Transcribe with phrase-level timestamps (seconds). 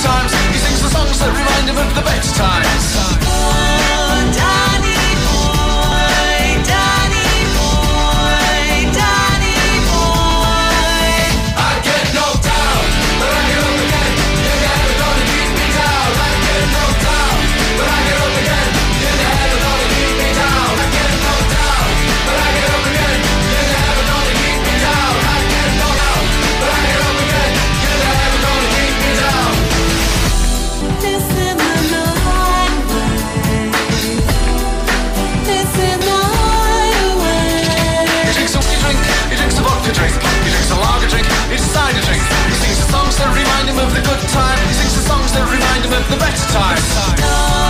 [0.00, 2.69] sometimes he sings the songs that remind him of the better times.
[44.02, 47.69] He sings the songs that remind him of the better times.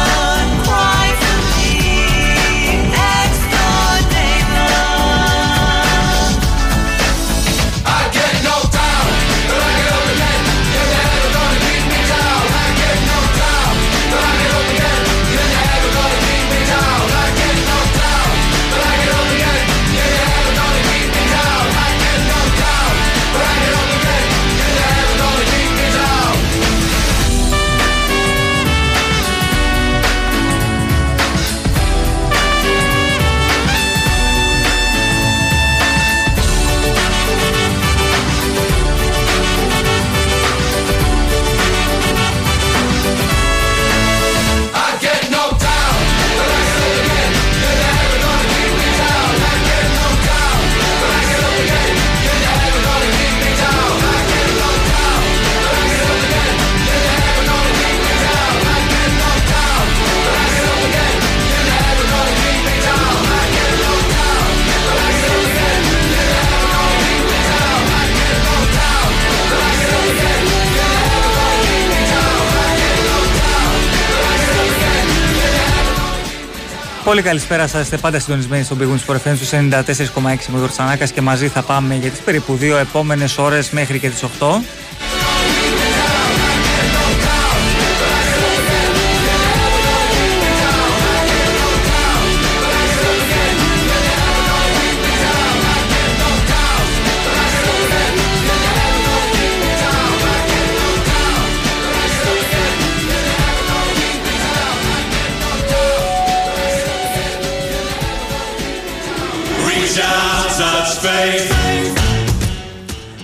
[77.05, 77.83] Πολύ καλησπέρα σας.
[77.83, 81.95] Είστε πάντα συντονισμένοι στον Big Wings FM στους 94,6 με Τσανάκα και μαζί θα πάμε
[81.95, 84.63] για τις περίπου δύο επόμενες ώρες μέχρι και τις 8.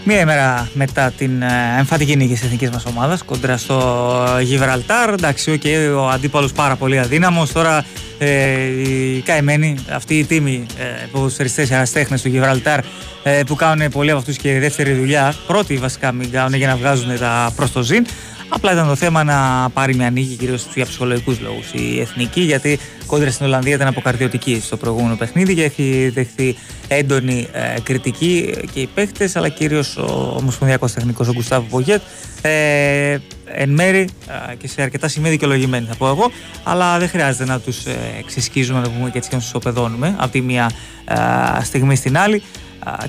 [0.09, 5.09] Μία ημέρα μετά την ε, εμφαντική νίκη της εθνικής μας ομάδας κοντρα στο Γιβραλτάρ.
[5.09, 7.53] Εντάξει, okay, ο αντίπαλος πάρα πολύ αδύναμος.
[7.53, 7.85] Τώρα
[8.19, 12.81] ε, οι καημένοι, αυτοί οι τίμοι ε, ποδοσφαιριστέ αεραστέχνε του Γιβραλτάρ
[13.23, 16.77] ε, που κάνουν πολλοί από αυτούς και δεύτερη δουλειά, πρώτοι βασικά μην κάνουν για να
[16.77, 18.07] βγάζουν τα προς το ζήν.
[18.49, 22.79] Απλά ήταν το θέμα να πάρει μια νίκη κυρίως για ψυχολογικούς λόγους η εθνική, γιατί
[23.07, 26.57] κόντρα στην Ολλανδία ήταν αποκαρδιωτική στο προηγούμενο παιχνίδι και έχει δεχθεί
[26.89, 32.03] έντονη ε, κριτική και οι παίχτε, αλλά κυρίως ο Ομοσπονδιακός Τεχνικός ο Γκουστάβο Πογέτ.
[32.43, 34.09] Ε, εν μέρη
[34.51, 36.31] ε, και σε αρκετά σημεία δικαιολογημένοι, θα πω εγώ,
[36.63, 39.55] αλλά δεν χρειάζεται να τους ε, ξεσκίζουμε, να το πούμε και έτσι και να τους
[39.55, 40.71] οπεδώνουμε από τη μία
[41.05, 42.43] ε, στιγμή στην άλλη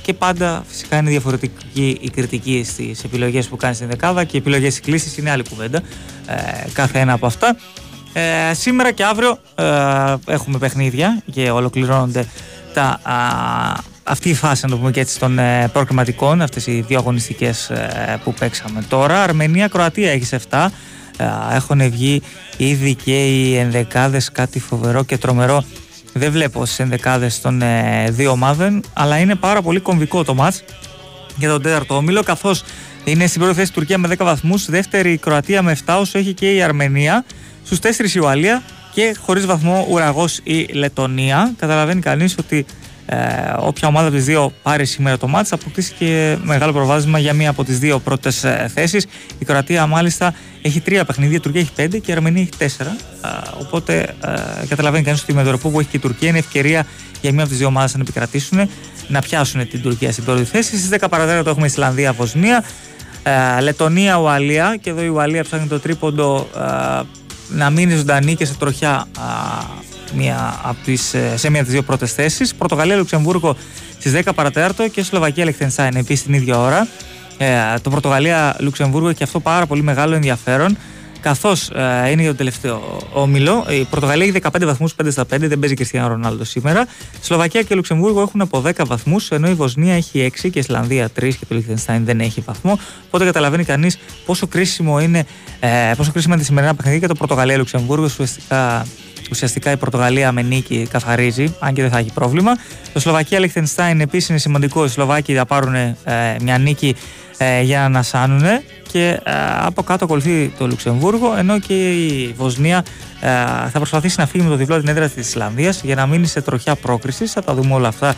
[0.01, 4.39] και πάντα φυσικά είναι διαφορετική η κριτική στις επιλογές που κάνεις στην δεκάδα και οι
[4.39, 5.81] επιλογές της κλίσης είναι άλλη κουβέντα.
[6.27, 7.57] Ε, κάθε ένα από αυτά.
[8.13, 9.63] Ε, σήμερα και αύριο ε,
[10.27, 12.25] έχουμε παιχνίδια και ολοκληρώνονται
[12.73, 13.13] τα, α,
[14.03, 17.69] αυτή η φάση να το πούμε και έτσι των ε, προκριματικών, αυτές οι δύο αγωνιστικές
[17.69, 19.23] ε, που παίξαμε τώρα.
[19.23, 20.67] Αρμενία-Κροατία έχει 7.
[21.53, 22.21] Έχουν βγει
[22.57, 25.63] ήδη και οι ενδεκάδες κάτι φοβερό και τρομερό
[26.17, 30.63] δεν βλέπω στις ενδεκάδες των ε, δύο ομάδων, αλλά είναι πάρα πολύ κομβικό το μάτς
[31.37, 32.63] για τον τέταρτο όμιλο, καθώς
[33.03, 36.17] είναι στην πρώτη θέση η Τουρκία με 10 βαθμούς, δεύτερη η Κροατία με 7, όσο
[36.17, 37.25] έχει και η Αρμενία,
[37.63, 41.53] στους 4 η Ουαλία και χωρίς βαθμό ουραγός η Λετωνία.
[41.57, 42.65] Καταλαβαίνει κανείς ότι
[43.09, 43.17] ε,
[43.57, 47.33] όποια ομάδα από τις δύο πάρει σήμερα το μάτς θα αποκτήσει και μεγάλο προβάδισμα για
[47.33, 49.07] μία από τις δύο πρώτες ε, θέσεις.
[49.39, 52.95] Η Κροατία μάλιστα έχει τρία παιχνίδια, η Τουρκία έχει πέντε και η Αρμενία έχει τέσσερα.
[53.25, 53.27] Ε,
[53.59, 54.15] οπότε
[54.61, 56.85] ε, καταλαβαίνει κανείς ότι με το ρεπό που έχει και η Τουρκία είναι ευκαιρία
[57.21, 58.69] για μία από τις δύο ομάδες να επικρατήσουν,
[59.07, 60.77] να πιάσουν την Τουρκία στην πρώτη θέση.
[60.77, 62.63] Στις 10 παρατέταρτο έχουμε Ισλανδία, Βοσνία,
[63.23, 67.01] ε, Λετωνία, Ουαλία και εδώ η Ουαλία ψάχνει το τρίποντο ε,
[67.49, 69.05] να μείνει ζωντανή και σε τροχιά
[70.15, 72.55] μία από τις, ε, σε μία από τις δύο πρώτες θέσεις.
[72.55, 73.55] Πορτογαλία, Λουξεμβούργο
[73.99, 76.87] στις 10 παρατέταρτο και Σλοβακία, Λεχτενσάιν επίσης την ίδια ώρα.
[77.37, 77.47] Ε,
[77.81, 80.77] το Πορτογαλία, Λουξεμβούργο έχει αυτό πάρα πολύ μεγάλο ενδιαφέρον.
[81.27, 85.25] Καθώς ε, είναι για το τελευταίο όμιλο, η Πορτογαλία έχει 15 βαθμούς, 5 στα 5,
[85.27, 86.87] δεν παίζει Κριστιανό Ρονάλντο σήμερα.
[87.21, 91.05] Σλοβακία και Λουξεμβούργο έχουν από 10 βαθμούς, ενώ η Βοσνία έχει 6 και η Ισλανδία
[91.05, 92.79] 3 και το Λιχτενστάιν δεν έχει βαθμό.
[93.05, 95.25] Οπότε καταλαβαίνει κανείς πόσο κρίσιμο είναι,
[95.59, 98.05] ε, πόσο κρίσιμα είναι τη σημερινά παιχνίδια και το Πορτογαλία-Λουξεμβούργο.
[98.05, 98.85] Ουσιαστικά,
[99.31, 102.51] ουσιαστικά η Πορτογαλία με νίκη καθαρίζει, αν και δεν θα έχει πρόβλημα.
[102.93, 104.85] Το Σλοβακία-Λιχτενστάιν επίσης είναι σημαντικό.
[104.85, 105.95] Οι Σλοβάκοι θα πάρουν ε,
[106.41, 106.95] μια νίκη
[107.37, 108.43] ε, για να ανασάνουν
[108.91, 112.85] και ε, από κάτω ακολουθεί το Λουξεμβούργο ενώ και η Βοσνία
[113.19, 113.29] ε,
[113.69, 116.41] θα προσπαθήσει να φύγει με το διπλό την έδρα της Ισλανδίας για να μείνει σε
[116.41, 117.31] τροχιά πρόκρισης.
[117.31, 118.15] Θα τα δούμε όλα αυτά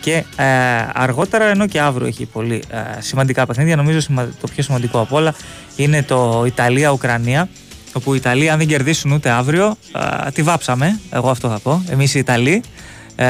[0.00, 0.44] και ε,
[0.94, 2.62] αργότερα ενώ και αύριο έχει πολύ
[2.98, 3.76] σημαντικά παιχνίδια.
[3.76, 3.98] Νομίζω
[4.40, 5.34] το πιο σημαντικό από όλα
[5.76, 7.48] είναι το Ιταλία-Ουκρανία
[7.92, 9.76] όπου οι Ιταλοί αν δεν κερδίσουν ούτε αύριο
[10.32, 11.00] τη βάψαμε.
[11.10, 11.82] Εγώ αυτό θα πω.
[11.88, 12.62] Εμείς οι Ιταλοί.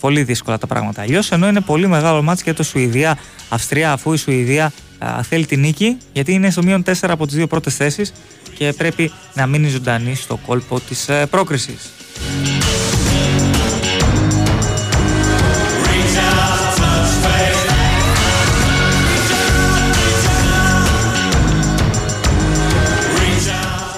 [0.00, 1.32] Πολύ δύσκολα τα πράγματα αλλιώς.
[1.32, 4.72] Ενώ είναι πολύ μεγάλο μάτσο και το Σουηδία-Αυστρία, αφού η Σουηδία
[5.04, 8.12] α, θέλει τη νίκη, γιατί είναι στο μείον 4 από τις δύο πρώτες θέσεις
[8.54, 11.90] και πρέπει να μείνει ζωντανή στο κόλπο της ε, πρόκρισης.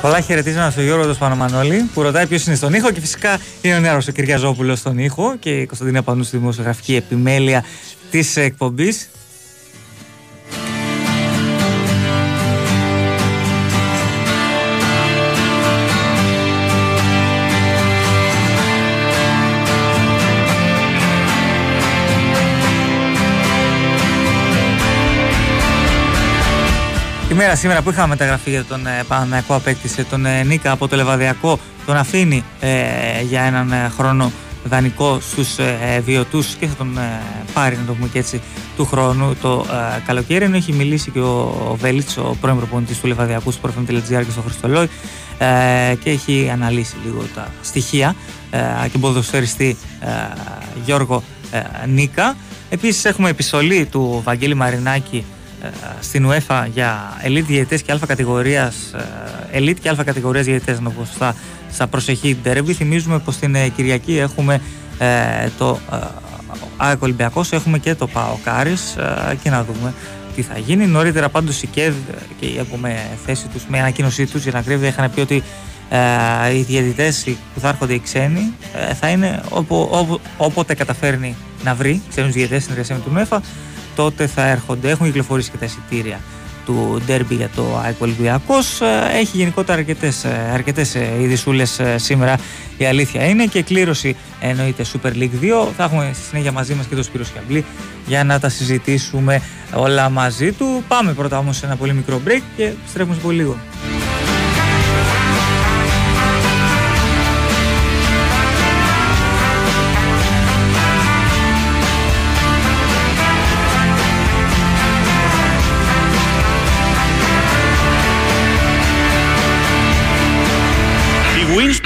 [0.02, 3.76] Πολλά χαιρετίζουμε στο Γιώργο του Σπανομανόλη που ρωτάει ποιος είναι στον ήχο και φυσικά είναι
[3.76, 7.64] ο νέο ο Κυριαζόπουλος στον ήχο και η Κωνσταντίνα Πανού στη δημοσιογραφική επιμέλεια
[8.10, 9.08] της εκπομπής.
[27.32, 30.88] Η μέρα σήμερα που είχαμε μεταγραφεί για τον ε, Παναναϊκό απέκτησε τον ε, Νίκα από
[30.88, 32.68] το Λεβαδιακό, τον αφήνει ε,
[33.22, 34.32] για έναν ε, χρόνο
[34.64, 37.20] δανεικό στους ε, βιωτούς και θα τον ε,
[37.52, 38.40] πάρει να το πούμε και έτσι
[38.76, 41.38] του χρόνου το ε, καλοκαίρι ενώ έχει μιλήσει και ο,
[41.70, 44.88] ο Βέλιτς, ο πρώην προπονητής του Λεβαδιακού στο Προφανή.gr και στο Χριστολόι
[45.38, 48.14] ε, και έχει αναλύσει λίγο τα στοιχεία
[48.50, 50.08] ε, και ποδοσφαιριστή ε,
[50.84, 51.22] Γιώργο
[51.86, 52.36] Νίκα.
[52.70, 55.41] Επίσης έχουμε επιστολή του Βαγγέλη Μαρινάκη ε,
[56.00, 58.74] στην UEFA για elite διαιτητές και αλφα κατηγορίας
[59.52, 61.34] ε, elite και αλφα κατηγορίας διαιτητές να πω στα,
[61.72, 64.60] στα προσεχή ντερμπι θυμίζουμε πως την ε, Κυριακή έχουμε
[65.58, 65.78] το
[66.76, 68.96] ΑΕΚ Ολυμπιακός έχουμε και το ΠΑΟ Κάρις
[69.42, 69.94] και να δούμε
[70.34, 70.86] τι θα γίνει.
[70.86, 71.94] Νωρίτερα πάντως η ΚΕΔ
[72.40, 75.42] και έχουμε θέση τους με ανακοίνωσή τους για να κρύβει είχαν πει ότι
[76.54, 77.24] οι διαιτητές
[77.54, 78.52] που θα έρχονται οι ξένοι
[79.00, 79.42] θα είναι
[80.36, 83.42] όποτε καταφέρνει να βρει ξένους διαιτητές στην εργασία με του ΝΕΦΑ
[83.96, 84.90] τότε θα έρχονται.
[84.90, 86.20] Έχουν κυκλοφορήσει και τα εισιτήρια
[86.64, 88.80] του ντέρμπι για το ΑΕΚ Ολυμπιακός.
[88.80, 92.38] Ε, έχει γενικότερα αρκετές, ε, αρκετές ε, ειδισούλες σήμερα
[92.76, 95.68] η αλήθεια είναι και κλήρωση εννοείται Super League 2.
[95.76, 97.64] Θα έχουμε στη συνέχεια μαζί μας και τον Σπύρο Σκιαμπλή
[98.06, 99.42] για να τα συζητήσουμε
[99.74, 100.82] όλα μαζί του.
[100.88, 103.56] Πάμε πρώτα όμως σε ένα πολύ μικρό break και στρέφουμε σε πολύ λίγο.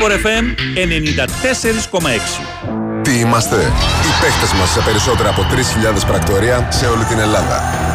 [0.07, 3.03] Winsport FM 94,6.
[3.03, 7.63] Τι είμαστε, οι παίχτες μας σε περισσότερα από 3.000 πρακτορία σε όλη την Ελλάδα.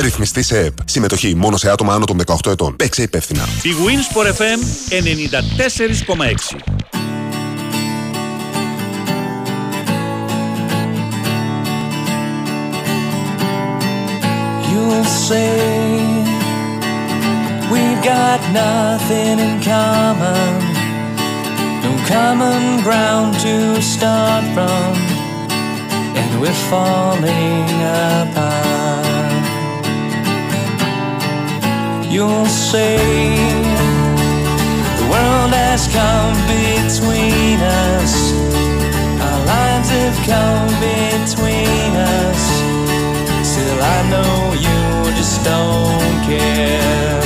[0.00, 0.72] Ρυθμιστή σε ΕΠ.
[0.84, 2.76] Συμμετοχή μόνο σε άτομα άνω των 18 ετών.
[2.76, 3.42] Παίξε υπεύθυνα.
[3.62, 4.58] Η Winsport FM
[4.90, 6.58] 94,6.
[14.70, 15.54] You'll say
[17.72, 20.50] we've got nothing in common,
[21.84, 23.54] no common ground to
[23.94, 24.90] start from,
[26.20, 27.66] and we're falling
[28.26, 28.71] apart.
[32.12, 32.98] You'll say
[35.00, 38.12] the world has come between us,
[39.16, 42.42] our lives have come between us.
[43.48, 47.16] Still, I know you just don't care.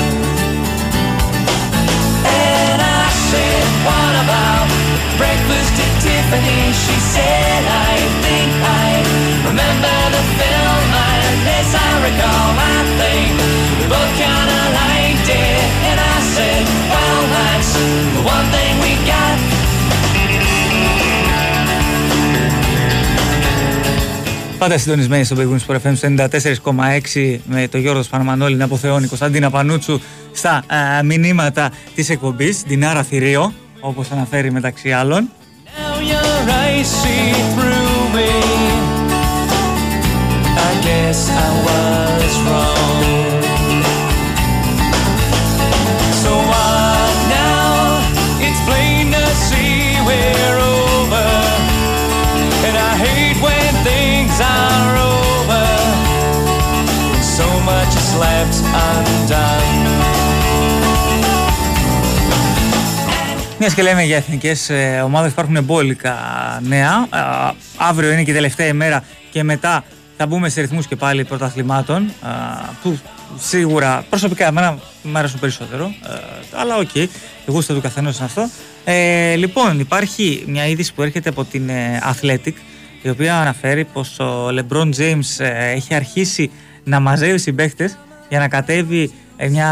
[2.22, 4.70] And I said, What about
[5.18, 6.62] breakfast at Tiffany?
[6.70, 9.02] She said, I think I
[9.50, 10.86] remember the film.
[11.10, 15.64] And as I recall, I think both kinda liked it.
[15.88, 17.70] And I said, Well, that's
[18.16, 19.36] the one thing we got.
[24.58, 26.08] Πάντα συντονισμένοι στο Big Wings FM στο
[26.64, 30.00] 94,6 με τον Γιώργος Σπαναμανόλη να αποθεώνει Κωνσταντίνα Πανούτσου
[30.32, 35.30] στα α, μηνύματα της εκπομπής, την Άρα Θηρίο, όπως αναφέρει μεταξύ άλλων.
[35.66, 38.30] Now your eyes see through me.
[40.68, 42.75] I guess I was wrong.
[63.58, 64.70] Μιας και λέμε για εθνικές
[65.04, 66.14] ομάδες, υπάρχουν μπόλικα
[66.62, 67.06] νέα.
[67.10, 69.84] Α, αύριο είναι και η τελευταία ημέρα και μετά
[70.16, 72.12] θα μπούμε σε ρυθμούς και πάλι πρωταθλημάτων.
[72.20, 72.28] α,
[72.82, 72.98] Που
[73.38, 75.84] σίγουρα προσωπικά εμένα μου αρέσουν περισσότερο.
[75.84, 76.18] ε,
[76.60, 77.08] Αλλά οκ, η
[77.46, 78.48] γούστα του καθενός είναι αυτό.
[78.84, 82.52] Ε, λοιπόν, υπάρχει μια είδηση που έρχεται από την ε, Athletic
[83.02, 86.50] η οποία αναφέρει πως ο LeBron James ε, έχει αρχίσει
[86.84, 87.98] να μαζεύει συμπαίχτες
[88.28, 89.68] για να κατέβει ε, μια,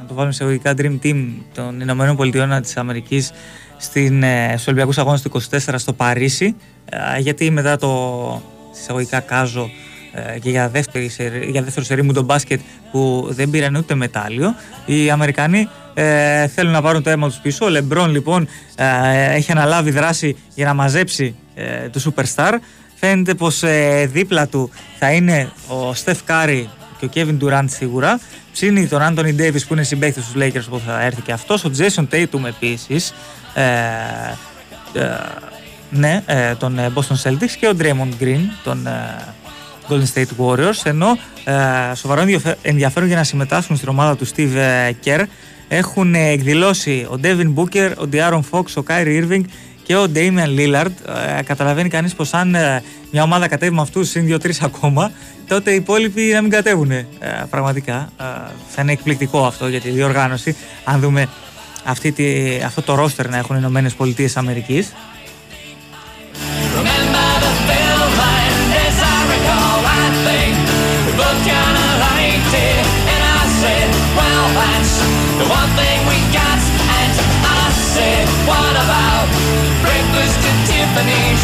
[0.00, 3.32] να το βάλουμε σε εισαγωγικά Dream Team των Ηνωμένων Πολιτειών της Αμερικής
[3.76, 6.56] στην, ε, στους Ολυμπιακούς Αγώνες του 24 στο Παρίσι.
[6.88, 8.42] Ε, γιατί μετά το
[8.74, 9.70] εισαγωγικά κάζο
[10.12, 12.60] ε, και για, δεύτερη, σερί- για δεύτερο σερί Μουντομπάσκετ
[12.90, 14.54] που δεν πήραν ούτε μετάλλιο
[14.86, 17.64] οι Αμερικανοί ε, θέλουν να πάρουν το αίμα τους πίσω.
[17.64, 22.52] Ο Λεμπρόν λοιπόν ε, έχει αναλάβει δράση για να μαζέψει ε, τους superstar.
[22.94, 26.68] Φαίνεται πως ε, δίπλα του θα είναι ο Steph Curry
[26.98, 28.20] και ο Kevin Durant σίγουρα
[28.54, 31.70] ψήνει τον Anthony Davis που είναι συμπαίκτης στους Lakers που θα έρθει και αυτός ο
[31.78, 33.14] Jason Tatum επίσης
[33.54, 33.62] ε,
[35.00, 35.16] ε,
[35.90, 39.16] ναι, ε, των ε, Boston Celtics και ο Draymond Green των ε,
[39.88, 44.54] Golden State Warriors ενώ ε, σοβαρό ενδιαφε- ενδιαφέρον για να συμμετάσχουν στην ομάδα του Steve
[44.54, 45.24] ε, Kerr
[45.68, 49.42] έχουν ε, εκδηλώσει ο Devin Booker, ο De'Aaron Fox, ο Kyrie Irving
[49.84, 50.92] και ο Damian Lillard.
[51.38, 55.12] Ε, καταλαβαίνει κανείς πως αν ε, μια ομάδα κατέβει με αυτούς συν δύο-τρεις ακόμα
[55.48, 57.06] τότε οι υπόλοιποι να μην κατέβουν ε,
[57.50, 58.08] πραγματικά.
[58.20, 58.24] Ε,
[58.68, 61.28] θα είναι εκπληκτικό αυτό για τη διοργάνωση αν δούμε
[61.84, 62.24] αυτή τη,
[62.64, 64.92] αυτό το ρόστερ να έχουν οι Ηνωμένες Πολιτείες Αμερικής.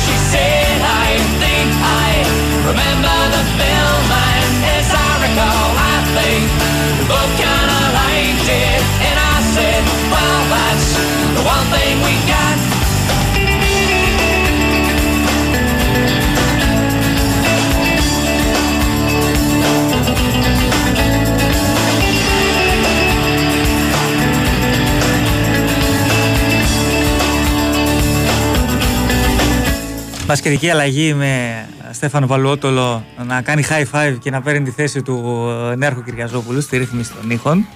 [0.05, 3.00] She said, I think I remember
[30.31, 35.49] Μπασκετική αλλαγή με Στέφανο Βαλουότολο να κάνει high five και να παίρνει τη θέση του
[35.73, 37.67] ε, Νέαρχου Κυριαζόπουλου στη ρύθμιση των ήχων.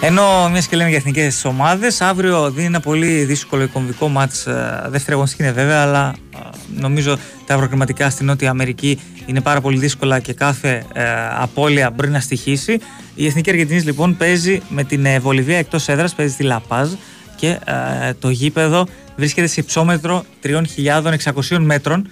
[0.00, 4.46] Ενώ μιας και λέμε για εθνικές ομάδες, αύριο δίνει ένα πολύ δύσκολο κομβικό μάτς.
[4.88, 6.27] Δεύτερη αγωνιστική είναι βέβαια, αλλά ε,
[6.76, 11.02] νομίζω τα ευρωκριματικά στην Νότια Αμερική είναι πάρα πολύ δύσκολα και κάθε ε,
[11.38, 12.78] απώλεια μπορεί να στοιχήσει.
[13.14, 16.88] Η Εθνική Αργεντινής λοιπόν παίζει με την ε, Βολιβία εκτός έδρας, παίζει στη Λαπάζ
[17.36, 22.08] και ε, το γήπεδο βρίσκεται σε υψόμετρο 3.600 μέτρων.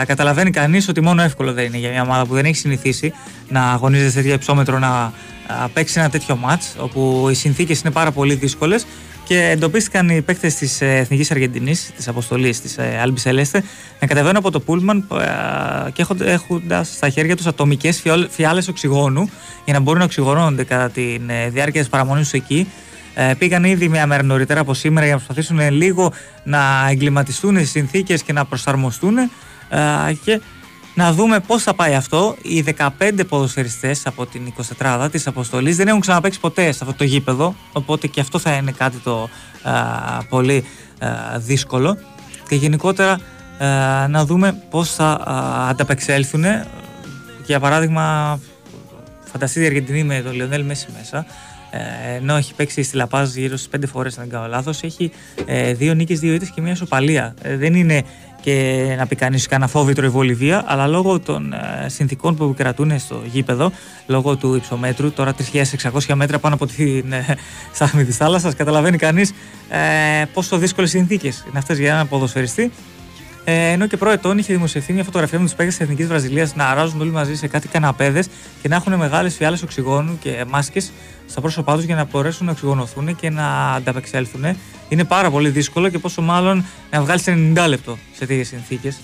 [0.00, 3.12] Ε, καταλαβαίνει κανείς ότι μόνο εύκολο δεν είναι για μια ομάδα που δεν έχει συνηθίσει
[3.48, 5.12] να αγωνίζεται σε τέτοιο υψόμετρο να α,
[5.72, 8.86] παίξει ένα τέτοιο μάτς όπου οι συνθήκες είναι πάρα πολύ δύσκολες
[9.28, 13.62] και εντοπίστηκαν οι παίκτες της ε, Εθνικής Αργεντινής, της αποστολής της ε, Άλμπης Σελέστε
[14.00, 15.08] να κατεβαίνουν από το Πούλμαν
[15.86, 19.30] ε, και έχοντα- έχοντας στα χέρια τους ατομικές φιόλ- φιάλες οξυγόνου
[19.64, 21.18] για να μπορούν να οξυγονώνονται κατά τη
[21.48, 22.68] διάρκεια της παραμονής τους εκεί.
[23.14, 26.12] Ε, πήγαν ήδη μια μέρα νωρίτερα από σήμερα για να προσπαθήσουν λίγο
[26.44, 29.28] να εγκληματιστούν στις συνθήκες και να προσαρμοστούν ε,
[30.24, 30.40] και
[30.98, 32.36] να δούμε πώς θα πάει αυτό.
[32.42, 32.88] Οι 15
[33.28, 38.06] ποδοσφαιριστές από την 24 της αποστολής δεν έχουν ξαναπαίξει ποτέ σε αυτό το γήπεδο, οπότε
[38.06, 39.28] και αυτό θα είναι κάτι το
[39.62, 39.72] α,
[40.28, 40.64] πολύ
[40.98, 41.98] α, δύσκολο.
[42.48, 43.20] Και γενικότερα
[43.58, 46.44] α, να δούμε πώς θα α, ανταπεξέλθουν.
[47.46, 48.38] Για παράδειγμα,
[49.32, 51.26] φανταστείτε η Αργεντινή με τον Λιονέλ Μέση μέσα.
[51.70, 55.10] Ε, ενώ έχει παίξει στη Λαπάζ γύρω στις 5 φορές, αν δεν κάνω λάθος, έχει
[55.46, 57.34] ε, δύο νίκες, δύο ήττες και μια ισοπαλία.
[57.42, 58.02] Ε, δεν είναι
[58.40, 62.98] και να πει κανείς κανένα φόβητρο η Βολιβία, αλλά λόγω των ε, συνθήκων που κρατούν
[62.98, 63.72] στο γήπεδο,
[64.06, 67.36] λόγω του υψομέτρου, τώρα 3.600 μέτρα πάνω από την ε,
[67.74, 69.32] στάθμη της θάλασσας, καταλαβαίνει κανείς
[69.68, 72.72] ε, πόσο δύσκολες συνθήκες είναι αυτές για έναν ποδοσφαιριστή.
[73.50, 76.68] Ε, ενώ και προετών είχε δημοσιευθεί μια φωτογραφία με τους παίκτες της Εθνικής Βραζιλίας να
[76.68, 78.28] αράζουν όλοι μαζί σε κάτι καναπέδες
[78.62, 80.92] και να έχουν μεγάλες φιάλες οξυγόνου και μάσκες
[81.26, 84.44] στα πρόσωπά τους για να μπορέσουν να οξυγονωθούν και να ανταπεξέλθουν.
[84.88, 88.98] Είναι πάρα πολύ δύσκολο και πόσο μάλλον να βγάλεις 90 λεπτό σε τέτοιες συνθήκες.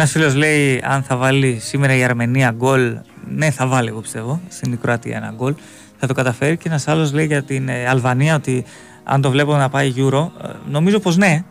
[0.00, 4.40] Ένας φίλος λέει: Αν θα βάλει σήμερα η Αρμενία γκολ, ναι, θα βάλει, εγώ πιστεύω,
[4.48, 5.54] στην Κροατία ένα γκολ.
[5.96, 6.56] Θα το καταφέρει.
[6.56, 8.64] Και ένας άλλος λέει για την ε, Αλβανία ότι
[9.04, 11.44] αν το βλέπω να πάει Euro, ε, νομίζω πως ναι.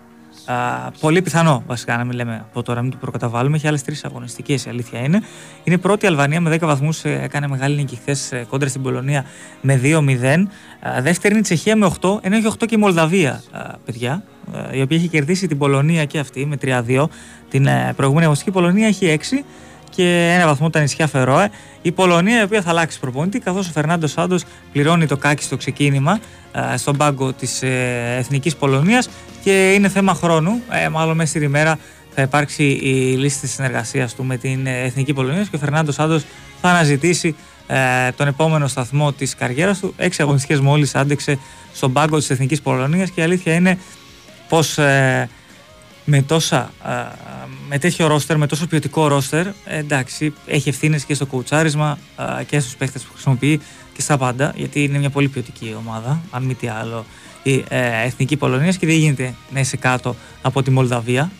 [0.47, 3.55] Α, πολύ πιθανό βασικά να μην λέμε από τώρα, μην το προκαταβάλουμε.
[3.55, 5.21] Έχει άλλες τρεις αγωνιστικές, η αλήθεια είναι.
[5.63, 9.25] Είναι πρώτη η Αλβανία με 10 βαθμούς, ε, έκανε μεγάλη νίκη χθες κόντρα στην Πολωνία
[9.61, 10.47] με 2-0.
[11.01, 13.43] Δεύτερη είναι η Τσεχία με 8, ενώ έχει 8 και η Μολδαβία,
[13.85, 14.23] παιδιά,
[14.71, 17.07] η οποία έχει κερδίσει την Πολωνία και αυτή με 3-2.
[17.49, 19.43] Την ε, προηγούμενη αγωνιστική Πολωνία έχει 6
[19.97, 21.49] και ένα βαθμό τα νησιά Φερόε.
[21.81, 25.57] Η Πολωνία η οποία θα αλλάξει προπονητή καθώς ο Φερνάντος Σάντος πληρώνει το κάκι στο
[25.57, 26.19] ξεκίνημα
[26.73, 29.09] ε, στον πάγκο της ε, Εθνικής Πολωνίας
[29.43, 30.61] και είναι θέμα χρόνου.
[30.91, 31.77] Μάλλον μέσα στην ημέρα
[32.15, 36.23] θα υπάρξει η λίστη της συνεργασίας του με την Εθνική Πολωνία και ο Φερνάντος Σάντος
[36.61, 37.35] θα αναζητήσει
[38.15, 39.93] τον επόμενο σταθμό της καριέρας του.
[39.97, 41.39] Έξι αγωνιστικές μόλις άντεξε
[41.73, 43.77] στον πάγκο της Εθνικής Πολωνίας και η αλήθεια είναι
[44.49, 44.77] πως
[46.05, 46.71] με, τόσα,
[47.69, 51.97] με τέτοιο ρόστερ, με τόσο ποιοτικό ρόστερ, εντάξει, έχει ευθύνες και στο κουτσάρισμα
[52.47, 53.59] και στους παίχτες που χρησιμοποιεί
[53.93, 57.05] και στα πάντα, γιατί είναι μια πολύ ποιοτική ομάδα, αν μη τι άλλο,
[57.43, 61.31] η ε, Εθνική Πολωνίας και δεν γίνεται να είσαι κάτω από τη Μολδαβία,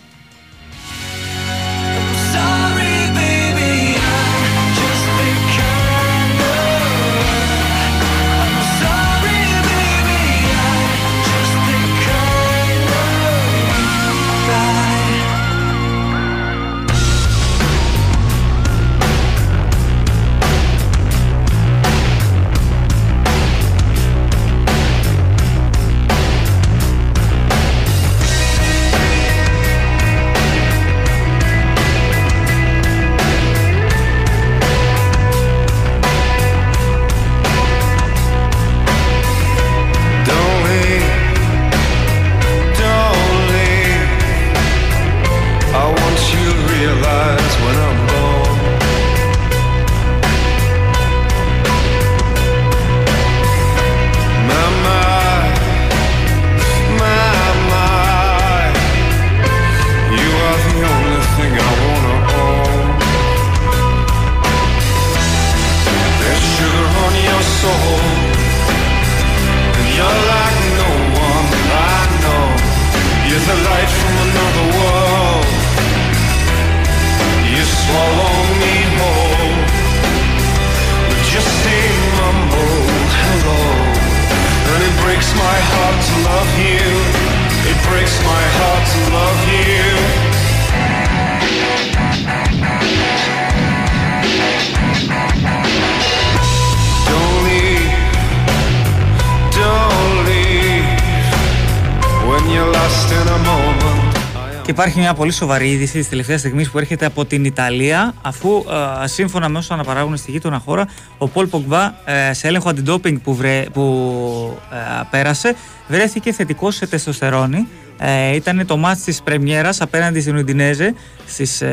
[104.78, 108.66] υπάρχει μια πολύ σοβαρή είδηση της τελευταίας στιγμής που έρχεται από την Ιταλία, αφού
[109.04, 110.88] ε, σύμφωνα με όσα αναπαράγουν στη γείτονα χώρα,
[111.18, 113.38] ο Πολ Πογκβά ε, σε έλεγχο αντιντόπινγκ που,
[113.74, 115.56] που ε, πέρασε
[115.88, 117.68] βρέθηκε θετικός σε τεστοστερόνη.
[117.98, 120.94] Ε, ήταν το μάτς της πρεμιέρας απέναντι στην Ουντινέζε
[121.28, 121.64] στις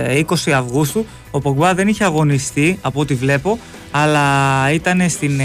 [0.47, 1.07] 20 Αυγούστου.
[1.31, 3.59] Ο Πογκβά δεν είχε αγωνιστεί από ό,τι βλέπω,
[3.91, 4.21] αλλά
[4.73, 5.41] ήταν στην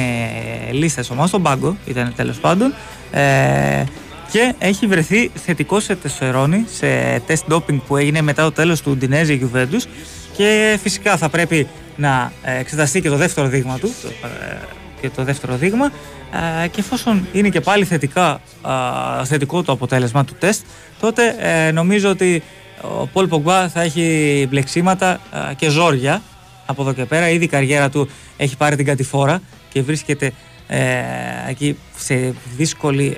[0.71, 2.73] λίστα της ομάδας, στον πάγκο ήταν τέλος πάντων
[4.31, 8.97] και έχει βρεθεί θετικό σε τεσσερόνι σε τεστ ντόπινγκ που έγινε μετά το τέλος του
[8.97, 9.85] Ντινέζη Γιουβέντους.
[10.35, 14.57] Και φυσικά θα πρέπει να εξεταστεί και το δεύτερο δείγμα του το, ε,
[15.01, 15.91] και το δεύτερο δείγμα.
[16.63, 18.41] Ε, και εφόσον είναι και πάλι θετικά,
[19.23, 20.65] θετικό το αποτέλεσμα του τεστ
[20.99, 22.43] τότε ε, νομίζω ότι
[22.81, 25.19] ο Πολ Πογκβά θα έχει μπλεξίματα
[25.57, 26.21] και ζόρια
[26.65, 27.29] από εδώ και πέρα.
[27.29, 30.33] Ήδη η καριέρα του έχει πάρει την κατηφόρα και βρίσκεται
[31.47, 33.17] εκεί σε δύσκολη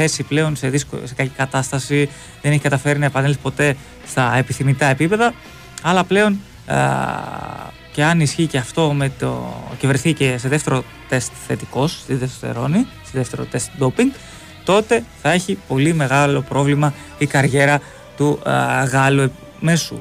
[0.00, 2.08] θέση πλέον σε, δύσκολη, σε κακή κατάσταση,
[2.42, 5.34] δεν έχει καταφέρει να επανέλθει ποτέ στα επιθυμητά επίπεδα.
[5.82, 6.38] Αλλά πλέον
[7.92, 12.14] και αν ισχύει και αυτό με το, και βρεθεί και σε δεύτερο τεστ θετικός στη
[12.14, 14.10] δευτερόνη, στη δεύτερο τεστ doping,
[14.64, 17.80] τότε θα έχει πολύ μεγάλο πρόβλημα η καριέρα
[18.16, 19.98] του α, Γάλλου μέσου.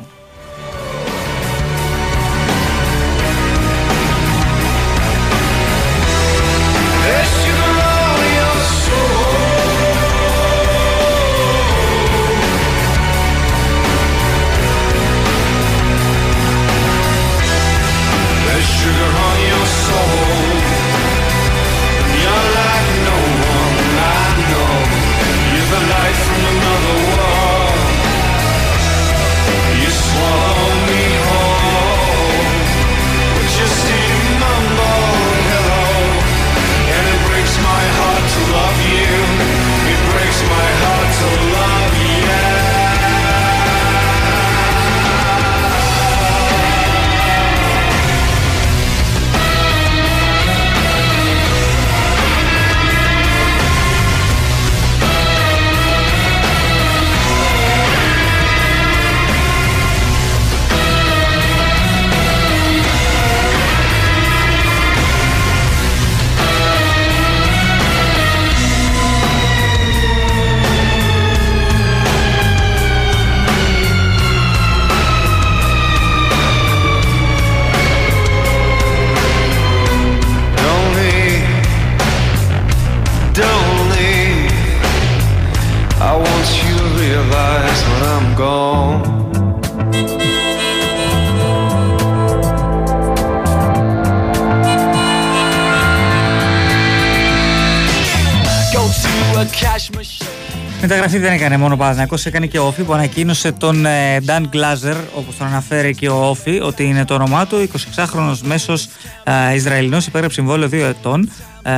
[101.18, 104.42] Μεταγραφή δεν έκανε μόνο ο Παναθηναϊκός, έκανε και ο Όφη που ανακοίνωσε τον ε, Dan
[104.42, 107.70] Glazer, όπως τον αναφέρει και ο Όφη, ότι είναι το όνομά του.
[107.96, 108.88] 26χρονος μέσος
[109.24, 111.30] ε, Ισραηλινός, υπέγραψε συμβόλαιο 2 ετών.
[111.64, 111.72] Ε,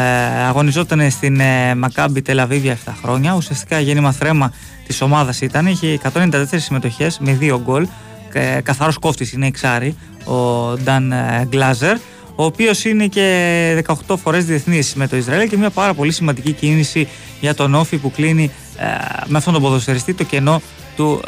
[0.47, 3.33] αγωνιζόταν στην ε, Μακάμπι Τελαβίβια 7 χρόνια.
[3.35, 4.51] Ουσιαστικά γέννημα θρέμα
[4.87, 5.65] της ομάδας ήταν.
[5.65, 7.87] Είχε 194 συμμετοχές με 2 γκολ.
[8.33, 11.95] Ε, καθαρός κόφτης είναι εξάρι ο Dan ε, Glazer
[12.39, 16.51] ο οποίος είναι και 18 φορές διεθνής με το Ισραήλ και μια πάρα πολύ σημαντική
[16.51, 17.07] κίνηση
[17.39, 18.85] για τον Όφη που κλείνει ε, ε,
[19.25, 20.61] με αυτόν τον ποδοσφαιριστή το κενό
[20.95, 21.21] του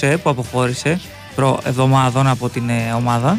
[0.00, 1.00] ε, που αποχώρησε
[1.34, 3.38] προ εβδομάδων από την ε, ομάδα.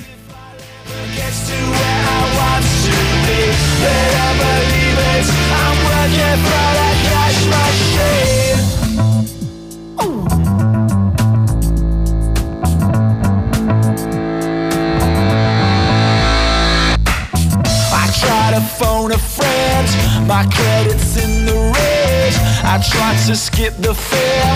[22.71, 24.53] I try to skip the fare,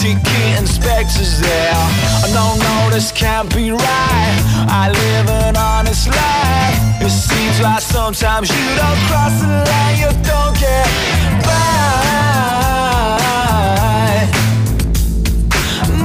[0.00, 1.82] ticket inspectors there.
[2.36, 4.38] No, no, this can't be right.
[4.82, 6.78] I live an honest life.
[7.06, 10.86] It seems like sometimes you don't cross the line, you don't get
[11.46, 11.66] by.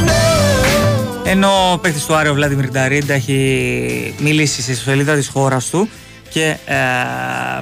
[0.10, 0.22] No.
[1.26, 5.90] Ενώ ο παίκτη του Άριο Βλάντιμιρ Νταρίντα έχει μιλήσει στη σελίδα τη χώρα του
[6.30, 6.76] και ε,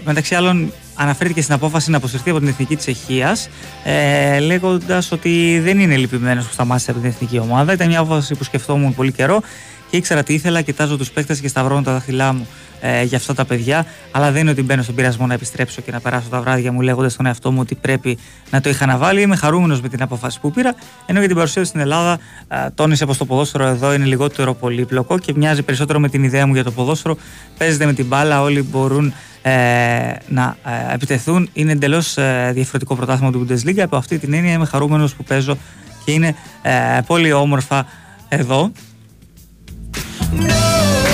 [0.03, 3.37] μεταξύ άλλων αναφέρθηκε και στην απόφαση να αποσυρθεί από την εθνική της Αιχία,
[3.83, 7.73] ε, λέγοντας ότι δεν είναι λυπημένος που σταμάτησε από την εθνική ομάδα.
[7.73, 9.41] Ήταν μια απόφαση που σκεφτόμουν πολύ καιρό
[9.89, 12.47] και ήξερα τι ήθελα, κοιτάζω τους παίκτες και σταυρώνω τα δάχτυλά μου
[12.81, 13.85] ε, για αυτά τα παιδιά.
[14.11, 16.81] Αλλά δεν είναι ότι μπαίνω στον πειρασμό να επιστρέψω και να περάσω τα βράδια μου
[16.81, 18.17] λέγοντας στον εαυτό μου ότι πρέπει
[18.51, 19.21] να το είχα να βάλει.
[19.21, 20.75] Είμαι χαρούμενος με την απόφαση που πήρα.
[21.05, 24.53] Ενώ για την παρουσία του στην Ελλάδα ε, τόνισε πως το ποδόσφαιρο εδώ είναι λιγότερο
[24.53, 27.17] πολύπλοκο και μοιάζει περισσότερο με την ιδέα μου για το ποδόσφαιρο.
[27.57, 29.51] Παίζεται με την μπάλα, όλοι μπορούν ε,
[30.27, 31.49] να ε, επιτεθούν.
[31.53, 33.79] Είναι εντελώς ε, διαφορετικό πρωτάθλημα του Bundesliga.
[33.79, 35.57] Από αυτή την έννοια είμαι χαρούμενος που παίζω
[36.05, 36.71] και είναι ε,
[37.05, 37.85] πολύ όμορφα
[38.29, 38.71] εδώ.
[40.31, 41.08] No.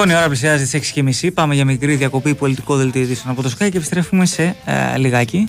[0.00, 1.28] Λοιπόν, η ώρα πλησιάζει τις 6.30.
[1.34, 5.46] Πάμε για μικρή διακοπή πολιτικό δελτίο ειδήσεων από το Sky και επιστρέφουμε σε ε, λιγάκι.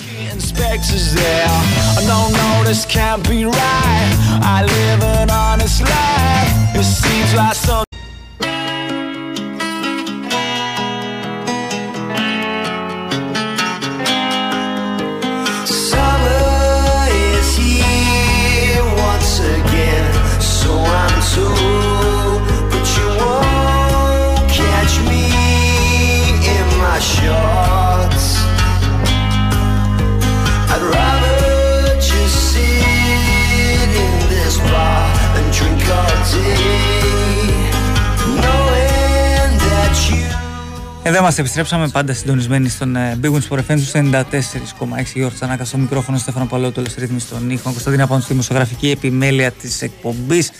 [41.03, 45.65] Εδώ είμαστε, επιστρέψαμε πάντα συντονισμένοι στον ε, Big Wins Sport FM του 94,6 Γιώργο Τσανάκα
[45.65, 50.51] στο μικρόφωνο, Στέφανο Παλότολο, στη ρύθμιση των ήχων, Κωνσταντίνα Πόντου στη δημοσιογραφική επιμέλεια της εκπομπής.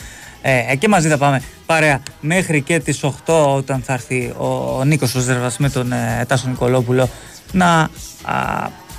[0.41, 5.15] Ε, και μαζί θα πάμε παρέα μέχρι και τις 8 όταν θα έρθει ο Νίκος
[5.15, 7.09] Οζέρβας με τον ε, Τάσο Νικολόπουλο
[7.51, 7.89] να α,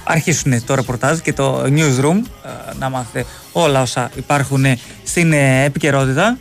[0.04, 4.64] αρχίσουν το ρεπορτάζ και το newsroom ε, να μάθετε όλα όσα υπάρχουν
[5.04, 6.38] στην ε, επικαιρότητα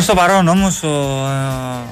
[0.00, 0.88] Προς το παρόν όμως ο,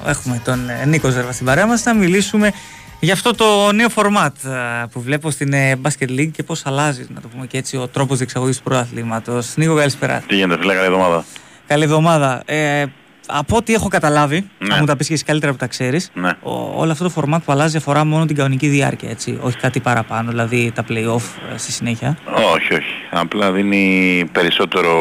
[0.05, 2.51] ε, έχουμε τον ε, Νίκο Ζερβα στην παρέα μας να μιλήσουμε
[2.99, 4.49] για αυτό το νέο φορμάτ ε,
[4.91, 7.87] που βλέπω στην ε, Basket League και πώς αλλάζει να το πούμε και έτσι ο
[7.87, 9.53] τρόπος διεξαγωγής του πρωταθλήματος.
[9.55, 10.23] Νίκο καλησπέρα.
[10.27, 11.23] Τι γίνεται, φίλε, καλή εβδομάδα.
[11.67, 12.41] Καλή εβδομάδα.
[12.45, 12.85] Ε,
[13.27, 14.73] από ό,τι έχω καταλάβει, Ναι.
[14.73, 16.29] θα μου τα πεις και εσύ καλύτερα που τα ξέρεις, Ναι.
[16.41, 19.79] ο- όλο αυτό το φορμάτ που αλλάζει αφορά μόνο την κανονική διάρκεια, έτσι, όχι κάτι
[19.79, 21.21] παραπάνω, δηλαδή τα play-off
[21.53, 22.17] ε, στη συνέχεια.
[22.55, 22.93] Όχι, όχι.
[23.09, 24.93] Απλά δίνει περισσότερο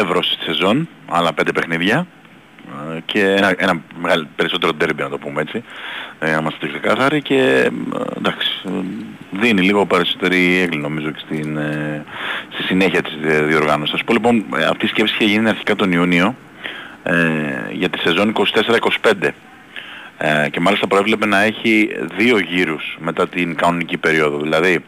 [0.00, 2.06] εύρος στη σεζόν, άλλα πέντε παιχνίδια.
[2.96, 5.64] Ε, και ένα, ένα μεγάλο, περισσότερο ντέρμπι να το πούμε έτσι,
[6.18, 7.68] ε, να είμαστε ξεκάθαροι και ε,
[8.16, 8.70] εντάξει, ε,
[9.30, 12.04] δίνει λίγο περισσότερη έγκλη νομίζω και στην, ε,
[12.52, 13.90] στη συνέχεια της ε, διοργάνωσης.
[13.90, 16.34] Θα σου πω λοιπόν, ε, αυτή η σκέψη είχε γίνει αρχικά τον Ιούνιο
[17.02, 17.14] ε,
[17.72, 18.34] για τη σεζόν
[19.02, 19.28] 24-25
[20.18, 24.38] ε, και μάλιστα προέβλεπε να έχει δύο γύρους μετά την κανονική περίοδο.
[24.38, 24.84] Δηλαδή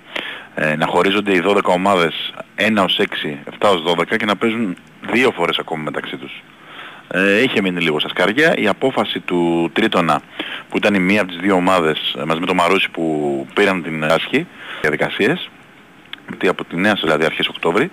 [0.54, 4.76] ε, να χωρίζονται οι 12 ομάδες 1 ως 6, 7 ως 12 και να παίζουν
[5.12, 6.42] δύο φορές ακόμη μεταξύ τους.
[7.08, 8.54] Ε, είχε μείνει λίγο στα σκαριά.
[8.56, 10.22] Η απόφαση του Τρίτονα
[10.68, 13.82] που ήταν η μία από τις δύο ομάδες ε, μαζί με το Μαρούσι που πήραν
[13.82, 14.46] την άσχη
[14.80, 15.50] διαδικασίες
[16.28, 17.90] γιατί από τη νέα δηλαδή αρχές Οκτώβρη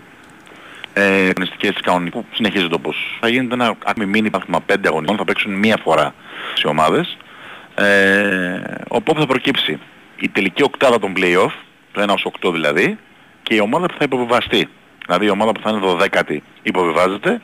[0.94, 5.24] ε, αγωνιστικές κανονικού που συνεχίζονται όπως θα γίνεται ένα ακόμη μήνυ πάθημα 5 αγωνιστών θα
[5.24, 6.14] παίξουν μία φορά
[6.54, 7.18] σε ομάδες
[7.76, 9.80] ε, οπότε θα προκύψει
[10.16, 11.52] η τελική οκτάδα των play-off
[11.92, 12.98] το 1 ως 8 δηλαδή
[13.44, 14.70] και η ομάδα που θα υποβιβαστεί
[15.06, 17.42] δηλαδή η ομάδα που θα είναι 12η υποβιβάζεται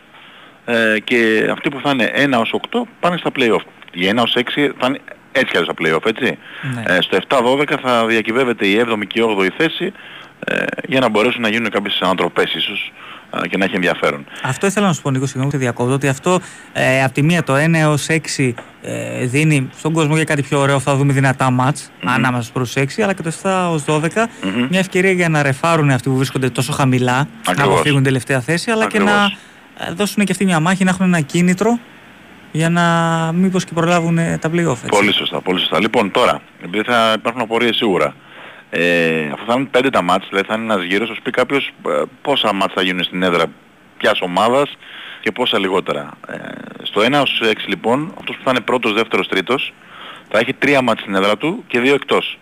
[0.65, 3.61] ε, και αυτοί που θα είναι 1 ως 8 πάνε στα play-off.
[3.91, 4.41] Οι 1 ως 6
[4.77, 4.99] θα είναι
[5.31, 6.37] έτσι κι αλλιώς στα play-off έτσι.
[6.75, 6.83] Ναι.
[6.95, 9.93] ε, στο 7-12 θα διακυβεύεται η 7η και η 8η θέση
[10.45, 12.91] ε, για να μπορέσουν να γίνουν κάποιες ανατροπές ίσως.
[12.95, 13.16] ε,
[13.49, 14.25] και να έχει ενδιαφέρον.
[14.43, 16.39] Αυτό ήθελα να σου πω Νίκο, συγγνώμη που σε διακόπτω, ότι αυτό
[16.73, 18.05] ε, από τη μία το 1 έως
[18.37, 22.73] 6 ε, δίνει στον κόσμο για κάτι πιο ωραίο, θα δούμε δυνατά μάτς ανάμεσα προς
[22.77, 24.07] 6, αλλά και το 7 ως 12
[24.43, 24.67] Μμμ.
[24.69, 27.73] μια ευκαιρία για να ρεφάρουν αυτοί που βρίσκονται τόσο χαμηλά, να Ακριβώς.
[27.73, 29.37] αποφύγουν τελευταία θέση, αλλά και να Ακριβώς.
[29.89, 31.79] ε, δώσουν και αυτοί μια μάχη, να έχουν ένα κίνητρο
[32.51, 32.83] για να
[33.35, 34.71] μήπως και προλάβουν ε, τα play-off.
[34.71, 34.87] έτσι.
[34.89, 35.79] Πολύ σωστά, πολύ σωστά.
[35.79, 38.15] Λοιπόν, τώρα, επειδή θα υπάρχουν απορίες σίγουρα,
[38.79, 41.31] ε, αφού θα είναι πέντε τα μάτς, δηλαδή θα είναι ένας γύρος, θα σου πει
[41.31, 43.45] κάποιος ε, πόσα μάτς θα γίνουν στην έδρα
[43.97, 44.77] ποιας ομάδας
[45.21, 46.09] και πόσα λιγότερα.
[46.27, 46.37] Ε,
[46.83, 49.73] στο 1 ως 6 λοιπόν, αυτός που θα είναι πρώτος, δεύτερος, τρίτος,
[50.29, 52.39] θα έχει τρία μάτς στην έδρα του και δύο εκτός.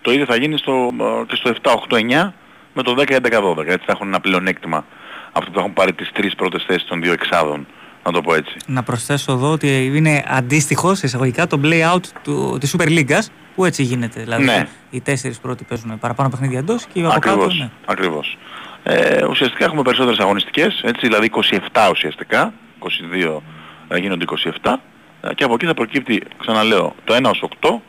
[0.00, 2.34] Το ίδιο θα γίνει στο, ε, και στο 7, 8, 9
[2.72, 3.72] με το 10, 11, 12.
[3.72, 4.84] Έτσι θα έχουν ένα πλεονέκτημα
[5.32, 7.66] αυτό που θα έχουν πάρει τις τρεις πρώτες θέσεις των δύο εξάδων,
[8.04, 8.56] να το πω έτσι.
[8.66, 13.18] Να προσθέσω εδώ ότι είναι αντίστοιχος σε εισαγωγικά το play-out του, της Super League
[13.54, 14.20] που έτσι γίνεται.
[14.20, 14.66] Δηλαδή Ναι.
[14.90, 17.28] οι τέσσερις πρώτοι παίζουν παραπάνω παιχνίδια εντός και οι από κάτω.
[17.34, 17.70] Ακριβώς, Ναι.
[17.84, 18.38] ακριβώς.
[18.82, 23.42] Ε, ουσιαστικά έχουμε περισσότερες αγωνιστικές, έτσι, δηλαδή 27 ουσιαστικά, 22
[23.88, 24.80] ε, γίνονται 27
[25.20, 27.82] ε, και από εκεί θα προκύπτει, ξαναλέω, το 1 ως 8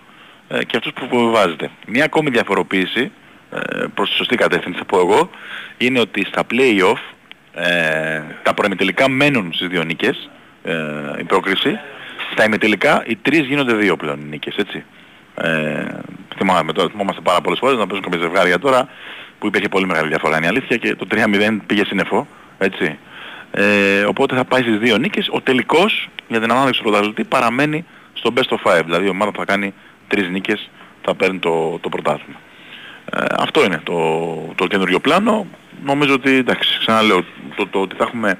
[0.48, 1.70] ε, και αυτός που υποβιβάζεται.
[1.88, 3.12] Μια ακόμη διαφοροποίηση,
[3.52, 5.30] ε, προς τη σωστή κατεύθυνση θα πω εγώ,
[5.78, 7.13] είναι ότι στα play-off
[7.56, 10.30] ε, τα προημιτελικά μένουν στις δύο νίκες,
[10.64, 10.74] ε,
[11.20, 11.80] η πρόκριση.
[12.32, 14.84] Στα ημιτελικά οι τρεις γίνονται δύο πλέον οι νίκες, έτσι.
[15.36, 15.86] Ε,
[16.38, 18.90] θυμάμαι, τώρα, θυμόμαστε πάρα πολλές φορές να παίζουν κάποια ζευγάρια τώρα
[19.40, 22.98] που υπήρχε πολύ μεγάλη διαφορά είναι η αλήθεια και το 3-0 πήγε σύννεφο, έτσι.
[23.52, 25.28] Ε, οπότε θα πάει στις δύο νίκες.
[25.32, 29.32] Ο τελικός για την ανάδειξη του πρωταθλητή παραμένει στο best of 5, δηλαδή η ομάδα
[29.32, 29.74] που θα κάνει
[30.08, 30.70] τρεις νίκες
[31.02, 32.40] θα παίρνει το, το πρωτάθλημα.
[33.16, 33.98] Ε, αυτό είναι το,
[34.56, 35.48] το καινούριο πλάνο.
[35.86, 38.36] Νομίζω ότι, εντάξει, ξαναλέω, το, το ότι θα έχουμε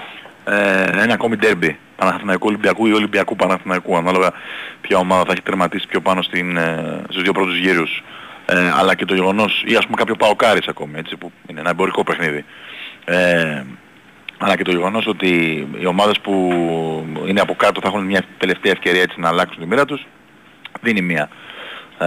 [0.46, 4.32] ε, ένα ακόμη ντέρμπι Παναθηναϊκού Ολυμπιακού ή Ολυμπιακού Παναθηναϊκού, ανάλογα
[4.82, 8.04] ποια ομάδα θα έχει τερματίσει πιο πάνω στην, ε, στους δύο πρώτους γύρους.
[8.46, 11.70] Ε, αλλά και το γεγονός, ή ας πούμε κάποιο Παοκάρις ακόμη, έτσι, που είναι ένα
[11.70, 12.46] εμπορικό παιχνίδι.
[13.06, 13.64] Ε,
[14.38, 15.28] αλλά και το γεγονός ότι
[15.80, 16.54] οι ομάδες που
[17.28, 20.06] είναι από κάτω θα έχουν μια τελευταία ευκαιρία έτσι να αλλάξουν τη μοίρα τους,
[20.82, 21.30] δίνει μια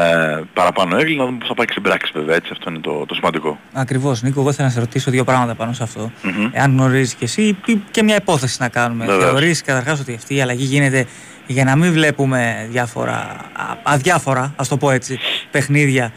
[0.01, 2.79] ε, παραπάνω έγκλη, να δούμε πώς θα πάει και στην πράξη βέβαια, έτσι, αυτό είναι
[2.79, 3.59] το, το σημαντικό.
[3.73, 6.11] Ακριβώς, Νίκο, εγώ θέλω να σε ρωτήσω δύο πράγματα πάνω σε αυτό.
[6.23, 6.49] Μμμ.
[6.53, 9.05] Εάν γνωρίζεις και εσύ ή και μια υπόθεση να κάνουμε.
[9.07, 9.25] Βεβαίως.
[9.25, 11.07] Θεωρείς καταρχάς ότι αυτή η αλλαγή γίνεται
[11.47, 13.15] για να μην βλέπουμε διάφορα,
[13.53, 15.19] α- αδιάφορα, ας το πω έτσι,
[15.51, 16.13] παιχνίδια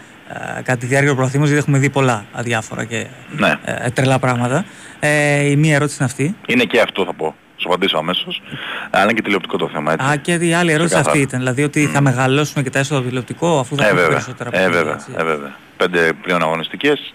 [0.57, 3.05] ε, κατά τη διάρκεια του προαθήμου, γιατί έχουμε δει πολλά αδιάφορα και
[3.37, 3.53] Ναι.
[3.65, 4.65] ε, τρελά πράγματα.
[4.99, 6.35] Ε, η μία ερώτηση είναι αυτή.
[6.47, 7.35] Είναι και αυτό θα πω.
[7.61, 8.41] Σου απαντήσω αμέσως.
[8.89, 10.07] Αλλά είναι και τηλεοπτικό το θέμα, έτσι.
[10.11, 11.09] Α, και η άλλη ερώτηση Ξεκάθαρα.
[11.11, 11.39] αυτή ήταν.
[11.39, 14.15] Δηλαδή ότι θα μεγαλώσουμε και τα έσοδα του τηλεοπτικού αφού θα Ε, έχουμε βέβαια.
[14.15, 14.93] περισσότερα Ε, παιχνίδια, βέβαια.
[14.93, 15.11] έτσι.
[15.17, 15.55] Ε, βέβαια.
[15.77, 17.13] Πέντε πλέον αγωνιστικές.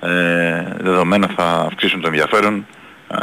[0.00, 2.66] Ε, δεδομένα θα αυξήσουν το ενδιαφέρον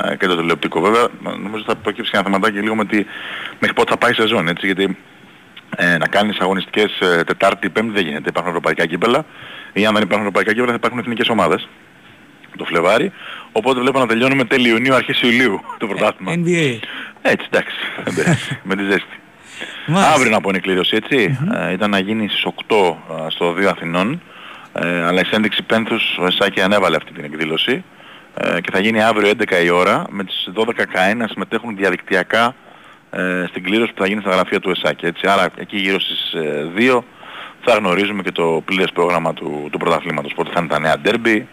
[0.09, 0.81] ε, και το τηλεοπτικό.
[0.81, 3.05] Βέβαια, νομίζω θα προκύψει ένα θεματάκι λίγο με τη,
[3.59, 4.97] μέχρι πότε θα πάει η σεζόν, έτσι, γιατί
[5.75, 8.29] ε, να κάνεις αγωνιστικές ε, Τετάρτη, Πέμπτη δεν γίνεται.
[8.29, 9.25] Υπάρχουν ευρωπαϊκά κύπελα
[9.73, 11.67] ή αν δεν υπάρχουν ευρωπαϊκά κύπελα θα υπάρχουν εθνικές ομάδες
[12.57, 13.11] το Φλεβάρι.
[13.51, 16.33] Οπότε βλέπω να τελειώνουμε τέλη Ιουνίου, αρχές Ιουλίου το πρωτάθλημα.
[16.33, 16.79] NBA.
[17.21, 17.77] Έτσι, εντάξει.
[18.03, 19.19] εντάξει, με τη ζέστη.
[19.87, 20.13] Μάλιστα.
[20.13, 21.37] Αύριο να πω είναι η κλήρωση, έτσι.
[21.53, 22.75] Ε, ήταν να γίνει στις 8
[23.25, 24.21] ε, στο 2 Αθηνών.
[24.73, 27.83] Ε, αλλά η σύνδεξη Πένθους ο Εσάκη ανέβαλε αυτή την εκδήλωση.
[28.33, 32.55] Ε, και θα γίνει αύριο 11 η ώρα με τις 12 ΚΑΕ να συμμετέχουν διαδικτυακά
[33.11, 35.05] ε, στην κλήρωση που θα γίνει στα γραφεία του Εσάκη.
[35.05, 35.27] Έτσι.
[35.27, 36.99] Άρα εκεί γύρω στις ε, 2
[37.61, 40.33] θα γνωρίζουμε και το πλήρες πρόγραμμα του, του πρωταθλήματος.
[40.33, 41.45] Πότε θα είναι τα νέα ντέρμπι ε,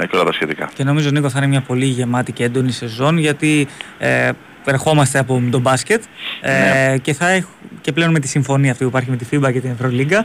[0.00, 0.70] και όλα τα σχετικά.
[0.74, 4.30] Και νομίζω Νίκο θα είναι μια πολύ γεμάτη και έντονη σεζόν γιατί ε,
[4.64, 6.02] ερχόμαστε από τον μπάσκετ
[6.40, 6.98] ε, Ναι.
[6.98, 7.44] και, θα έχ,
[7.80, 10.18] και πλέον με τη συμφωνία αυτή που υπάρχει με τη FIBA και την Ευρωλίγκα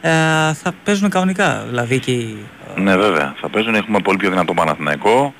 [0.00, 0.10] ε,
[0.52, 1.64] θα παίζουν κανονικά.
[1.68, 2.36] Δηλαδή και οι,
[2.76, 5.34] Ναι βέβαια, θα παίζουν, έχουμε πολύ πιο δυνατό Παναθηναϊκό.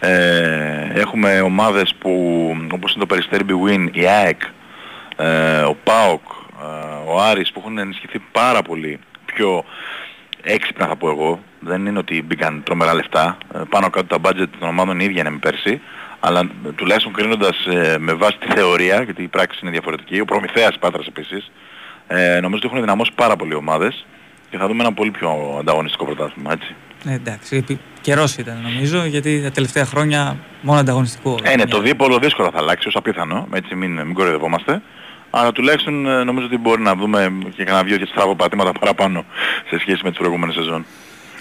[0.00, 2.10] Ε, έχουμε ομάδες που
[2.72, 4.40] όπως είναι το Περιστέρι Win, η ΑΕΚ,
[5.16, 6.22] ε, ο ΠΑΟΚ,
[6.62, 9.64] ε, ο Άρης που έχουν ενισχυθεί πάρα πολύ πιο
[10.42, 11.42] έξυπνα θα πω εγώ.
[11.64, 13.38] Δεν είναι ότι μπήκαν τρομερά λεφτά.
[13.54, 15.80] Ε, πάνω κάτω τα budget των ομάδων ίδια είναι με πέρσι.
[16.20, 20.24] Αλλά ε, τουλάχιστον κρίνοντας ε, με βάση τη θεωρία, γιατί η πράξη είναι διαφορετική, ο
[20.24, 21.50] Προμηθέας Πάτρας επίσης,
[22.06, 24.06] ε, νομίζω ότι έχουν δυναμώσει πάρα πολλοί ομάδες
[24.50, 26.74] και θα δούμε ένα πολύ πιο ανταγωνιστικό πρωτάθλημα, έτσι.
[27.06, 31.38] Ε, εντάξει, επί- καιρός ήταν νομίζω, γιατί τα τελευταία χρόνια μόνο ανταγωνιστικό.
[31.42, 34.82] Ε, ναι, το δίπολο δύσκολα θα αλλάξει, ως απίθανο, έτσι μην, μην κοροϊδευόμαστε.
[35.30, 39.24] Αλλά τουλάχιστον ε, νομίζω ότι μπορεί να δούμε και κανένα δυο και στραβοπατήματα παραπάνω
[39.68, 40.86] σε σχέση με τις προηγούμενες σεζόν.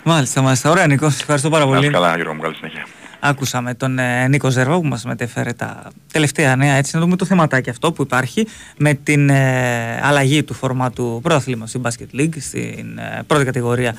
[0.03, 0.69] Μάλιστα, μάλιστα.
[0.69, 1.09] Ωραία, Νίκο.
[1.09, 1.81] Σε ευχαριστώ πάρα Να πολύ.
[1.83, 2.85] είσαι καλά, Γιώργο μου, καλή συνέχεια.
[3.19, 7.25] Άκουσαμε τον ε, Νίκο Ζερβό που μας μετέφερε τα τελευταία νέα έτσι να δούμε το
[7.25, 12.97] θεματάκι αυτό που υπάρχει με την ε, αλλαγή του φορμάτου πρωταθλήματος στην Basket League στην
[12.97, 13.95] ε, πρώτη κατηγορία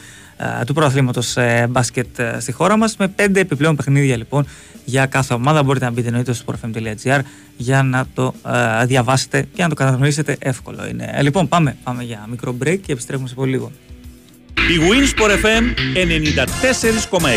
[0.60, 4.46] ε, του πρωταθλήματος ε, μπάσκετ ε, στη χώρα μας με πέντε επιπλέον παιχνίδια λοιπόν
[4.84, 7.20] για κάθε ομάδα μπορείτε να μπείτε εννοείται στο sportfm.gr
[7.56, 8.34] για να το
[8.82, 11.10] ε, διαβάσετε και να το κατανοήσετε εύκολο είναι.
[11.14, 13.72] Ε, λοιπόν πάμε, πάμε για μικρό break και επιστρέφουμε σε πολύ λίγο.
[14.56, 15.64] Η Winsport FM
[17.20, 17.28] 94,6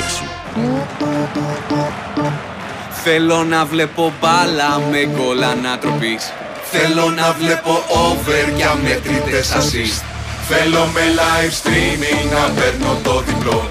[3.03, 6.33] Θέλω να βλέπω μπάλα με γκολ ανατροπής.
[6.71, 10.03] Θέλω να βλέπω over για μετρητές assist.
[10.49, 13.69] Θέλω με live streaming να παίρνω το διπλό.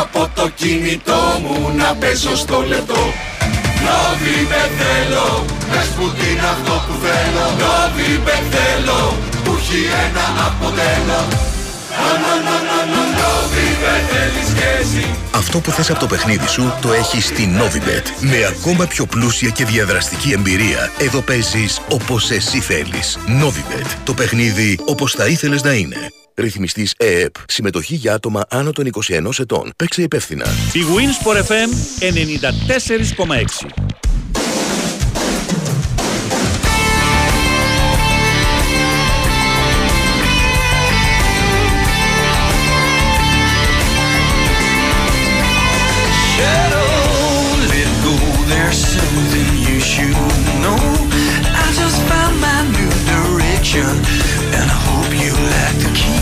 [0.00, 3.12] Από το κινητό μου να παίζω στο λεπτό.
[3.84, 7.44] Νόβιμπετ θέλω, πες που είναι αυτό που θέλω.
[7.62, 11.20] Νόβιμπετ θέλω, που έχει ένα αποτέλο
[13.18, 18.04] Νόβιμπετ θέλεις και εσύ Αυτό που θες από το παιχνίδι σου το έχεις στη Novibet.
[18.20, 20.90] Με ακόμα πιο πλούσια και διαδραστική εμπειρία.
[20.98, 23.18] Εδώ παίζεις όπως εσύ θέλεις.
[23.42, 23.86] Novibet.
[24.04, 25.96] Το παιχνίδι όπως θα ήθελες να είναι.
[26.34, 27.34] Ρυθμιστής ΕΕΠ.
[27.46, 29.72] Συμμετοχή για άτομα άνω των 21 ετών.
[29.76, 30.46] Παίξε υπεύθυνα.
[30.72, 33.97] Η Winsport FM 94,6
[48.68, 50.12] there's something you should
[50.60, 50.76] know.
[50.76, 53.88] I just found my new direction,
[54.52, 56.20] and I hope you like the key.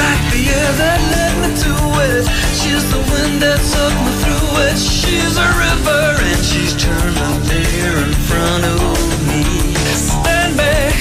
[0.00, 1.72] Like the air that led me to
[2.08, 2.24] it,
[2.56, 4.78] she's the wind that sucked me through it.
[4.80, 8.80] She's a river, and she's turning there in front of
[9.28, 9.76] me.
[9.92, 10.96] Stand back,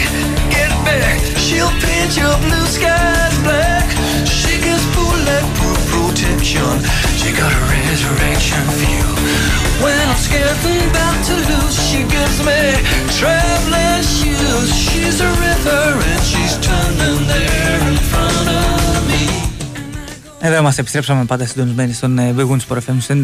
[0.52, 3.88] get back, she'll paint your blue skies black.
[4.28, 6.76] She gets bulletproof protection.
[7.16, 9.17] She got a resurrection view.
[9.84, 12.62] When I'm scared and about to lose, she gives me
[13.20, 14.68] traveling shoes.
[14.86, 19.22] She's a river and she's turning there in front of me.
[20.40, 23.16] Εδώ είμαστε, επιστρέψαμε πάντα συντονισμένοι στον ε, Big Wins Sport FM στο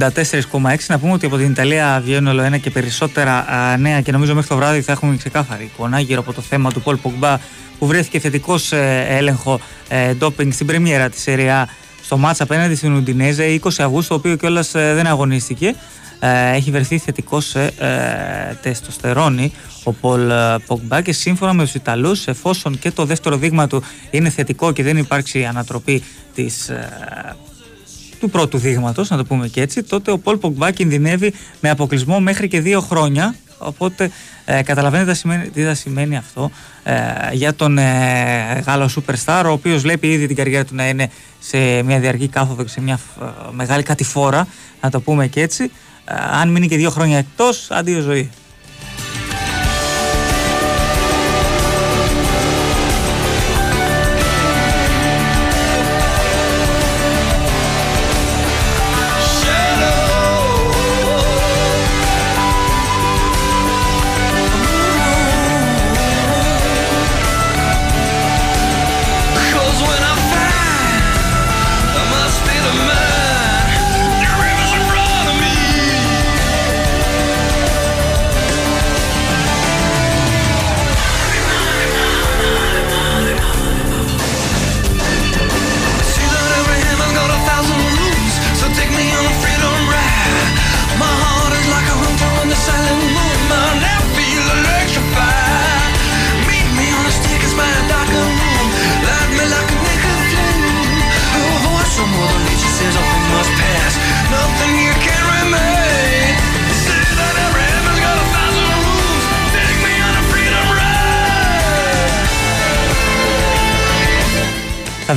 [0.61, 0.75] 94,6.
[0.87, 4.33] Να πούμε ότι από την Ιταλία βγαίνουν όλο ένα και περισσότερα α, νέα και νομίζω
[4.33, 7.37] μέχρι το βράδυ θα έχουμε ξεκάθαρη εικόνα γύρω από το θέμα του Πολ Πογμπά
[7.79, 8.71] που βρέθηκε θετικός
[9.07, 11.69] έλεγχο ε, ντόπινγκ στην πρεμιέρα της ΣΕΡΙΑ
[12.03, 15.75] στο μάτς απέναντι στην Ουντινέζε 20 Αυγούστου, το οποίο κιόλας δεν αγωνίστηκε.
[16.25, 19.51] Ε, έχει βρεθεί θετικό σε ε, τεστοστερόνη
[19.83, 23.83] ο Πολ ε, Πογμπά και σύμφωνα με τους Ιταλούς εφόσον και το δεύτερο δείγμα του
[24.11, 26.03] είναι θετικό και δεν υπάρξει ανατροπή
[26.35, 27.35] της, ε,
[28.19, 32.19] του πρώτου δείγματος, να το πούμε και έτσι, τότε ο Πολ Πογμπά κινδυνεύει με αποκλεισμό
[32.19, 33.35] μέχρι και δύο χρόνια.
[33.57, 34.11] Οπότε
[34.45, 36.51] ε, καταλαβαίνετε τι θα σημαίνει, τι θα σημαίνει αυτό
[36.83, 36.93] ε,
[37.31, 41.09] για τον ε, Γάλλο Superstar, ο οποίος βλέπει ήδη την καριέρα του να είναι
[41.39, 44.47] σε μια διαρκή κάθοδο και σε μια ε, μεγάλη κατηφόρα,
[44.81, 45.71] να το πούμε και έτσι.
[46.05, 48.29] Ε, αν μείνει και δύο χρόνια εκτός, αντίο ζωή.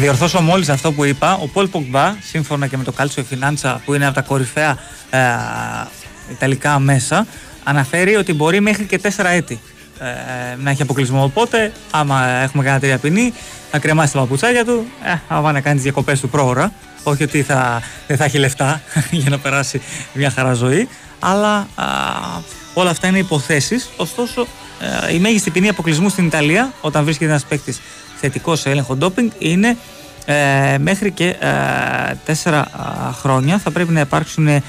[0.07, 1.35] Διορθώσω μόλις αυτό που είπα.
[1.35, 4.79] Ο Πολ Πογμπά, σύμφωνα και με το Calcio Finanza, που είναι από τα κορυφαία
[5.11, 5.19] ε,
[6.31, 7.27] Ιταλικά μέσα,
[7.65, 9.61] αναφέρει ότι μπορεί μέχρι και τέσσερα έτη
[9.99, 10.05] ε,
[10.63, 11.23] να έχει αποκλεισμό.
[11.23, 13.33] Οπότε, άμα έχουμε κανένα τρία ποινή,
[13.73, 16.73] να κρεμάσει τα παπουτσάκια του, ε, άμα να κάνει τις διακοπές του πρόωρα.
[17.03, 19.81] Όχι ότι θα, δεν θα έχει λεφτά για να περάσει
[20.13, 20.89] μια χαρά ζωή,
[21.19, 21.85] αλλά α,
[22.75, 23.91] όλα αυτά είναι υποθέσεις.
[23.97, 24.47] Ωστόσο,
[25.09, 27.81] ε, η μέγιστη ποινή αποκλεισμού στην Ιταλία, όταν βρίσκεται ένας παίκτης
[28.21, 29.77] θετικό σε έλεγχο ντόπινγκ, είναι
[30.25, 33.59] ε, μέχρι και ε, τέσσερα α, χρόνια.
[33.59, 34.63] Θα πρέπει να υπάρξουν ε,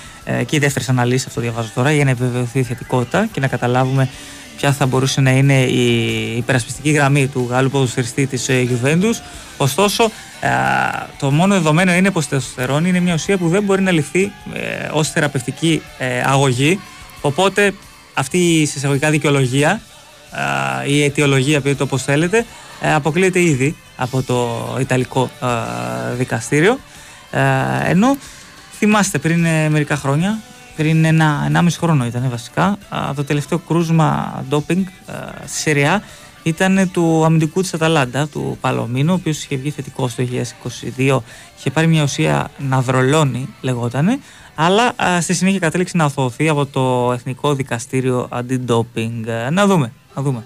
[0.45, 4.09] και οι δεύτερες αναλύσεις, αυτό διαβάζω τώρα, για να επιβεβαιωθεί η θετικότητα και να καταλάβουμε
[4.57, 9.21] ποια θα μπορούσε να είναι η υπερασπιστική γραμμή του Γάλλου ποδοσφαιριστή της ε, Juventus.
[9.57, 10.03] Ωστόσο,
[10.39, 10.49] ε,
[11.19, 14.31] το μόνο δεδομένο είναι πως η τεστοστερόνη είναι μια ουσία που δεν μπορεί να ληφθεί
[14.53, 16.79] ε, ως θεραπευτική ε, αγωγή.
[17.21, 17.73] Οπότε
[18.13, 19.81] αυτή η συσσαγωγικά δικαιολογία
[20.85, 22.43] ε, η αιτιολογία, πείτε το όπως θέλετε, ε,
[22.81, 26.79] αποκλείεται ήδη από το Ιταλικό ε, δικαστήριο.
[27.31, 27.41] Ε,
[27.83, 28.17] ενώ
[28.77, 30.39] θυμάστε πριν ε, μερικά χρόνια,
[30.75, 35.13] πριν ένα, ένα μισό χρόνο ήταν βασικά, α, το τελευταίο κρούσμα ντόπινγκ α,
[35.45, 36.03] στη Σεριά
[36.43, 40.23] ήταν του αμυντικού της Αταλάντα, του Παλωμίνου, ο οποίος είχε βγει θετικό στο
[40.97, 41.19] 2022,
[41.57, 44.19] είχε πάρει μια ουσία ναυρολόνη λεγότανε,
[44.55, 49.27] αλλά α, στη συνέχεια κατέληξε να αθωωωθεί από το Εθνικό Δικαστήριο Αντιντόπινγκ.
[49.27, 50.43] Ε, Να δούμε, να δούμε.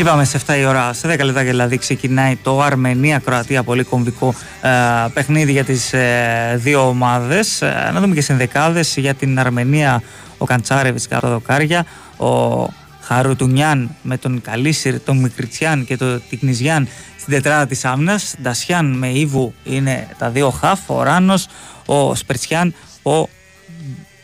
[0.00, 4.68] Είπαμε σε 7 η ώρα, σε 10 λεπτά δηλαδή ξεκινάει το Αρμενία-Κροατία, πολύ κομβικό ε,
[5.14, 7.62] παιχνίδι για τις ε, δύο ομάδες.
[7.62, 10.02] Ε, να δούμε και συνδεκάδες για την Αρμενία,
[10.38, 11.86] ο Καντσάρεβιτς κάτω τα δοκάρια,
[12.16, 12.68] ο
[13.00, 16.88] Χαρουτουνιάν με τον Καλίσιρ, τον Μικριτσιάν και τον Τικνιζιάν
[17.18, 18.34] στην τετράδα της άμυνας.
[18.42, 21.46] Ντασιάν με Ήβου είναι τα δύο χαφ, ο Ράνος,
[21.86, 23.28] ο Σπερτσιάν, ο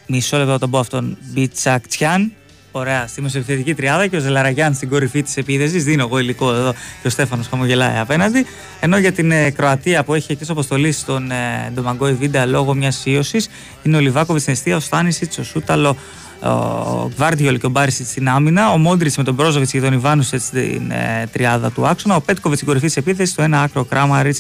[0.07, 2.33] μισό λεπτό να τον πω αυτόν, Μπιτσακτσιάν,
[2.79, 5.85] Ωραία, στη μεσοεπιθετική τριάδα και ο Ζελαραγιάν στην κορυφή της επίθεσης.
[5.85, 8.47] Δίνω εγώ υλικό εδώ και ο Στέφανος χαμογελάει απέναντι.
[8.81, 13.03] Ενώ για την ε, Κροατία που έχει εκτός αποστολής στον ε, Ντομαγκόη Βίντα λόγω μιας
[13.05, 13.45] ίωση
[13.83, 15.97] είναι ο Λιβάκοβιτς στην αιστεία, ο Στάνισιτ, ο Σούταλο,
[16.41, 20.41] ο Γκβάρντιολ και ο Μπάρισιτς στην άμυνα, ο Μόντριτς με τον Μπρόζοβιτς και τον Ιβάνουσετ
[20.41, 23.85] στην ε, τριάδα του άξονα, ο Πέτκοβιτς στην κορυφή της επίθεσης, στο ένα άκρο ο
[23.85, 24.37] Κράμαριτ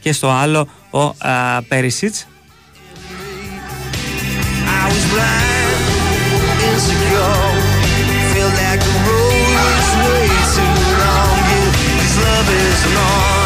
[0.00, 1.12] και στο άλλο ο ε,
[1.68, 2.26] Πέρισιτς.
[4.80, 5.57] I was blind,
[12.84, 12.98] No.
[13.00, 13.37] on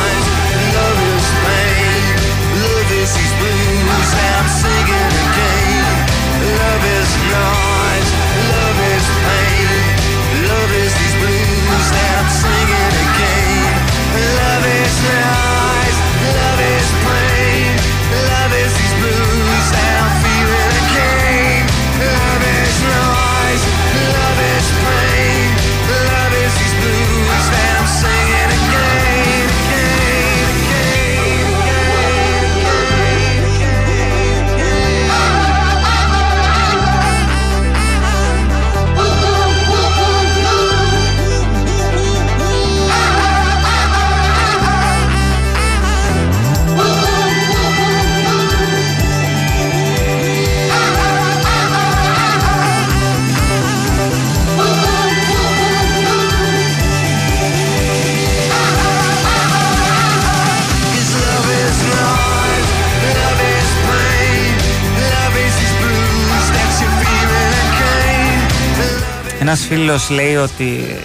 [69.52, 71.00] Ένας φίλος λέει ότι η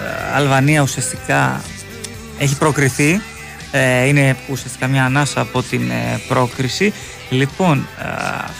[0.00, 1.60] ε, Αλβανία ουσιαστικά
[2.38, 3.20] έχει προκριθεί.
[3.70, 6.92] Ε, είναι ουσιαστικά μια ανάσα από την ε, πρόκριση.
[7.30, 8.04] Λοιπόν, ε,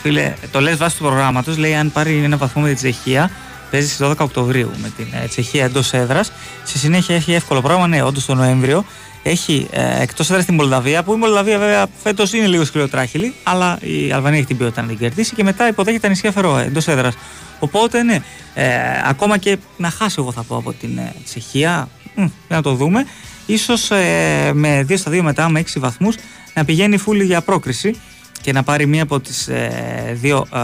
[0.03, 3.31] φίλε, το λες βάσει του προγράμματος, λέει αν πάρει ένα βαθμό με την Τσεχία,
[3.71, 6.33] παίζεις στις 12 Οκτωβρίου με την ε, Τσεχία εντός έδρας.
[6.65, 8.85] Στη συνέχεια έχει εύκολο πρόγραμμα, ναι, όντως το Νοέμβριο.
[9.23, 13.79] Έχει ε, εκτός έδρα τη Μολδαβία, που η Μολδαβία βέβαια φέτος είναι λίγο σκληροτράχυλη, αλλά
[13.81, 16.89] η Αλβανία έχει την ποιότητα να την κερδίσει και μετά υποδέχεται τα νησιά Φερόε εντός
[16.89, 17.15] έδρας.
[17.59, 18.19] Οπότε ναι,
[18.55, 18.69] ε,
[19.05, 23.07] ακόμα και να χάσει, εγώ θα πω από την ε, Τσεχία, μ, να το δούμε,
[23.47, 26.17] ίσως ε, με 2 στα 2 μετά, με 6 βαθμούς,
[26.55, 27.95] να πηγαίνει φούλη για πρόκριση
[28.41, 30.59] και να πάρει μία από τις ε, δύο ε,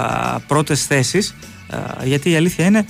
[0.46, 1.34] πρώτες θέσεις.
[1.70, 2.86] Ε, γιατί η αλήθεια είναι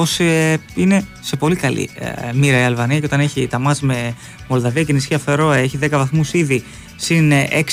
[0.00, 3.80] πως ε, είναι σε πολύ καλή ε, μοίρα η Αλβανία και όταν έχει τα μάτς
[3.80, 4.14] με
[4.48, 6.64] Μολδαβία και νησιά Φερόα έχει 10 βαθμούς ήδη
[6.96, 7.64] συν 6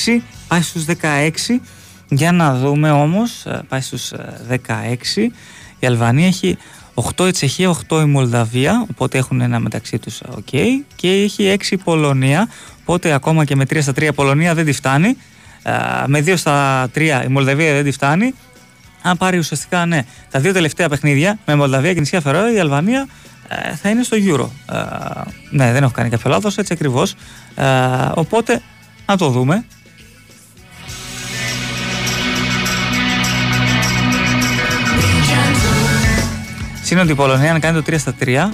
[0.47, 1.29] πάει στους 16
[2.09, 5.27] για να δούμε όμως ε, πάει στους ε, 16
[5.79, 6.57] η Αλβανία έχει
[7.15, 10.57] 8 η Τσεχία, 8 η Μολδαβία οπότε έχουν ένα μεταξύ τους ok
[10.95, 12.49] και έχει 6 η Πολωνία
[12.81, 15.17] οπότε ακόμα και με 3 στα 3 η Πολωνία δεν τη φτάνει.
[15.63, 15.71] Ε,
[16.05, 18.33] με 2 στα 3 η Μολδαβία δεν τη φτάνει
[19.01, 23.07] αν πάρει ουσιαστικά ναι, τα δύο τελευταία παιχνίδια με Μολδαβία και νησιά Φερόε, η Αλβανία
[23.47, 24.75] ε, θα είναι στο Euro.
[24.75, 24.79] Ε,
[25.49, 27.15] ναι, δεν έχω κάνει κάποιο λάθος, έτσι ακριβώς.
[27.55, 27.65] Ε,
[28.13, 28.61] οπότε
[29.05, 29.65] να το δούμε.
[36.83, 38.47] Σύνοντι η Πολωνία αν κάνει το 3 στα 3, ε,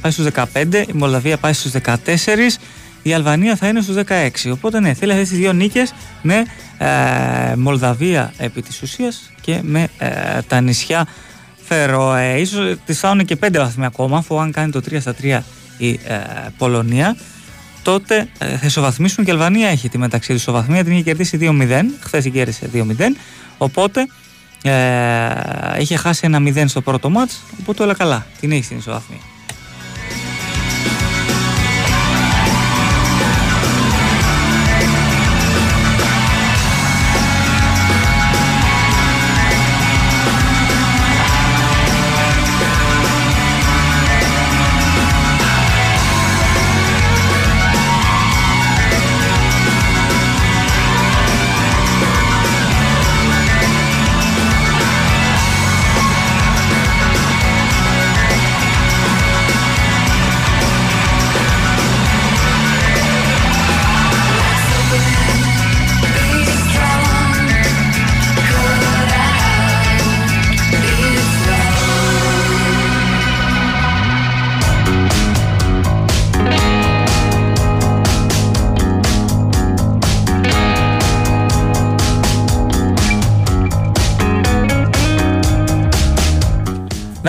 [0.00, 2.58] πάει στους 15, η Μολδαβία πάει στους 14,
[3.02, 4.50] η Αλβανία θα είναι στους 16.
[4.52, 5.92] Οπότε ναι, θέλει αυτές τις δύο νίκες
[6.22, 6.44] με
[6.78, 11.06] ε, Μολδαβία επί της ουσίας και με ε, τα νησιά
[11.64, 12.38] Φερόε.
[12.40, 15.40] Ίσως τις φτάνουν και 5 βαθμοί ακόμα, αφού αν κάνει το 3 στα 3
[15.78, 16.18] η ε,
[16.58, 17.16] Πολωνία,
[17.82, 21.38] τότε ε, θα ισοβαθμίσουν και η Αλβανία έχει τη μεταξύ τους ισοβαθμία, την είχε κερδίσει
[21.40, 22.82] 2-0, χθες η κέρδισε 2-0,
[23.58, 24.06] οπότε
[24.62, 29.20] ε, είχε χάσει ένα 0 στο πρώτο μάτς, οπότε όλα καλά, την έχει στην ισοβαθμία.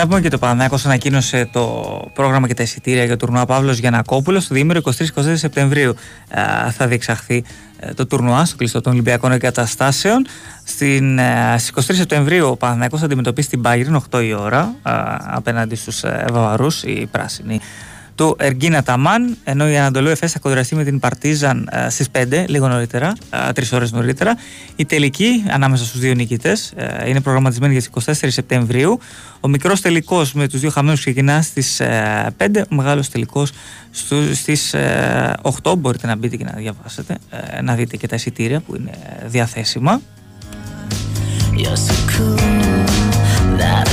[0.00, 3.78] Να πούμε και το Παναθηναϊκός ανακοίνωσε το πρόγραμμα και τα εισιτήρια για το τουρνουά Παύλος
[3.78, 4.90] Γιανακόπουλος το διήμερο 23-24
[5.34, 5.94] Σεπτεμβρίου
[6.28, 7.44] ε, θα διεξαχθεί
[7.78, 10.26] ε, το τουρνουά στο κλειστό των Ολυμπιακών Εγκαταστάσεων.
[10.64, 14.90] Στην, ε, στις 23 Σεπτεμβρίου ο Παναθηναϊκός θα αντιμετωπίσει την Bayern 8 η ώρα ε,
[15.26, 17.60] απέναντι στους ε, Βαβαρούς, οι πράσινοι
[18.14, 22.44] του Εργίνα Ταμάν, ενώ η Ανατολού Εφές θα κοντραστεί με την Παρτίζαν ε, στις 5,
[22.46, 23.12] λίγο νωρίτερα,
[23.48, 24.36] ε, τρεις ώρες νωρίτερα.
[24.76, 28.98] Η τελική ανάμεσα στους δύο νικητές ε, είναι προγραμματισμένη για τις 24 Σεπτεμβρίου.
[29.40, 33.52] Ο μικρός τελικός με τους δύο χαμένους ξεκινά στις ε, 5, ο μεγάλος τελικός
[33.90, 35.78] στου, στις ε, 8.
[35.78, 38.90] Μπορείτε να μπείτε και να διαβάσετε, ε, να δείτε και τα εισιτήρια που είναι
[39.22, 40.00] ε, διαθέσιμα.
[41.52, 42.36] You're so cool
[43.58, 43.86] that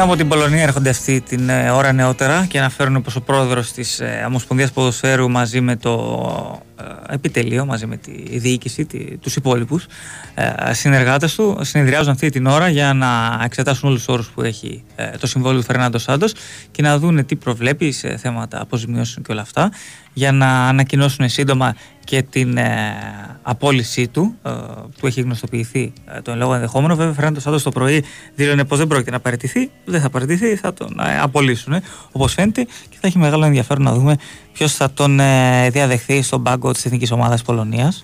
[0.00, 3.72] Ενώ από την Πολωνία έρχονται αυτή την ε, ώρα νεότερα και αναφέρουν πως ο πρόεδρος
[3.72, 5.92] της ε, Ομοσπονδίας Ποδοσφαίρου μαζί με το
[6.62, 6.69] ε,
[7.08, 9.86] επιτελείο, μαζί με τη διοίκηση, τη, τους υπόλοιπους
[10.34, 14.84] ε, συνεργάτες του συνεδριάζουν αυτή την ώρα για να εξετάσουν όλους τους όρους που έχει
[14.96, 16.34] ε, το συμβόλαιο του Φερνάντο Σάντος
[16.70, 19.70] και να δουν τι προβλέπει σε θέματα αποζημιώσεων και όλα αυτά
[20.12, 21.74] για να ανακοινώσουν σύντομα
[22.04, 22.94] και την ε,
[23.42, 24.50] απόλυσή του ε,
[24.98, 26.96] που έχει γνωστοποιηθεί ε, το εν λόγω ενδεχόμενο.
[26.96, 28.04] Βέβαια, Φερνάντο Σάντος το πρωί
[28.34, 32.32] δήλωνε πως δεν πρόκειται να παραιτηθεί, δεν θα παραιτηθεί, θα τον ε, απολύσουν ε, όπως
[32.32, 34.16] φαίνεται και θα έχει μεγάλο ενδιαφέρον να δούμε
[34.52, 38.02] ποιος θα τον ε, διαδεχθεί στον πάγκο της εθνικής ομάδας Πολωνίας.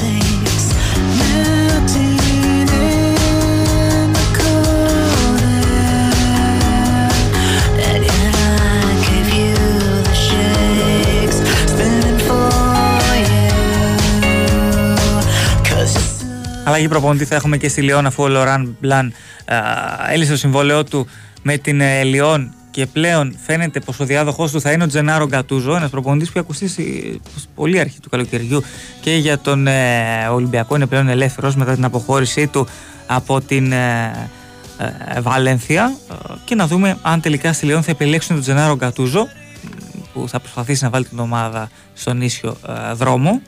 [0.00, 0.66] takes
[1.20, 2.66] melting in
[4.16, 6.12] the cold air,
[7.88, 9.54] and yet I gave you
[10.08, 11.38] the shakes,
[11.72, 12.50] spinning for
[13.24, 13.48] you.
[15.66, 19.12] 'Cause you're Αλλαγή προπονητή θα έχουμε και στη Λιόν αφού ο Λοράν Μπλαν
[19.46, 19.56] α,
[20.12, 21.06] έλυσε το συμβόλαιό του
[21.42, 25.26] με την ε, Λιόν και πλέον φαίνεται πως ο διάδοχός του θα είναι ο Τζενάρο
[25.26, 27.20] Γκατούζο, ένας προπονητής που έχει ακουστεί στη
[27.54, 28.62] πολύ αρχή του καλοκαιριού
[29.00, 32.66] και για τον ε, Ολυμπιακό είναι πλέον ελεύθερος μετά την αποχώρησή του
[33.06, 34.30] από την ε,
[35.14, 35.96] ε, Βαλένθια.
[36.10, 39.26] Ε, και να δούμε αν τελικά στη Λεόν θα επιλέξουν τον Τζενάρο Γκατούζο
[40.12, 43.40] που θα προσπαθήσει να βάλει την ομάδα στον ίσιο ε, δρόμο.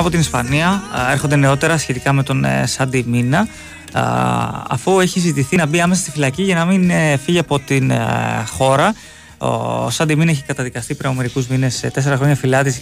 [0.00, 3.48] Από την Ισπανία α, έρχονται νεότερα σχετικά με τον ε, Σάντι Μίνα
[3.92, 4.02] α,
[4.68, 7.90] αφού έχει ζητηθεί να μπει άμεσα στη φυλακή για να μην ε, φύγει από την
[7.90, 7.98] ε,
[8.50, 8.94] χώρα.
[9.38, 12.38] Ο Σάντι Μίνα έχει καταδικαστεί πριν από μερικούς μήνες σε τέσσερα χρόνια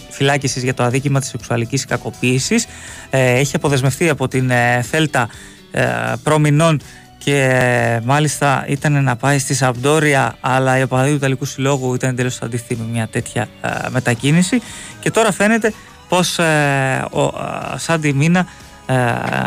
[0.09, 2.65] φυλάκισης για το αδίκημα της σεξουαλικής κακοποίησης.
[3.09, 5.29] έχει αποδεσμευτεί από την ε, Θέλτα
[5.71, 5.83] ε,
[6.23, 6.81] προμηνών
[7.23, 12.09] και ε, μάλιστα ήταν να πάει στη Σαμπτόρια αλλά οι οπαδοί του Ιταλικού Συλλόγου ήταν
[12.09, 14.61] εντελώς αντίθετοι με μια τέτοια ε, μετακίνηση
[14.99, 15.73] και τώρα φαίνεται
[16.09, 18.45] πως ε, ο ε, Σάντι Μίνα
[18.85, 18.95] ε,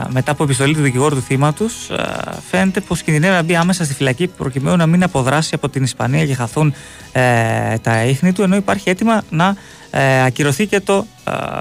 [0.08, 2.02] μετά από επιστολή του δικηγόρου του θύματος ε,
[2.50, 6.26] φαίνεται πως κινδυνεύει να μπει άμεσα στη φυλακή προκειμένου να μην αποδράσει από την Ισπανία
[6.26, 6.74] και χαθούν
[7.12, 9.56] ε, τα ίχνη του ενώ υπάρχει έτοιμα να
[9.90, 11.06] ε, ακυρωθεί και το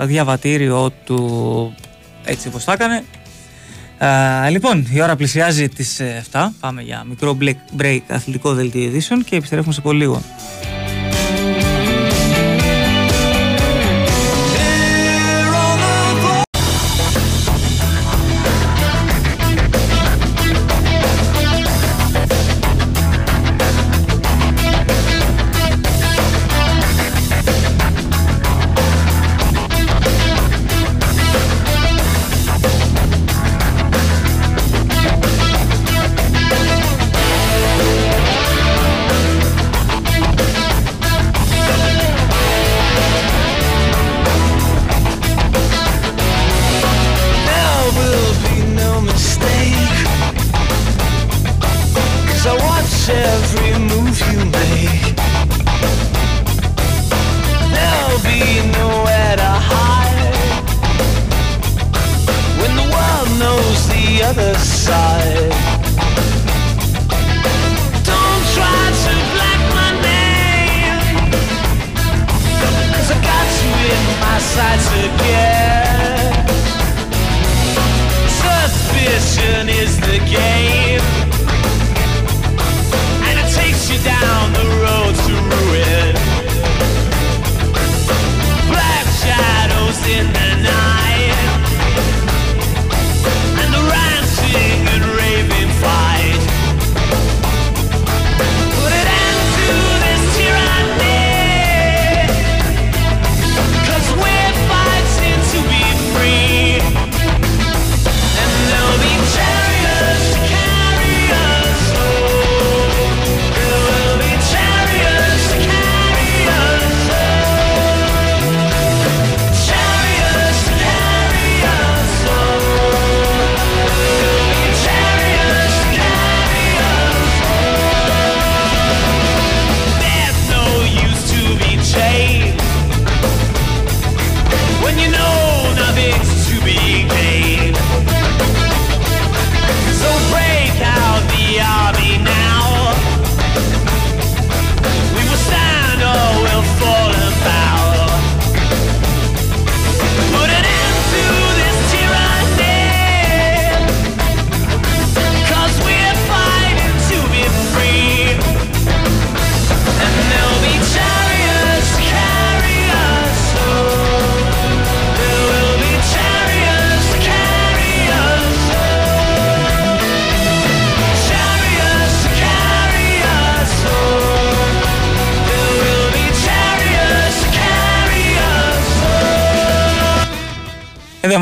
[0.02, 1.76] ε, διαβατήριο του
[2.24, 3.04] έτσι όπως θα έκανε
[3.98, 6.48] ε, λοιπόν, η ώρα πλησιάζει τις 7.
[6.60, 10.22] Πάμε για μικρό break, break αθλητικό δελτίο ειδήσεων και επιστρέφουμε σε πολύ λίγο.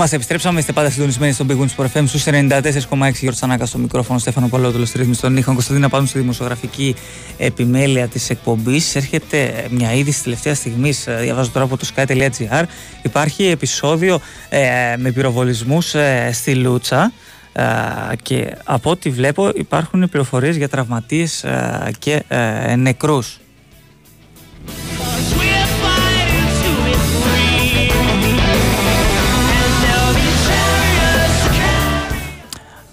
[0.01, 0.59] Εδώ είμαστε, επιστρέψαμε.
[0.59, 4.47] Είστε πάντα συντονισμένοι στον Big Wings Sport FM στους 94,6 Γιώργος Τσανάκας στο μικρόφωνος, Στέφανο
[4.47, 5.53] Παλαιότολο στη ρύθμιση των ήχων.
[5.53, 6.95] Κωνσταντίνα πάνω στη δημοσιογραφική
[7.37, 8.95] επιμέλεια της εκπομπής.
[8.95, 12.63] Έρχεται μια είδηση τελευταία στιγμής, διαβάζω τώρα από το sky.gr.
[13.01, 14.19] Υπάρχει επεισόδιο
[14.49, 15.95] ε, με πυροβολισμούς
[16.31, 17.11] στη Λούτσα.
[17.53, 17.63] Ε,
[18.21, 23.39] και από ό,τι βλέπω υπάρχουν πληροφορίες για τραυματίες ε, και ε, νεκρούς.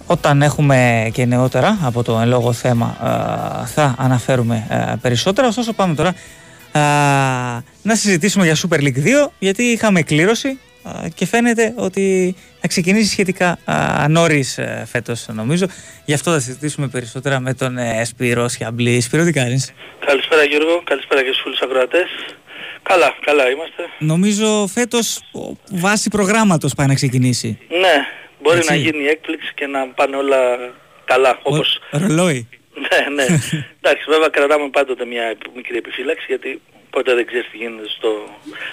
[0.07, 2.97] Όταν έχουμε και νεότερα από το εν λόγω θέμα
[3.63, 5.47] ε, θα αναφέρουμε ε, περισσότερα.
[5.47, 6.09] Ωστόσο πάμε τώρα
[6.71, 6.79] ε,
[7.81, 10.59] να συζητήσουμε για Super League 2 γιατί είχαμε κλήρωση
[11.03, 13.57] ε, και φαίνεται ότι θα ξεκινήσει σχετικά
[14.09, 15.65] νωρίς φέτος, νομίζω.
[16.05, 19.01] Γι' αυτό θα συζητήσουμε περισσότερα με τον ε, Σπύρο Σιαμπλή.
[19.01, 19.73] Σπύρο, τι κάνεις;
[20.05, 22.09] Καλησπέρα Γιώργο, καλησπέρα και στους φίλους ακροατές.
[22.83, 23.83] Καλά, καλά είμαστε.
[23.99, 25.19] Νομίζω φέτος
[25.71, 27.57] βάση προγράμματος πάει να ξεκινήσει.
[27.69, 28.05] Ναι,
[28.41, 28.69] μπορεί Έτσι.
[28.69, 30.57] να γίνει έκπληξη και να πάνε όλα
[31.05, 31.79] καλά, όπως...
[31.91, 32.47] Ο- Ρολόι.
[32.89, 33.25] ναι, ναι.
[33.81, 38.09] Εντάξει, βέβαια κρατάμε πάντοτε μια μικρή επιφύλαξη γιατί ποτέ δεν ξέρεις τι γίνεται στο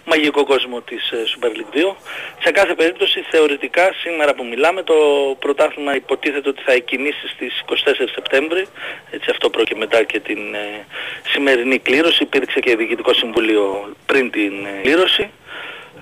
[0.04, 1.94] μαγικό κόσμο της ε, Super League 2.
[2.42, 4.94] Σε κάθε περίπτωση θεωρητικά σήμερα που μιλάμε το
[5.38, 7.74] πρωτάθλημα υποτίθεται ότι θα εκκινήσει στις 24
[8.14, 8.66] Σεπτέμβρη.
[9.10, 10.84] Έτσι αυτό πρόκειται μετά και την ε,
[11.32, 12.22] σημερινή κλήρωση.
[12.22, 15.30] Υπήρξε και διοικητικό συμβούλιο πριν την ε, κλήρωση.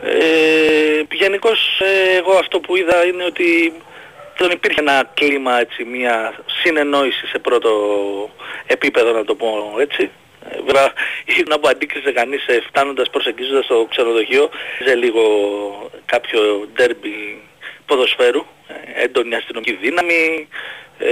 [0.05, 1.80] Ε, Γενικώς
[2.16, 3.72] εγώ αυτό που είδα είναι ότι
[4.38, 7.70] δεν υπήρχε ένα κλίμα έτσι, μια συνεννόηση σε πρώτο
[8.66, 10.11] επίπεδο να το πω έτσι.
[10.50, 10.92] Ε, Βέβαια,
[11.50, 14.50] να που αντίκριζε κανείς ε, φτάνοντας προσεγγίζοντας το ξενοδοχείο,
[14.84, 15.22] σε λίγο
[16.05, 17.42] κάποιο ντέρμπι
[17.86, 20.48] ποδοσφαίρου, ε, έντονη αστυνομική δύναμη,
[20.99, 21.09] ε,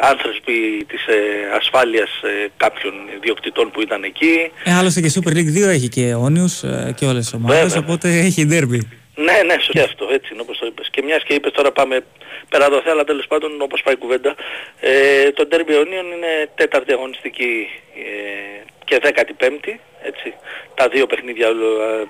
[0.00, 1.18] άνθρωποι της ε,
[1.56, 4.50] ασφάλειας ε, κάποιων διοκτητών που ήταν εκεί.
[4.64, 7.78] Ε, άλλωστε και Super League 2 έχει και αιώνιους ε, και όλες τις ομάδες, Βέβαια.
[7.78, 8.88] οπότε έχει ντέρμπι.
[9.14, 10.88] Ναι, ναι, σωστή αυτό, έτσι είναι όπως το είπες.
[10.90, 12.04] Και μιας και είπες τώρα πάμε
[12.48, 14.34] πέρα το θέμα, αλλά τέλος πάντων όπως πάει η κουβέντα.
[14.80, 19.80] Ε, το Derby Ionion είναι τέταρτη αγωνιστική ε, και δέκατη πέμπτη,
[20.10, 20.34] έτσι.
[20.74, 21.52] Τα δύο παιχνίδια, ε,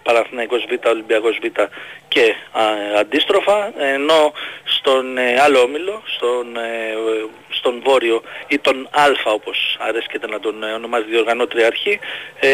[0.02, 1.46] Παναθηναϊκός Β, Ολυμπιακός Β
[2.08, 2.62] και α,
[3.00, 4.32] αντίστροφα, ενώ
[4.64, 6.68] στον ε, άλλο όμιλο, στον, ε,
[7.58, 11.98] στον Βόρειο ή τον Α όπως αρέσκεται να τον ε, ονομάζει διοργανώτρια αρχή,
[12.40, 12.48] ε,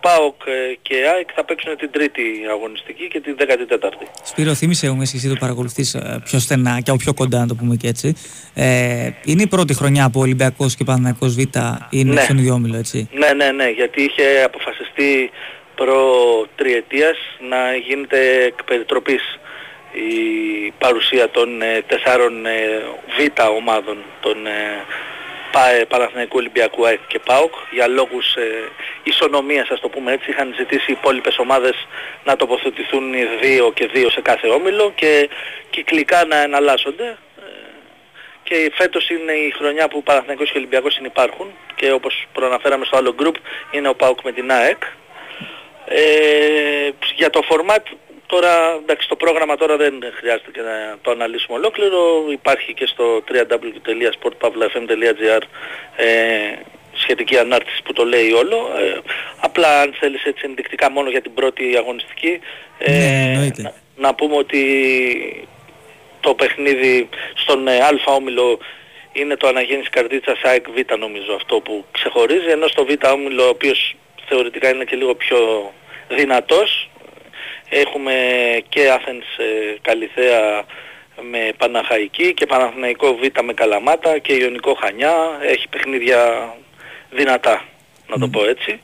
[0.00, 4.06] ΠΑΟΚ ε, και ΑΕΚ θα παίξουν την τρίτη αγωνιστική και την 14η.
[4.22, 7.54] Σπύρο, θύμισε μου, εσύ το παρακολουθείς ε, πιο στενά και από πιο κοντά, να το
[7.54, 8.14] πούμε και έτσι.
[8.54, 11.38] Ε, είναι η πρώτη χρονιά που ο Ολυμπιακός και Παναθηναϊκός Β
[11.90, 12.20] είναι Ναι.
[12.20, 14.83] στον ίδιο όμιλο, έτσι; Ναι, ναι, ναι, γιατί είχε αποφασιστεί
[15.74, 16.02] προ
[16.56, 19.38] τριετίας να γίνεται εκ περιτροπής
[19.92, 22.82] η παρουσία των ε, τεσσάρων ε,
[23.16, 24.84] β ομάδων των ε,
[25.52, 28.68] ΠΑΕ, Παναθηναϊκού Ολυμπιακού ΑΕΚ και ΠΑΟΚ για λόγους ε,
[29.02, 31.86] ισονομίας ας το πούμε έτσι είχαν ζητήσει οι υπόλοιπες ομάδες
[32.24, 35.28] να τοποθετηθούν οι δύο και δύο σε κάθε όμιλο και
[35.70, 37.04] κυκλικά να εναλλάσσονται.
[37.04, 37.23] Ε,
[38.44, 43.14] και φέτος είναι η χρονιά που Παναθηναϊκός και Ολυμπιακός συνυπάρχουν και όπως προαναφέραμε στο άλλο
[43.20, 43.34] group
[43.70, 44.82] είναι ο ΠΑΟΚ με την ΑΕΚ.
[45.86, 47.82] Ε, για το format
[48.26, 52.24] τώρα, εντάξει το πρόγραμμα τώρα δεν χρειάζεται και να το αναλύσουμε ολόκληρο.
[52.30, 55.40] Υπάρχει και στο www.sportpavlafm.gr
[55.96, 56.06] ε,
[56.92, 58.70] σχετική ανάρτηση που το λέει όλο.
[58.78, 58.98] Ε,
[59.40, 62.40] απλά αν θέλεις έτσι ενδεικτικά μόνο για την πρώτη αγωνιστική
[62.78, 63.62] ε, Ναι, εννοείται.
[63.62, 65.43] να, να πούμε ότι
[66.24, 68.58] το παιχνίδι στον ε, Α όμιλο
[69.12, 73.48] είναι το αναγέννηση καρδίτσας ΑΕΚ Β νομίζω αυτό που ξεχωρίζει ενώ στο Β όμιλο ο
[73.48, 73.96] οποίος
[74.28, 75.72] θεωρητικά είναι και λίγο πιο
[76.08, 76.90] δυνατός
[77.68, 78.14] έχουμε
[78.68, 80.64] και Athens ε, Καλιθέα
[81.20, 85.14] με Παναχαϊκή και Παναθηναϊκό Β με Καλαμάτα και Ιωνικό Χανιά.
[85.42, 86.52] Έχει παιχνίδια
[87.10, 87.64] δυνατά
[88.06, 88.80] να το πω έτσι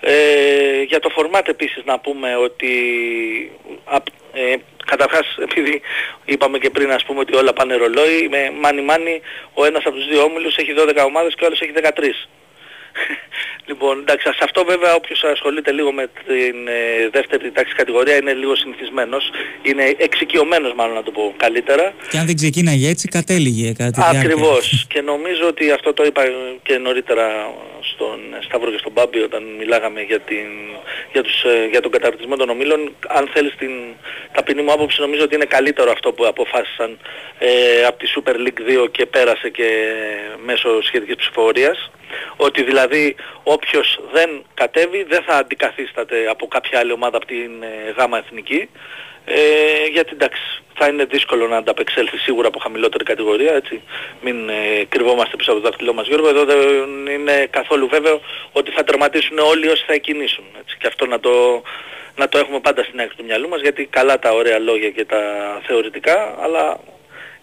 [0.00, 2.70] ε, για το φορμάτ επίσης να πούμε ότι
[3.84, 4.54] απ- ε,
[4.86, 5.80] καταρχάς επειδή
[6.24, 9.20] είπαμε και πριν ας πούμε ότι όλα πάνε ρολόι με μάνι μάνι
[9.54, 12.28] ο ένας από τους δύο όμιλους έχει 12 ομάδες και ο άλλος έχει 13.
[13.68, 18.32] λοιπόν, εντάξει, σε αυτό βέβαια όποιος ασχολείται λίγο με την ε, δεύτερη τάξη κατηγορία είναι
[18.32, 19.30] λίγο συνηθισμένος,
[19.62, 21.94] είναι εξοικειωμένος μάλλον να το πω καλύτερα.
[22.10, 24.20] Και αν δεν ξεκίναγε έτσι, κατέληγε κατά τη διάρκεια.
[24.20, 24.86] Ακριβώς.
[24.88, 26.22] και νομίζω ότι αυτό το είπα
[26.62, 27.54] και νωρίτερα
[27.96, 30.48] στον Σταύρο και στον Μπάμπη όταν μιλάγαμε για, την,
[31.12, 32.94] για, τους, ε, για τον καταρτισμό των ομίλων.
[33.08, 33.72] Αν θέλεις την
[34.32, 36.98] ταπεινή μου άποψη νομίζω ότι είναι καλύτερο αυτό που αποφάσισαν
[37.38, 39.68] ε, από τη Super League 2 και πέρασε και
[40.44, 41.90] μέσω σχετικής ψηφοφορίας.
[42.36, 47.90] Ότι δηλαδή όποιος δεν κατέβει δεν θα αντικαθίσταται από κάποια άλλη ομάδα από την ε,
[47.96, 48.68] γάμα εθνική.
[49.24, 53.82] Ε, γιατί εντάξει, θα είναι δύσκολο να ανταπεξέλθει σίγουρα από χαμηλότερη κατηγορία, έτσι.
[54.20, 56.28] Μην ε, κρυβόμαστε πίσω από το δάχτυλό μας Γιώργο.
[56.28, 56.58] Εδώ δεν
[57.06, 58.20] είναι καθόλου βέβαιο
[58.52, 60.44] ότι θα τερματίσουν όλοι όσοι θα εκκινήσουν.
[60.60, 60.76] Έτσι.
[60.78, 61.62] Και αυτό να το,
[62.16, 65.04] να το έχουμε πάντα στην άκρη του μυαλού μας, γιατί καλά τα ωραία λόγια και
[65.04, 65.20] τα
[65.66, 66.80] θεωρητικά, αλλά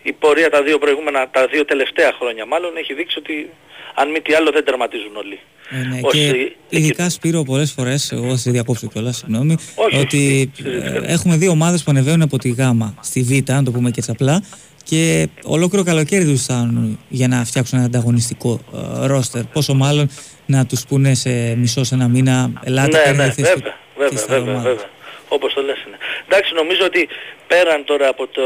[0.04, 3.50] η πορεία τα δύο προηγούμενα, τα δύο τελευταία χρόνια μάλλον έχει δείξει ότι
[3.94, 5.40] αν μη τι άλλο δεν τερματίζουν όλοι.
[5.70, 9.58] Ε, ναι, Ως, και ε, ειδικά Σπύρο πολλές φορές, εγώ θα σε διακόψω κιόλας, συγγνώμη,
[9.76, 13.64] Όχι, ότι όχι, ε, έχουμε δύο ομάδες που ανεβαίνουν από τη γάμα στη Β, αν
[13.64, 14.44] το πούμε και έτσι απλά,
[14.84, 18.60] και ολόκληρο καλοκαίρι τους φτάνουν για να φτιάξουν ένα ανταγωνιστικό
[19.04, 19.44] ε, ρόστερ.
[19.44, 20.10] Πόσο μάλλον
[20.46, 24.22] να τους πούνε σε μισό σε ένα μήνα, ελάτε ναι, παίρνετε ναι, θέση βέβαια, της
[24.22, 24.70] βέβαια, άλλη βέβαια, ομάδα».
[24.70, 24.90] βέβαια.
[25.30, 25.93] Όπως το λες είναι.
[26.34, 27.10] Εντάξει, νομίζω ότι
[27.48, 28.44] πέραν τώρα από το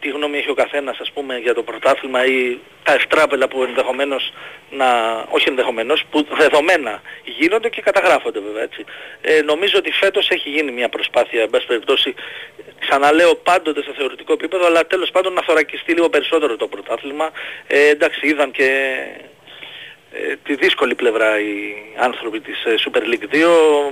[0.00, 4.32] τι γνώμη έχει ο καθένας ας πούμε για το πρωτάθλημα ή τα ευτράπελα που ενδεχομένως
[4.70, 4.86] να,
[5.30, 8.84] όχι ενδεχομένως, που δεδομένα γίνονται και καταγράφονται βέβαια έτσι.
[9.20, 12.14] Ε, νομίζω ότι φέτος έχει γίνει μια προσπάθεια, εν πάση περιπτώσει,
[12.78, 17.30] ξαναλέω πάντοτε σε θεωρητικό επίπεδο, αλλά τέλος πάντων να θωρακιστεί λίγο περισσότερο το πρωτάθλημα.
[17.66, 19.24] Ε, εντάξει, είδαν και ε,
[20.42, 23.38] τη δύσκολη πλευρά οι άνθρωποι της ε, Super League 2.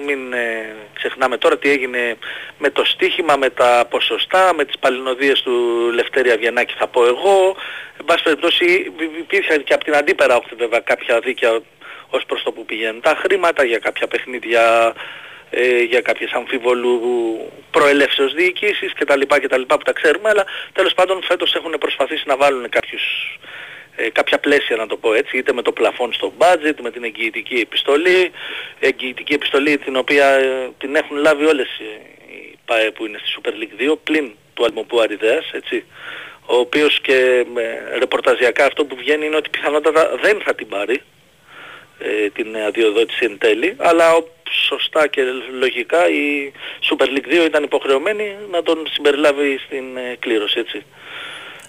[0.07, 2.17] Μην ε, ξεχνάμε τώρα τι έγινε
[2.59, 5.53] με το στίχημα, με τα ποσοστά, με τις παλινοδίες του
[5.95, 7.57] Λευτέρη Αβιανάκη θα πω εγώ.
[7.99, 11.61] Εν πάση περιπτώσει υ- υπήρχαν και από την αντίπερα όχθη βέβαια κάποια δίκαια
[12.09, 14.95] ως προς το που πηγαίνουν τα χρήματα για κάποια παιχνίδια
[15.51, 17.01] ε, για κάποιες αμφίβολου
[17.71, 19.21] προελεύσεως διοικήσεις κτλ.
[19.29, 23.03] κτλ που τα ξέρουμε, αλλά τέλος πάντων φέτος έχουν προσπαθήσει να βάλουν κάποιους
[23.97, 27.05] ε, κάποια πλαίσια να το πω έτσι, είτε με το πλαφόν στο budget, με την
[27.05, 28.31] εγγυητική επιστολή,
[28.81, 31.85] εγγυητική επιστολή την οποία ε, την έχουν λάβει όλες ε,
[32.35, 35.85] οι ΠΑΕ που είναι στη Super League 2, πλην του Αλμοπού Αριδέας, έτσι,
[36.47, 41.01] ο οποίος και με ρεπορταζιακά αυτό που βγαίνει είναι ότι πιθανότατα δεν θα την πάρει,
[41.99, 44.31] ε, την αδειοδότηση εν τέλει, αλλά ο-
[44.69, 45.23] σωστά και
[45.59, 46.53] λογικά η
[46.91, 50.83] Super League 2 ήταν υποχρεωμένη να τον συμπεριλάβει στην ε, κλήρωση, έτσι.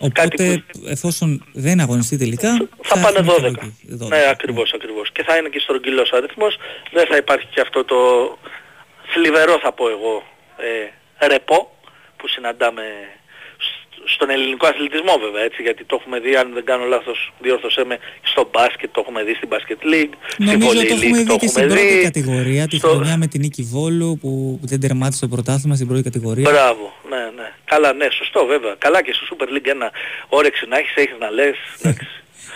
[0.08, 3.40] Οπότε, εφόσον δεν αγωνιστεί τελικά, Θα πάνε έχουμε 12.
[3.40, 4.08] και εκεί, 12.
[4.08, 5.12] Ναι, ακριβώς, ακριβώς.
[5.12, 6.58] Και θα είναι και στρογγυλός αριθμός.
[6.92, 7.98] Δεν θα υπάρχει και αυτό το
[9.14, 10.24] θλιβερό θα πω εγώ
[11.20, 11.78] ε, ρεπό
[12.18, 12.82] που συναντάμε
[13.23, 13.23] σ-
[14.06, 17.98] στον ελληνικό αθλητισμό βέβαια έτσι γιατί το έχουμε δει αν δεν κάνω λάθος διόρθωσέ με
[18.24, 21.36] στο μπάσκετ το έχουμε δει στην μπάσκετ league στη Νομίζω volley το έχουμε league δει
[21.38, 24.80] και στην έχουμε πρώτη δει κατηγορία, τη στο- χρονιά με την Νίκη Βόλου που δεν
[24.80, 26.50] τερμάτισε το πρωτάθλημα στην πρώτη κατηγορία.
[26.52, 27.52] Μπράβο, ναι, ναι.
[27.66, 28.76] Καλά, ναι, σωστό βέβαια.
[28.78, 29.92] Καλά και στο Super League ένα
[30.30, 31.56] όρεξη να έχεις, έχεις να λες.
[31.82, 32.08] εντάξει.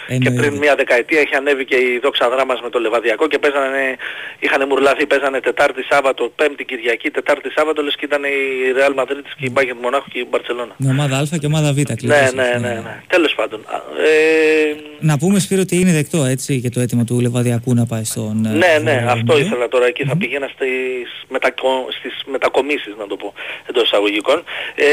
[0.07, 0.41] Και Εννοείται.
[0.41, 3.95] πριν μια δεκαετία είχε ανέβει και η δόξα δράμας με το Λεβαδιακό και παίζανε,
[4.39, 8.35] είχαν μουρλαθεί, παίζανε Τετάρτη Σάββατο, Πέμπτη Κυριακή, Τετάρτη Σάββατο, λες και ήταν η
[8.79, 10.75] Real Madrid και η Bayern Μονάχου και η Μπαρτσελώνα.
[10.77, 11.77] Η ομάδα Α και η ομάδα Β.
[11.77, 12.35] Ναι, κλείδωσαν.
[12.35, 13.01] ναι, ναι, ναι.
[13.07, 13.59] Τέλος πάντων.
[13.65, 17.85] Α, Ε, Να πούμε Σπύρο ότι είναι δεκτό έτσι για το αίτημα του Λεβαδιακού να
[17.85, 19.47] πάει στον ε, ναι, ναι, Βόρειο αυτό Όμιλο.
[19.47, 19.85] ήθελα τώρα.
[19.85, 21.88] Εκεί θα πήγαινα στις, μετακο...
[21.99, 23.33] στις μετακομίσεις, να το πω,
[23.69, 24.43] εντός εισαγωγικών.
[24.75, 24.85] Ε,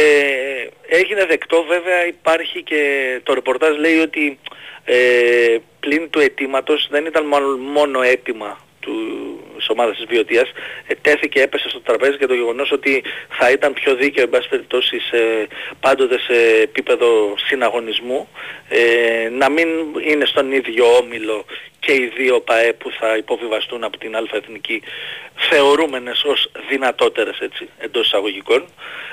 [0.98, 2.80] έγινε δεκτό, βέβαια υπάρχει και
[3.22, 4.38] το ρεπορτάζ λέει ότι
[4.84, 8.94] ε, πλην του αιτήματος δεν ήταν μόνο, μόνο αίτημα του
[9.64, 10.48] της ομάδας της Βιωτίας
[10.86, 14.48] ε, τέθηκε, έπεσε στο τραπέζι και το γεγονός ότι θα ήταν πιο δίκαιο εν πάση
[14.48, 15.48] περιπτώσει σε,
[15.80, 18.28] πάντοτε σε επίπεδο συναγωνισμού
[18.68, 19.68] ε, να μην
[20.08, 21.44] είναι στον ίδιο όμιλο
[21.78, 24.22] και οι δύο ΠαΕ που θα υποβιβαστούν από την ΑΕ
[25.50, 28.64] θεωρούμενες ως δυνατότερες έτσι, εντός εισαγωγικών.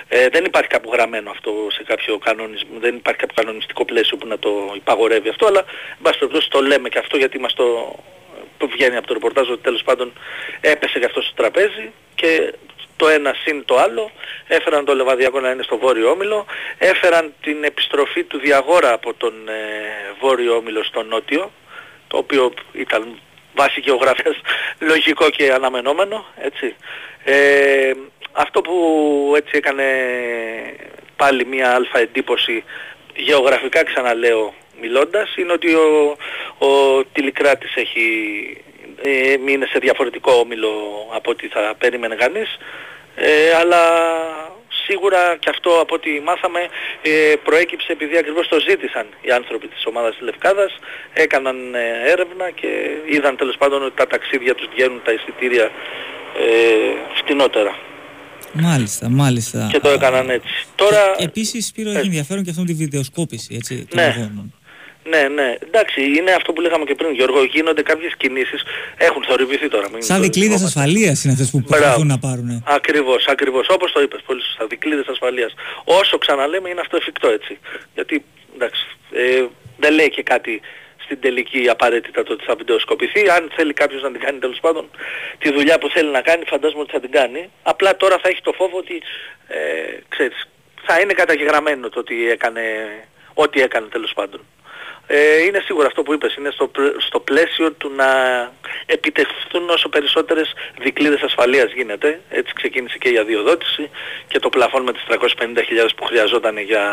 [0.08, 4.28] Ε, δεν υπάρχει κάπου γραμμένο αυτό σε κάποιο κανονισμό, δεν υπάρχει κάποιο κανονιστικό πλαίσιο που
[4.28, 5.60] να το υπαγορεύει αυτό, αλλά
[5.90, 7.96] εν πάση περιπτώσει το λέμε και αυτό γιατί μας το
[8.66, 10.14] που βγαίνει από το ρεπορτάζ ότι τέλος πάντων
[10.62, 12.54] έπεσε και αυτό στο τραπέζι και
[12.96, 14.12] το ένα συν το άλλο,
[14.48, 16.46] έφεραν το Λεβαδιακό να είναι στο Βόρειο Όμιλο,
[16.78, 19.54] έφεραν την επιστροφή του Διαγόρα από τον ε,
[20.20, 21.52] Βόρειο Όμιλο στο Νότιο,
[22.08, 23.20] το οποίο ήταν
[23.56, 24.36] βάση γεωγραφίας
[24.92, 26.76] λογικό και αναμενόμενο, έτσι.
[27.24, 27.92] Ε,
[28.32, 28.76] αυτό που
[29.36, 29.86] έτσι έκανε
[31.16, 32.64] πάλι μια αλφα εντύπωση
[33.16, 36.16] γεωγραφικά ξαναλέω μιλώντας είναι ότι ο,
[36.58, 38.06] ο Τηλικράτης έχει
[39.04, 40.72] ε, είναι σε διαφορετικό όμιλο
[41.16, 42.58] από ό,τι θα περίμενε κανείς
[43.16, 43.82] ε, αλλά
[44.86, 46.60] σίγουρα και αυτό από ό,τι μάθαμε
[47.02, 50.72] ε, προέκυψε επειδή ακριβώς το ζήτησαν οι άνθρωποι της ομάδας της Λευκάδας
[51.14, 52.68] έκαναν ε, έρευνα και
[53.06, 57.76] είδαν τέλος πάντων ότι τα ταξίδια τους βγαίνουν τα εισιτήρια ε, φτηνότερα.
[58.54, 59.70] Μάλιστα, μάλιστα.
[59.72, 60.48] Και το έκαναν έτσι.
[60.76, 61.14] Τώρα...
[61.18, 64.06] Και, επίσης, Σπύρο, έχει ενδιαφέρον και αυτό τη βιντεοσκόπηση έτσι, των Ναι.
[64.06, 64.54] αγώνων.
[65.04, 65.56] Ναι, ναι.
[65.68, 67.44] Εντάξει, είναι αυτό που λέγαμε και πριν, Γιώργο.
[67.44, 68.62] Γίνονται κάποιες κινήσεις.
[68.98, 69.90] Έχουν θορυβηθεί τώρα.
[69.90, 70.80] Μην Σαν το δικλείδες λυπόμαστε.
[70.80, 71.76] ασφαλείας είναι αυτές που Μπράβο.
[71.84, 72.64] προσπαθούν να πάρουν.
[72.68, 73.68] Ακριβώς, ακριβώς.
[73.70, 74.66] Όπως το είπες πολύ σωστά.
[74.68, 75.54] Δικλείδες ασφαλείας.
[75.84, 77.60] Όσο ξαναλέμε είναι αυτό εφικτό έτσι.
[77.94, 78.26] Γιατί,
[78.56, 79.46] εντάξει, ε,
[79.78, 80.62] δεν λέει και κάτι
[81.04, 83.30] στην τελική απαραίτητα το ότι θα βιντεοσκοπηθεί.
[83.30, 84.90] Αν θέλει κάποιος να την κάνει τέλος πάντων
[85.38, 87.50] τη δουλειά που θέλει να κάνει, φαντάζομαι ότι θα την κάνει.
[87.64, 89.02] Απλά τώρα θα έχει το φόβο ότι,
[89.48, 89.58] ε,
[90.08, 90.48] ξέρεις,
[90.86, 92.62] θα είναι καταγεγραμμένο το ότι έκανε,
[93.34, 94.42] ό,τι έκανε τέλος πάντων.
[95.14, 98.08] Ε, είναι σίγουρα αυτό που είπες, είναι στο, πλ- στο πλαίσιο του να
[98.86, 102.22] επιτευχθούν όσο περισσότερες δικλείδες ασφαλείας γίνεται.
[102.30, 103.90] Έτσι ξεκίνησε και η αδειοδότηση
[104.28, 106.84] και το πλαφόν με τις 350.000 που χρειαζόταν για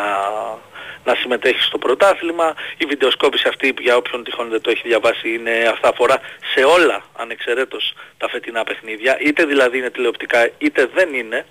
[1.05, 2.55] να συμμετέχει στο πρωτάθλημα.
[2.77, 6.21] Η βιντεοσκόπηση αυτή για όποιον τυχόν δεν το έχει διαβάσει είναι αυτά αφορά
[6.55, 9.19] σε όλα ανεξαιρέτως τα φετινά παιχνίδια.
[9.21, 11.47] Είτε δηλαδή είναι τηλεοπτικά είτε δεν είναι.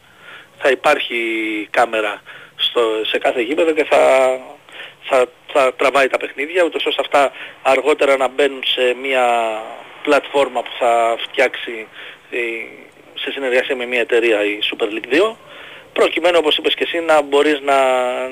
[0.58, 1.18] Θα υπάρχει
[1.72, 2.22] κάμερα
[2.56, 4.00] στο, σε κάθε γήπεδο και θα,
[5.10, 9.26] θα, θα τραβάει τα παιχνίδια ούτως ώστε αυτά αργότερα να μπαίνουν σε μια
[10.04, 11.88] πλατφόρμα που θα φτιάξει
[12.32, 12.38] ε,
[13.22, 15.36] σε συνεργασία με μια εταιρεία η Super League 2
[15.94, 17.78] προκειμένου όπως είπες και εσύ να μπορείς να,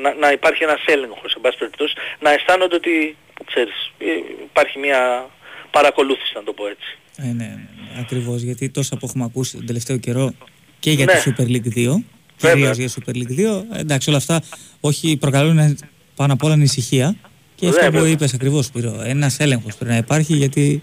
[0.04, 3.16] να, να υπάρχει ένας έλεγχος σε πάση περιπτώσει να αισθάνονται ότι
[3.46, 4.06] ξέρεις ε,
[4.44, 5.30] υπάρχει μια
[5.72, 6.98] παρακολούθηση να το πω έτσι.
[7.18, 10.34] Ε, ναι, ναι, ακριβώς, γιατί τόσα που έχουμε ακούσει τον τελευταίο καιρό
[10.80, 11.14] και για Ναι.
[11.14, 12.04] τη Super League 2,
[12.40, 12.72] Βέβαια.
[12.72, 14.42] κυρίως για Super League 2, ε, εντάξει όλα αυτά
[14.80, 15.78] όχι προκαλούν
[16.16, 17.16] πάνω απ' όλα ανησυχία
[17.56, 18.10] και αυτό Ναι, που βέβαια.
[18.12, 20.82] είπες ακριβώς Σπύρο, ένας έλεγχος πρέπει να υπάρχει γιατί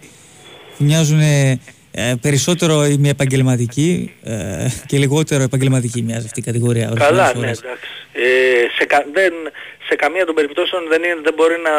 [0.76, 1.61] μοιάζουν ε,
[1.95, 6.91] ε, περισσότερο η μια επαγγελματική ε, και λιγότερο επαγγελματική μοιάζει αυτή η κατηγορία.
[6.91, 7.59] ορισμένες Καλά, ναι, φορές.
[7.61, 7.85] εντάξει.
[8.12, 8.22] Ε,
[8.78, 9.33] σε, κα, δεν,
[9.89, 11.76] σε καμία των περιπτώσεων δεν, είναι, δεν μπορεί να,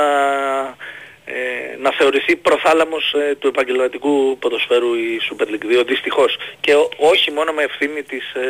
[1.26, 1.36] ε,
[1.84, 6.38] να θεωρηθεί προθάλαμος ε, του επαγγελματικού ποδοσφαίρου η Super League 2, δυστυχώς.
[6.64, 8.48] Και ό- όχι μόνο με ευθύνη της ε,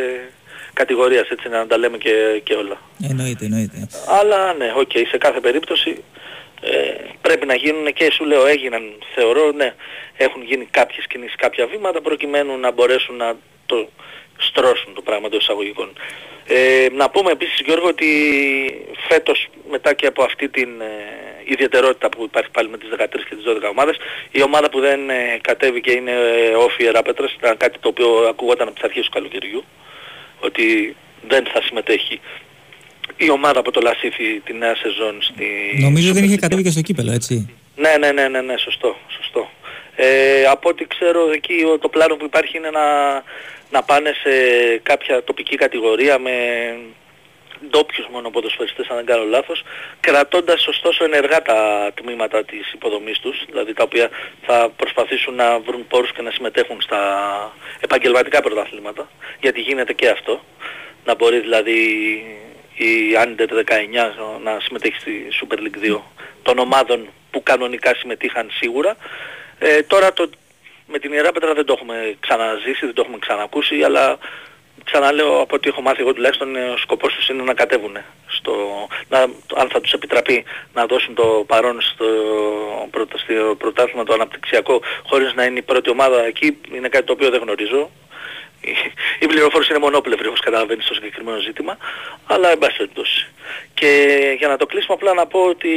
[0.73, 2.77] κατηγορίας, έτσι να τα λέμε και, και όλα.
[3.09, 3.87] Εννοείται, εννοείται.
[4.19, 6.03] Αλλά ναι, οκ, σε κάθε περίπτωση
[6.61, 8.83] ε, πρέπει να γίνουν και σου λέω έγιναν,
[9.15, 9.73] θεωρώ, ναι,
[10.17, 13.89] έχουν γίνει κάποιες κινήσεις, κάποια βήματα προκειμένου να μπορέσουν να το
[14.37, 15.93] στρώσουν το πράγμα των εισαγωγικών.
[16.47, 18.07] Ε, να πούμε επίσης Γιώργο ότι
[19.07, 20.85] φέτος μετά και από αυτή την ε,
[21.43, 23.97] ιδιαιτερότητα που υπάρχει πάλι με τις 13 και τις 12 ομάδες
[24.31, 28.67] η ομάδα που δεν ε, κατέβηκε είναι ε, όφη Εράπετρας ήταν κάτι το οποίο ακούγονταν
[28.67, 29.63] από τις αρχές του καλοκαιριού
[30.43, 30.95] ότι
[31.27, 32.19] δεν θα συμμετέχει
[33.17, 35.45] η ομάδα από το Λασίθι τη νέα σεζόν στη...
[35.81, 36.39] Νομίζω δεν Super είχε League.
[36.39, 37.49] κατέβει και στο κύπελο, έτσι.
[37.75, 39.49] Ναι, ναι, ναι, ναι, ναι, σωστό, σωστό.
[39.95, 42.83] Ε, από ό,τι ξέρω εκεί ο- το πλάνο που υπάρχει είναι να,
[43.71, 44.29] να πάνε σε
[44.83, 46.31] κάποια τοπική κατηγορία με
[47.69, 49.63] ντόπιους μόνο ποδοσφαιριστές αν δεν κάνω λάθος,
[49.99, 54.09] κρατώντας ωστόσο ενεργά τα τμήματα της υποδομής τους, δηλαδή τα οποία
[54.45, 57.01] θα προσπαθήσουν να βρουν πόρους και να συμμετέχουν στα
[57.79, 59.09] επαγγελματικά πρωταθλήματα,
[59.41, 60.43] γιατί γίνεται και αυτό,
[61.05, 61.81] να μπορεί δηλαδή
[62.75, 63.61] η Under 19
[64.43, 65.99] να συμμετέχει στη Super League 2
[66.41, 68.95] των ομάδων που κανονικά συμμετείχαν σίγουρα.
[69.59, 70.29] Ε, τώρα το,
[70.87, 74.17] με την Ιερά Πέτρα δεν το έχουμε ξαναζήσει, δεν το έχουμε ξανακούσει, αλλά
[74.83, 78.53] ξαναλέω από ό,τι έχω μάθει εγώ τουλάχιστον ε, ο σκοπός τους είναι να κατέβουν στο,
[79.09, 79.19] να,
[79.61, 82.05] αν θα τους επιτραπεί να δώσουν το παρόν στο,
[82.91, 87.13] πρωτα, στο πρωτάθλημα το αναπτυξιακό χωρίς να είναι η πρώτη ομάδα εκεί είναι κάτι το
[87.13, 87.89] οποίο δεν γνωρίζω
[88.63, 91.77] η- η πληροφόρηση είναι μονόπλευρη όπως καταλαβαίνεις στο συγκεκριμένο ζήτημα
[92.27, 93.27] αλλά εν πάση περιπτώσει.
[93.73, 93.89] Και
[94.37, 95.69] για να το κλείσουμε απλά να πω ότι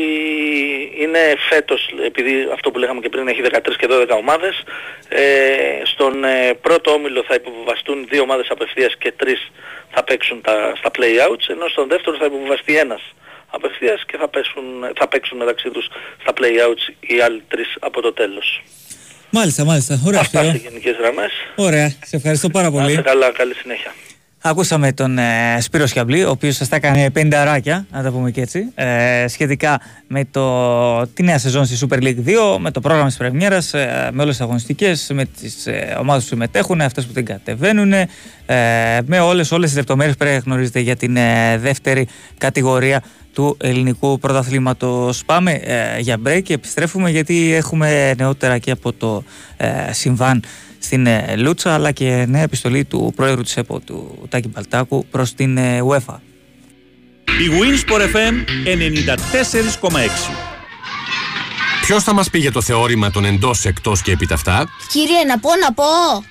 [0.99, 1.18] είναι
[1.49, 4.62] φέτος, επειδή αυτό που λέγαμε και πριν έχει 13 και 12 ομάδες,
[5.09, 9.51] ε, στον ε, πρώτο όμιλο θα υποβαστούν δύο ομάδες απευθείας και τρεις
[9.91, 13.03] θα παίξουν τα, στα play-outs, ενώ στον δεύτερο θα υποβαστεί ένας
[13.51, 14.64] απευθείας και θα, πέσουν,
[14.97, 15.87] θα παίξουν μεταξύ τους
[16.20, 18.62] στα play-outs οι άλλοι τρεις από το τέλος.
[19.31, 20.01] Μάλιστα, μάλιστα.
[20.07, 20.53] Ωραία, Αυτά Σπύρο.
[20.53, 21.31] σε γενικές γραμμές.
[21.57, 23.03] Ωραία, σε ευχαριστώ πάρα Να είστε πολύ.
[23.03, 23.93] καλά, καλή συνέχεια.
[24.41, 28.41] Ακούσαμε τον ε, Σπύρος Σιαμπλή, ο οποίος σας τα έκανε πενταράκια, να τα πούμε και
[28.41, 33.07] έτσι, ε, σχετικά με το, τη νέα σεζόν στη Super League 2, με το πρόγραμμα
[33.09, 37.12] της Πρεμιέρας, ε, με όλες τις αγωνιστικές, με τις ε, ομάδες που συμμετέχουν, αυτές που
[37.12, 38.09] δεν κατεβαίνουν, ε,
[39.07, 42.09] με όλες, όλες τις λεπτομέρειες που πρέπει να γνωρίζετε για την ε, δεύτερη
[42.39, 43.03] κατηγορία
[43.37, 45.24] του ελληνικού πρωταθλήματος.
[45.24, 49.22] Πάμε ε, για break και επιστρέφουμε γιατί έχουμε νεότερα και από το
[49.57, 50.43] ε, συμβάν
[50.78, 55.34] στην ε, Λούτσα αλλά και νέα επιστολή του πρόεδρου της ΕΠΟ του Τάκη Μπαλτάκου προς
[55.34, 56.14] την ε, UEFA.
[57.26, 58.34] Η Winsport FM
[59.82, 60.56] 94,6.
[61.87, 64.68] Ποιος θα μας πει για το θεώρημα των εντός, εκτός και επιταυτά.
[64.89, 65.84] Κύριε, να πω, να πω.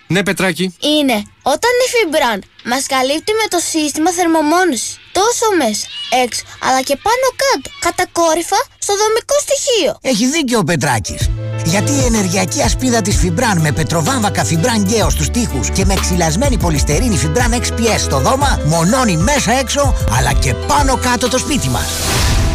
[0.07, 0.75] Ναι, Πετράκη.
[0.79, 5.85] Είναι όταν η Fibran μας καλύπτει με το σύστημα θερμομόνωση τόσο μέσα,
[6.23, 9.91] έξω, αλλά και πάνω κάτω, κατακόρυφα στο δομικό στοιχείο.
[10.01, 11.29] Έχει δίκιο ο Πετράκης.
[11.65, 16.57] Γιατί η ενεργειακή ασπίδα της Φιμπράν με πετροβάμβακα Φιμπράν Γκέο στους τοίχους και με ξυλασμένη
[16.57, 21.89] πολυστερίνη Φιμπράν XPS στο δώμα μονώνει μέσα έξω αλλά και πάνω κάτω το σπίτι μας.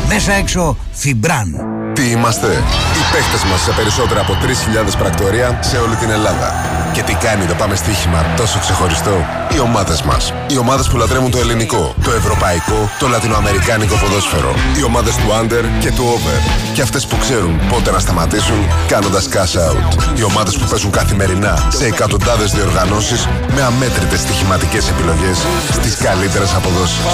[0.09, 1.80] Μέσα έξω Φιμπράν.
[2.01, 2.63] Τι είμαστε.
[3.11, 6.49] Οι παίχτες μας σε περισσότερα από 3.000 πρακτορία σε όλη την Ελλάδα.
[6.93, 10.33] Και Και τι κάνει το πάμε στοίχημα τόσο ξεχωριστό; Οι ομάδες μας.
[10.47, 14.55] Οι ομάδες που λατρεύουν το ελληνικό, το ευρωπαϊκό, το λατινοαμερικάνικο ποδόσφαιρο.
[14.79, 16.37] Οι ομάδες του under και του over.
[16.75, 18.59] Και αυτές που ξέρουν πότε να σταματήσουν
[18.89, 20.19] κάνοντας cash out.
[20.19, 25.39] Οι ομάδες που παίζουν καθημερινά σε εκατοντάδες διοργανώσεις με αμέτρητες στοιχηματικές επιλογές
[25.73, 27.05] στις καλύτερες αποδόσεις.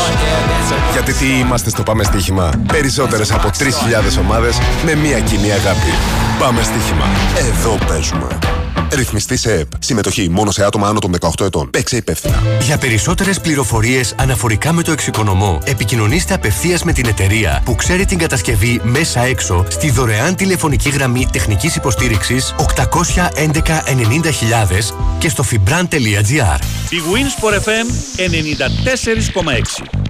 [0.93, 5.86] Γιατί τι είμαστε στο Πάμε Στοίχημα; Περισσότερες από 3.000 ομάδες με μία κοινή αγάπη.
[6.39, 7.07] Πάμε Στοίχημα.
[7.39, 8.39] Εδώ παίζουμε.
[8.93, 9.69] Ρυθμιστή σε ΕΠ.
[9.79, 11.71] Συμμετοχή μόνο σε άτομα άνω των 18 ετών.
[11.71, 12.43] Παίξε υπεύθυνα.
[12.61, 18.19] Για περισσότερες πληροφορίες αναφορικά με το εξοικονομώ, επικοινωνήστε απευθείας με την εταιρεία που ξέρει την
[18.19, 22.65] κατασκευή μέσα έξω στη δωρεάν τηλεφωνική γραμμή τεχνικής υποστήριξης 811
[23.85, 26.59] 90.000 και στο fibran.gr.
[26.91, 27.87] Η Winsport FM
[29.85, 30.07] 94,6.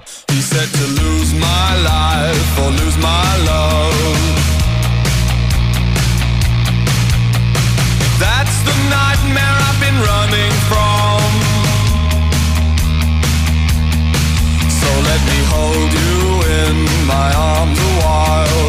[16.69, 18.67] In my arms a while.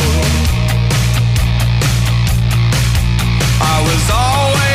[3.59, 4.66] I was always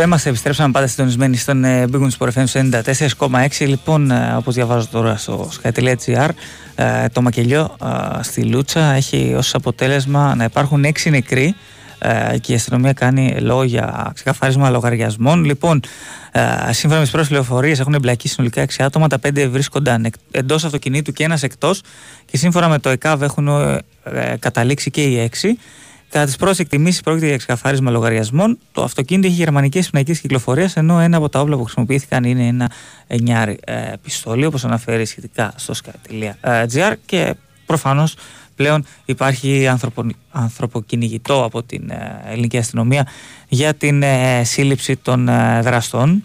[0.00, 2.60] Εδώ είμαστε, επιστρέψαμε πάντα συντονισμένοι στον ε, Big Wings Sport FM στο
[3.28, 3.66] 94,6.
[3.66, 6.28] Λοιπόν, ε, όπως διαβάζω τώρα στο sky.gr,
[6.74, 11.54] ε, το μακελιό ε, στη Λούτσα έχει ως αποτέλεσμα να υπάρχουν 6 νεκροί
[11.98, 15.44] ε, και η αστυνομία κάνει λόγο για ξεκαθάρισμα λογαριασμών.
[15.44, 15.80] Λοιπόν,
[16.32, 19.08] ε, σύμφωνα με τις πρώτες πληροφορίες, έχουν εμπλακεί συνολικά 6 άτομα.
[19.08, 21.82] Τα 5 βρίσκονταν εντός αυτοκινήτου και ένας εκτός.
[22.24, 25.48] Και σύμφωνα με το ΕΚΑΒ έχουν ε, ε, καταλήξει και οι 6.
[26.10, 28.58] Κατά τις πρώτε εκτιμήσει, πρόκειται για ξεκαθάρισμα λογαριασμών.
[28.72, 32.70] Το αυτοκίνητο έχει γερμανική πινακή κυκλοφορίας, ενώ ένα από τα όπλα που χρησιμοποιήθηκαν είναι ένα
[33.06, 36.92] εννιάρι ε, πιστόλι, όπως αναφέρει σχετικά στο sky.gr.
[37.06, 37.34] Και
[37.66, 38.16] προφανώς
[38.56, 43.06] πλέον υπάρχει ανθρωπο, ανθρωποκυνηγητό από την ε, ελληνική αστυνομία
[43.48, 46.24] για την ε, σύλληψη των ε, δραστών.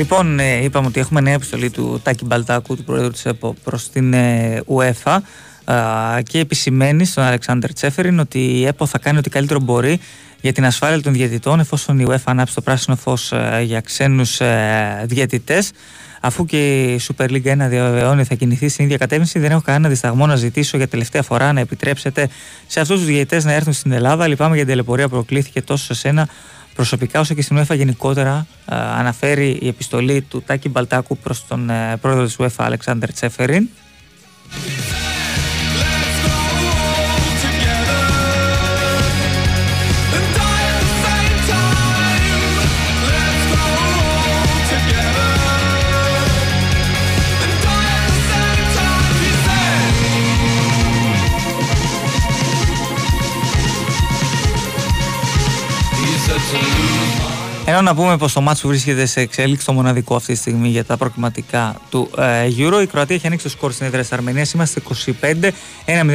[0.00, 3.90] Λοιπόν, ε, είπαμε ότι έχουμε νέα επιστολή του Τάκη Μπαλτάκου, του Πρόεδρου της ΕΠΟ, προς
[3.90, 5.18] την ε, UEFA
[5.64, 5.74] α,
[6.22, 10.00] και επισημαίνει στον Αλεξάνδρ Τσέφεριν ότι η ΕΠΟ θα κάνει ό,τι καλύτερο μπορεί
[10.40, 14.40] για την ασφάλεια των διαιτητών εφόσον η UEFA ανάψει το πράσινο φως ε, για ξένους
[14.40, 15.70] ε, διαιτητές
[16.20, 19.88] Αφού και η Super League 1 διαβεβαιώνει θα κινηθεί στην ίδια κατεύθυνση, δεν έχω κανένα
[19.88, 22.28] δισταγμό να ζητήσω για τελευταία φορά να επιτρέψετε
[22.66, 24.26] σε αυτούς τους διαιτητές να έρθουν στην Ελλάδα.
[24.26, 26.28] Λυπάμαι για την τελεπορία που προκλήθηκε τόσο σε σένα
[26.74, 28.32] προσωπικά όσο και στην UEFA γενικότερα.
[28.32, 28.46] Α,
[28.98, 33.68] αναφέρει η επιστολή του Τάκη Μπαλτάκου προς τον ε, πρόεδρο της UEFA, Αλεξάνδρ Τσέφεριν.
[57.70, 60.84] Ενώ να πούμε πως το μάτσο βρίσκεται σε εξέλιξη το μοναδικό αυτή τη στιγμή για
[60.84, 62.82] τα προκριματικά του ε, Euro.
[62.82, 64.52] Η Κροατία έχει ανοίξει το σκορ στην έδρα της Αρμενίας.
[64.52, 64.82] Είμαστε
[65.20, 65.50] 25.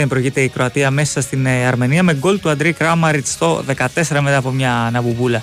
[0.04, 3.86] 1-0 προηγείται η Κροατία μέσα στην ε, Αρμενία με γκολ του Αντρί Κράμαριτ στο 14
[4.10, 5.38] μετά από μια αναμπουμπούλα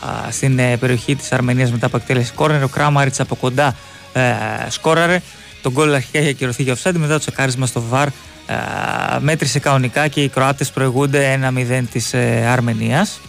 [0.00, 2.62] α, στην ε, περιοχή της Αρμενίας μετά από εκτέλεση κόρνερ.
[2.62, 3.76] Ο Κράμαριτ από κοντά
[4.12, 4.22] ε,
[4.68, 5.22] σκόραρε.
[5.62, 6.94] Το γκολ αρχικά είχε ακυρωθεί για offside.
[6.94, 8.06] Μετά το τσεκάρισμα στο VAR
[8.46, 8.54] ε,
[9.18, 13.20] μέτρησε κανονικά και οι Κροάτες προηγούνται 1-0 της ε, Αρμενίας.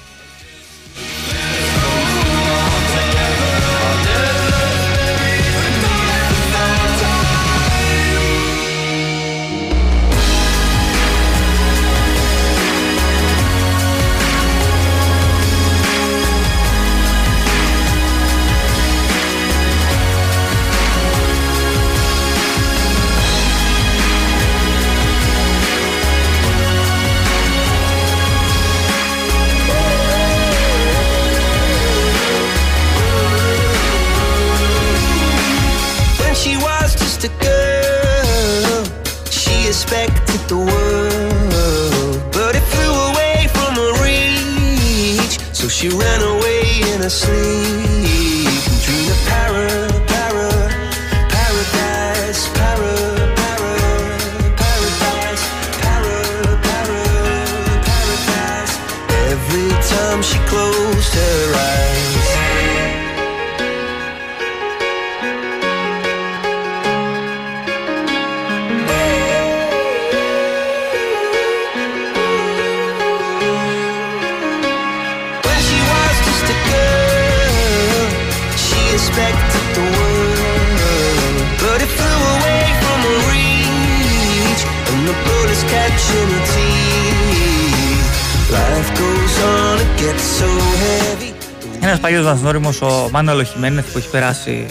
[92.32, 94.66] Ένας παλιό βαθμόρυμο, ο Μάνολο Χιμένεθ, που έχει περάσει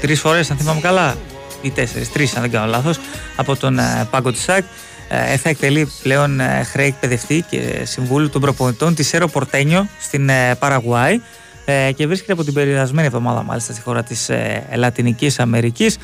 [0.00, 1.16] τρεις φορές, αν θυμάμαι καλά,
[1.62, 2.98] ή τέσσερις, τρεις αν δεν κάνω λάθος,
[3.36, 4.64] από τον ε, πάγκο της ΣΑΚ.
[5.08, 10.28] Ε, θα εκτελεί πλέον ε, χρέη εκπαιδευτή και συμβούλου των προπονητών της Σέρο Πορτένιο στην
[10.28, 11.20] ε, Παραγουάη
[11.64, 15.98] ε, και βρίσκεται από την περιδασμένη εβδομάδα μάλιστα στη χώρα της ε, Λατινικής Αμερικής.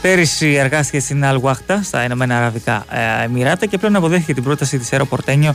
[0.00, 4.86] Πέρυσι εργάστηκε στην Αλγουάχτα στα Ηνωμένα Αραβικά ε, Εμμυράτα και πλέον αποδέχθηκε την πρόταση της
[4.86, 5.54] Σέρο Πορτένιο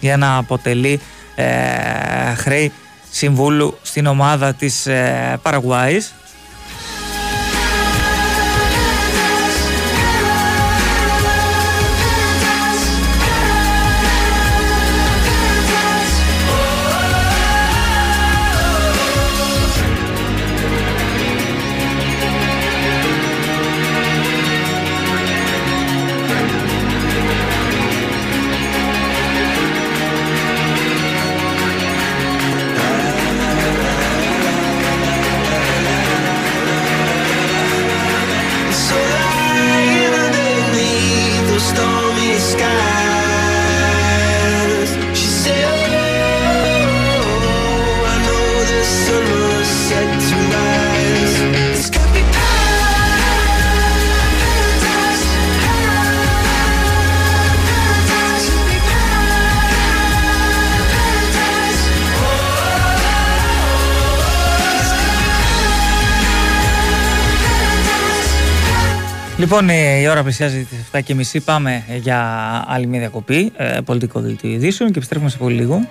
[0.00, 1.00] για να αποτελεί
[1.34, 2.72] ε, χρέη
[3.10, 6.14] συμβούλου στην ομάδα της ε, Παραγουάης
[69.52, 70.76] Λοιπόν, ε, η ώρα πλησιάζει τι
[71.34, 71.40] 7.30.
[71.44, 72.18] Πάμε ε, για
[72.66, 75.88] άλλη μια διακοπή ε, πολιτικό δελτίο ειδήσεων και επιστρέφουμε σε πολύ λίγο.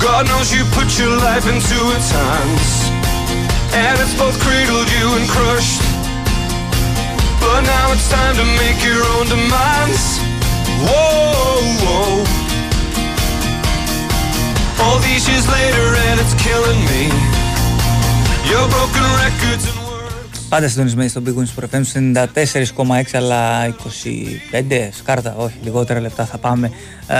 [0.00, 2.90] God knows you put your life into its hands.
[3.74, 5.82] And it's both cradled you and crushed.
[7.40, 10.18] But now it's time to make your own demands.
[10.86, 12.24] Whoa, whoa.
[14.84, 17.10] All these years later, and it's killing me.
[18.48, 19.87] Your broken records and
[20.48, 22.00] Πάντα συντονισμένοι στον Big Wings Pro FM στο
[22.86, 23.74] 94,6 αλλά 25
[24.98, 26.70] σκάρτα, όχι λιγότερα λεπτά θα πάμε
[27.06, 27.14] ε,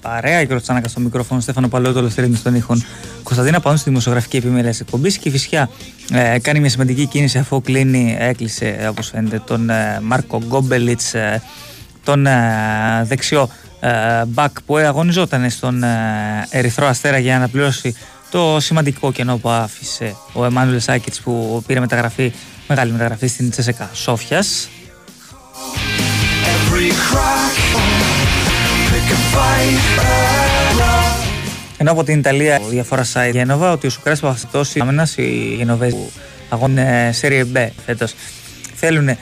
[0.00, 0.44] παρέα.
[0.44, 2.84] Και Τσάνακας στο μικρόφωνο, Στέφανο Παλαιότολο Θερίνη στον ήχον.
[3.22, 5.70] Κωνσταντίνα Πάνου στη δημοσιογραφική επιμέλεια της εκπομπής και φυσικά
[6.12, 11.42] ε, κάνει μια σημαντική κίνηση αφού κλείνει, έκλεισε όπως φαίνεται τον ε, Μάρκο Γκόμπελιτς, ε,
[12.04, 12.40] τον ε,
[13.02, 13.48] δεξιό
[13.80, 17.94] ε, μπακ που αγωνιζόταν στον ε, Ερυθρό Αστέρα για να αναπληρώσει
[18.30, 22.32] το σημαντικό κενό που άφησε ο Εμμάνουελ Σάκητς που πήρε μεταγραφή,
[22.70, 24.68] μεγάλη μεταγραφή στην Τσεσεκά Σόφιας.
[26.54, 27.56] every crack.
[28.90, 29.80] Pick a fight.
[31.76, 35.94] Ενώ από την Ιταλία η διαφορά site Γένοβα ότι ο Σουκράς Παπαστός άμενας οι Γενοβέζοι
[35.94, 36.10] που
[36.48, 36.78] αγώνουν
[37.20, 38.14] Serie B φέτος
[38.74, 39.18] θέλουν ε,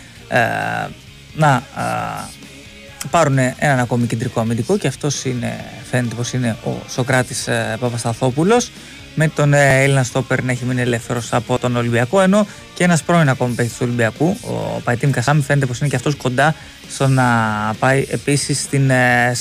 [1.35, 7.47] να ε, πάρουν έναν ακόμη κεντρικό αμυντικό και αυτός είναι, φαίνεται πως είναι ο Σοκράτης
[7.47, 8.71] ε, Παπασταθόπουλος
[9.19, 12.21] με τον ε, Έλληνα στόπερ να έχει μείνει ελεύθερος από τον Ολυμπιακό.
[12.21, 12.47] Ενώ
[12.79, 16.15] και ένας πρώην ακόμη παίκτης του Ολυμπιακού, ο Παϊτίμ Κασάμι, φαίνεται πως είναι και αυτός
[16.15, 16.55] κοντά
[16.89, 17.25] στο να
[17.79, 19.33] πάει επίσης στην ε,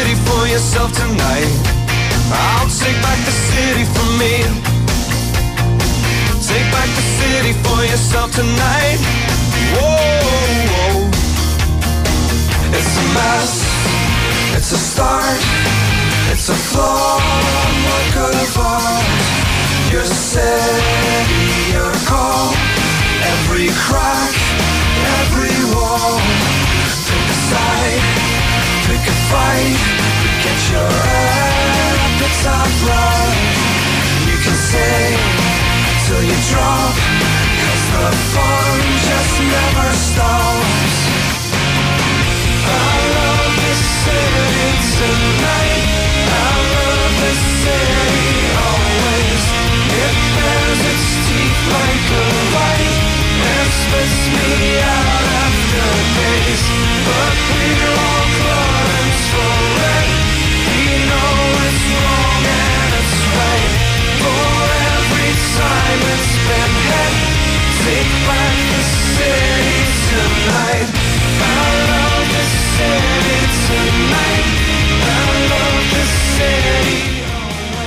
[0.00, 1.52] Take city for yourself tonight.
[2.32, 4.32] I'll take back the city for me.
[6.40, 8.98] Take back the city for yourself tonight.
[9.76, 11.10] Whoa,
[12.72, 13.52] it's a mess.
[14.56, 15.40] It's a start.
[16.32, 17.20] It's a flaw.
[17.84, 19.04] What could have art?
[19.92, 22.54] Your city, your call.
[23.34, 24.32] Every crack,
[25.20, 26.20] every wall.
[27.04, 28.19] Pick a side,
[28.90, 29.78] pick a fight.
[30.42, 30.90] Get your
[32.10, 33.38] appetite right.
[34.26, 34.98] You can say
[36.06, 36.94] till you drop.
[37.62, 40.96] Cause the fun just never stops.
[42.66, 45.86] I love this city tonight.
[46.34, 48.32] I love this city
[48.70, 49.42] always.
[50.04, 52.94] It bares its teeth like a light
[53.54, 54.50] and spits me
[54.82, 55.86] out after
[56.18, 56.62] days.
[57.06, 58.69] But we're all clients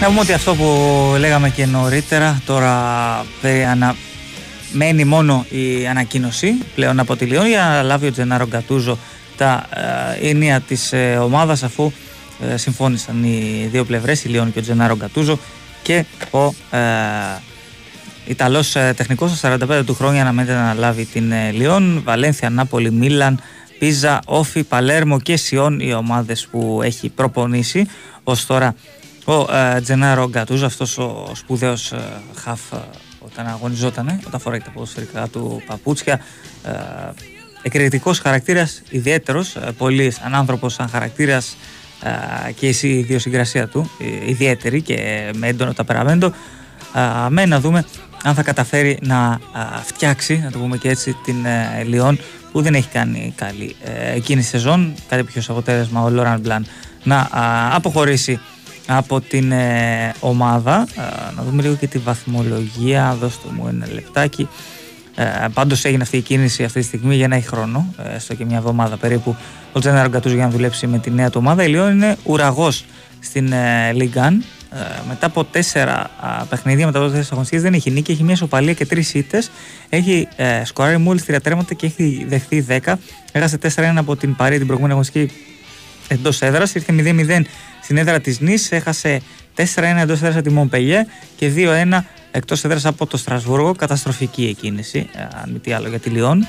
[0.03, 0.65] Να πούμε ότι αυτό που
[1.19, 3.95] λέγαμε και νωρίτερα τώρα περί ανα...
[4.71, 8.97] μένει μόνο η ανακοίνωση πλέον από τη Λιόν για να λάβει ο Τζενάρο Γκατούζο
[9.38, 9.65] τα
[10.19, 11.91] ε, ίνια της ε, ομάδας αφού
[12.49, 15.39] ε, συμφώνησαν οι δύο πλευρές, η Λιόν και ο Τζενάρο Γκατούζο
[15.81, 16.45] και ο
[16.77, 16.81] ε,
[18.25, 22.91] Ιταλός ε, τεχνικός στα 45 του χρόνια αναμένεται να λάβει την ε, Λιόν, Βαλένθια, Νάπολη,
[22.91, 23.39] Μίλαν,
[23.80, 27.88] Πίζα, Όφι, Παλέρμο και Σιόν οι ομάδες που έχει προπονήσει.
[28.23, 28.75] Ως τώρα
[29.26, 32.02] ο ε, Τζενάρο Γκατούζο, αυτός ο σπουδαίος ε,
[32.36, 32.78] χαφ ε,
[33.20, 36.20] όταν αγωνιζόταν, όταν φοράει τα ποδοσφαιρικά του παπούτσια.
[36.64, 36.72] Ε,
[37.62, 41.58] εκρηκτικός χαρακτήρας, ιδιαίτερος, ε, πολύ ανάνθρωπος σαν χαρακτήρας
[42.48, 46.34] ε, και εσύ η ιδιοσυγκρασία του, ε, ιδιαίτερη και με έντονο ταπεραμέντο.
[46.95, 47.86] Ε, με να δούμε
[48.24, 52.20] αν θα καταφέρει να ε, φτιάξει, να το πούμε και έτσι, την ε, Λιόν
[52.52, 54.94] που δεν έχει κάνει καλή ε, εκείνη η σεζόν.
[55.08, 56.66] Κάτι πιο αποτέλεσμα ο Λόραν Μπλαν
[57.04, 58.40] να α, αποχωρήσει
[58.88, 60.88] από την ε, ομάδα.
[60.95, 61.01] Ε,
[61.35, 63.18] να δούμε λίγο και τη βαθμολογία.
[63.19, 64.47] Δώστε μου ένα λεπτάκι.
[65.15, 65.23] Ε,
[65.53, 68.45] Πάντως έγινε αυτή η κίνηση αυτή τη στιγμή για να έχει χρόνο, ε, έστω και
[68.45, 69.35] μια εβδομάδα περίπου,
[69.72, 71.64] ο Τζέναρο Γκατούζο για να δουλέψει με τη νέα του ομάδα.
[71.64, 72.85] Η Λιόν είναι ουραγός
[73.19, 74.43] στην ε, Λιγκάν.
[74.72, 74.77] Ε,
[75.07, 78.11] μετά από τέσσερα α, παιχνίδια, μετά από τέσσερις αγωνιστικές, δεν έχει νίκη.
[78.11, 79.51] Έχει μια σοπαλία και τρεις ήττες.
[79.89, 82.93] Έχει ε, σκοράρει μόλις τρία τέρματα και έχει δεχθεί 10.
[83.31, 85.34] Έχασε 4-1 από την Παρή την προηγούμενη αγωνιστική
[86.07, 86.76] εντός έδρας.
[86.76, 87.41] Ήρθε 0-0
[87.84, 88.72] στην έδρα της Νης.
[88.72, 89.22] Έχασε
[89.55, 91.05] 4-1 εντός έδρας από τη Μομπελιέ
[91.35, 93.76] και 2-1 εκτός έδρας από το Στρασβούργο.
[93.76, 96.47] Καταστροφική εκκίνηση, ε, αν μη τι άλλο, για τη Λιόν.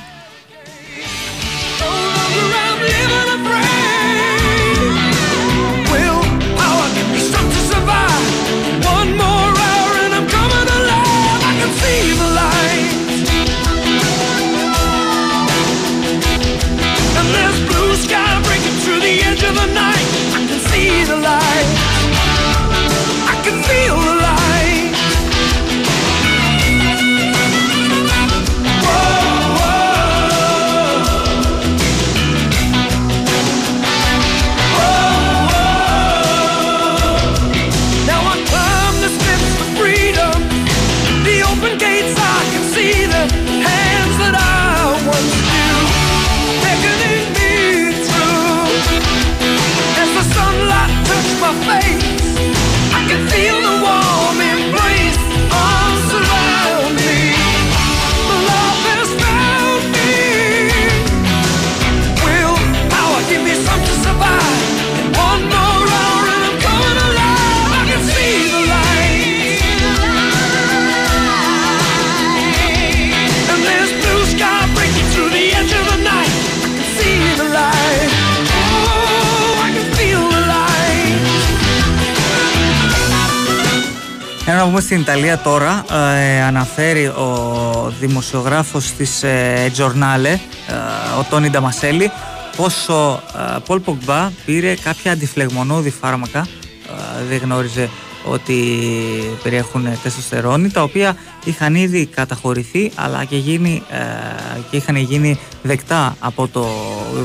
[84.94, 90.38] Στην Ιταλία τώρα, ε, αναφέρει ο δημοσιογράφος της ε, Giornale, ε,
[91.18, 92.10] ο Τόνι Νταμασέλη,
[92.56, 93.22] πως ο
[93.56, 96.46] ε, Πολ Πογμπά πήρε κάποια αντιφλεγμονώδη φάρμακα,
[97.18, 97.88] ε, δεν γνώριζε
[98.24, 98.78] ότι
[99.42, 103.96] περιέχουν τεστοστερόνη, τα οποία είχαν ήδη καταχωρηθεί αλλά και, γίνει, ε,
[104.70, 106.66] και είχαν γίνει δεκτά από το,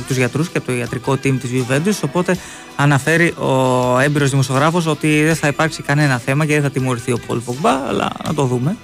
[0.08, 2.38] τους γιατρούς και από το ιατρικό team της Juventus, οπότε
[2.76, 7.20] αναφέρει ο έμπειρος δημοσιογράφος ότι δεν θα υπάρξει κανένα θέμα και δεν θα τιμωρηθεί ο
[7.28, 8.78] Πολ Πογμπά, αλλά να το δούμε.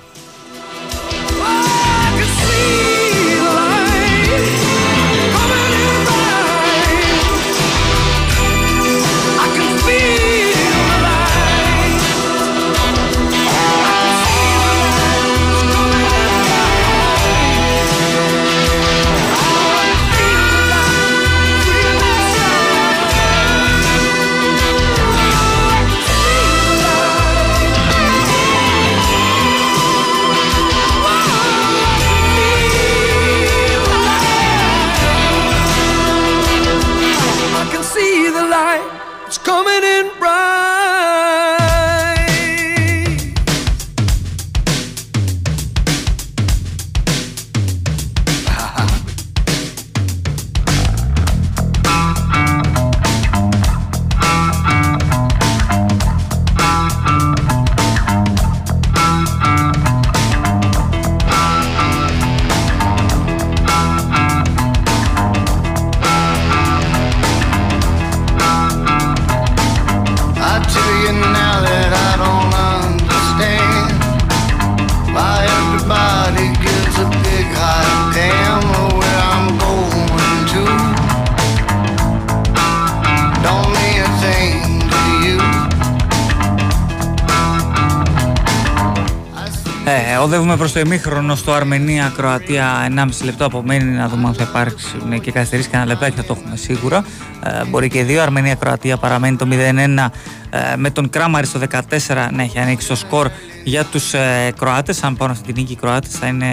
[90.25, 95.17] Οδεύουμε προς το ημίχρονο στο Αρμενία-Κροατία 1,5 λεπτό απομένει να δούμε αν θα υπάρξει ναι,
[95.17, 97.05] και καθυστερήσεις και ένα λεπτάκι θα το έχουμε σίγουρα.
[97.43, 98.21] Ε, μπορεί και δύο.
[98.21, 100.07] Αρμενία-Κροατία παραμένει το 0-1
[100.49, 103.29] ε, με τον Κράμαρη στο 14 να έχει ανοίξει το σκορ
[103.63, 105.03] για τους ε, Κροάτες.
[105.03, 106.45] Αν πάρουν αυτή την νίκη οι Κροάτες θα, είναι,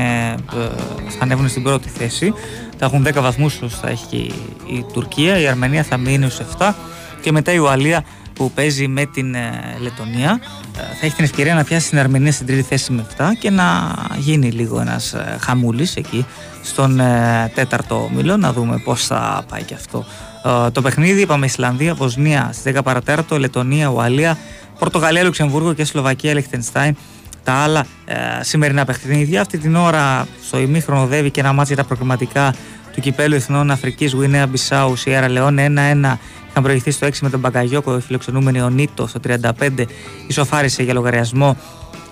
[0.53, 0.69] ε,
[1.09, 2.35] θα ανέβουν στην πρώτη θέση.
[2.79, 4.35] Θα έχουν 10 βαθμούς όσο θα έχει και η,
[4.67, 5.39] η Τουρκία.
[5.39, 6.73] Η Αρμενία θα μείνει στους 7
[7.21, 8.05] και μετά η Ουαλία
[8.35, 10.41] που παίζει με την ε, Λετωνία
[10.77, 13.51] ε, θα έχει την ευκαιρία να πιάσει την Αρμενία στην τρίτη θέση με 7 και
[13.51, 16.27] να γίνει λίγο ένας ε, χαμούλης εκεί
[16.63, 20.05] στον ε, τέταρτο μήλο να δούμε πώς θα πάει και αυτό
[20.67, 24.39] Ε, το παιχνίδι είπαμε Ισλανδία, Βοσνία στις 10 παρατέταρτο, Λετωνία, Ουαλία
[24.79, 26.97] Πορτογαλία, Λουξεμβούργο και Σλοβακία, Λεχτενστάιν
[27.45, 29.41] τα άλλα ε, σημερινά παιχνίδια.
[29.41, 32.55] Αυτή την ώρα στο ημίχρονο οδεύει και ένα μάτσο για τα προκριματικά
[32.93, 35.73] του κυπέλου Εθνών Αφρικής Γουινέα Μπισάου, Σιέρα Λεόνε
[36.03, 36.17] 1-1.
[36.53, 39.85] Είχαν προηγηθεί στο 6 με τον Μπαγκαγιόκο, φιλοξενούμενη ο Νίτο στο 35.
[40.27, 41.57] Ισοφάρισε για λογαριασμό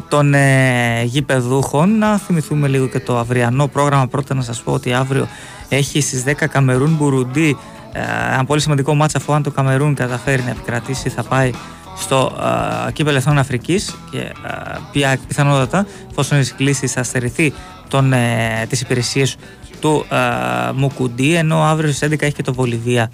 [0.08, 1.98] των ε, γηπεδούχων.
[1.98, 4.06] Να θυμηθούμε λίγο και το αυριανό πρόγραμμα.
[4.06, 5.28] Πρώτα να σας πω ότι αύριο
[5.68, 7.56] έχει στις 10 Καμερούν Μπουρουντί.
[7.92, 8.00] Ε,
[8.32, 11.50] ένα πολύ σημαντικό μάτσα αφού αν το Καμερούν καταφέρει να επικρατήσει θα πάει
[11.96, 17.52] στο uh, κύπελο Εθνών Αφρικής και uh, πια πιθανότατα εφόσον η κλίση θα στερηθεί
[17.88, 19.36] τον, ε, τις υπηρεσίες
[19.80, 23.10] του uh, Μουκουντή ενώ αύριο στις 11 έχει και το Βολιβία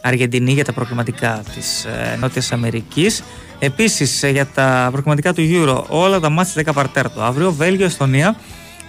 [0.00, 3.22] Αργεντινή για τα προκριματικά της ε, Νότιας Αμερικής.
[3.58, 7.52] Επίσης ε, για τα προκριματικά του Euro όλα τα μάτια 10 παρτέρτο αύριο.
[7.52, 8.36] Βέλγιο, Εστονία,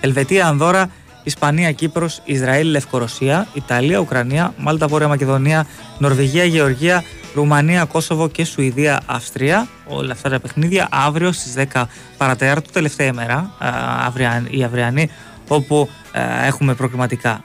[0.02, 0.90] Ελβετία, Ανδώρα
[1.24, 5.68] Ισπανία, Κύπρος, Ισραήλ, Λευκορωσία, Ιταλία, Ουκρανία, Μάλτα, Βόρεια Μακεδονία,
[5.98, 7.04] Νορβηγία, Γεωργία,
[7.36, 9.68] Ρουμανία, Κόσοβο και Σουηδία, Αυστρία.
[9.88, 11.84] Όλα αυτά τα παιχνίδια αύριο στις 10
[12.18, 13.70] παρατέταρτο, τελευταία ημέρα, α,
[14.08, 15.10] αυρια- η αυριανή,
[15.56, 17.42] όπου α, έχουμε προκριματικά α,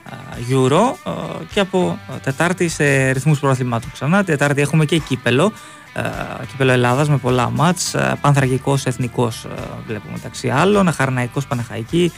[0.51, 1.11] Euro α,
[1.53, 4.23] και από α, Τετάρτη σε ρυθμούς προαθλημάτων ξανά.
[4.23, 5.51] Τετάρτη έχουμε και κύπελο,
[5.93, 6.01] α,
[6.47, 9.49] κύπελο Ελλάδας με πολλά μάτς, α, πανθρακικός, εθνικός α,
[9.87, 12.11] βλέπουμε μεταξύ άλλων, αχαρναϊκός, παναχαϊκή,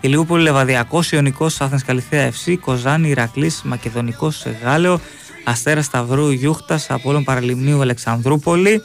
[0.00, 5.00] η Λιούπολη Λεβαδιακός, Ιωνικός Άθεν Καλυθέα FC, Κοζάνη, Ηρακλής, Μακεδονικός Γάλεο,
[5.44, 8.82] Αστέρα Σταυρού, Γιούχτας, Απόλων Παραλιμνίου, Αλεξανδρούπολη.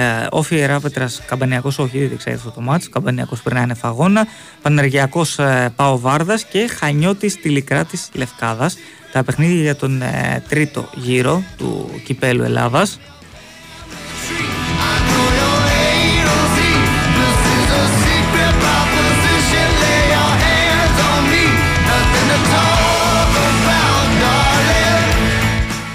[0.00, 2.90] Ε, Όφη Ιεράπετρα, Καμπανιακός, όχι, δεν ξέρει αυτό το μάτσο.
[2.90, 4.26] Καμπανιακός περνάει φαγόνα.
[4.62, 8.76] Πανεργειακό ε, Πάο Βάρδας και Χανιώτης Τηλικράτης Λευκάδας.
[9.12, 12.98] Τα παιχνίδια για τον ε, τρίτο γύρο του κυπέλου Ελλάδας.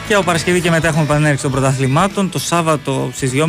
[0.08, 2.30] Και από Παρασκευή και μετά έχουμε επανέναρξη των πρωταθλημάτων.
[2.30, 3.46] Το Σάββατο στις 2.30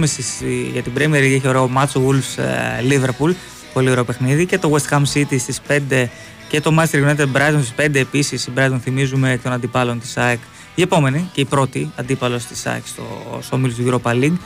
[0.72, 3.34] για την Premier League έχει ωραίο μάτσο Wolves ε, Liverpool.
[3.72, 4.46] Πολύ ωραίο παιχνίδι.
[4.46, 6.06] Και το West Ham City στις 5
[6.48, 8.46] και το Manchester United Brighton στις 5 επίσης.
[8.46, 10.38] Η Brighton θυμίζουμε των αντιπάλων της ΑΕΚ.
[10.74, 13.02] Η επόμενη και η πρώτη αντίπαλος της ΑΕΚ στο,
[13.40, 14.36] στο όμιλο του Europa League.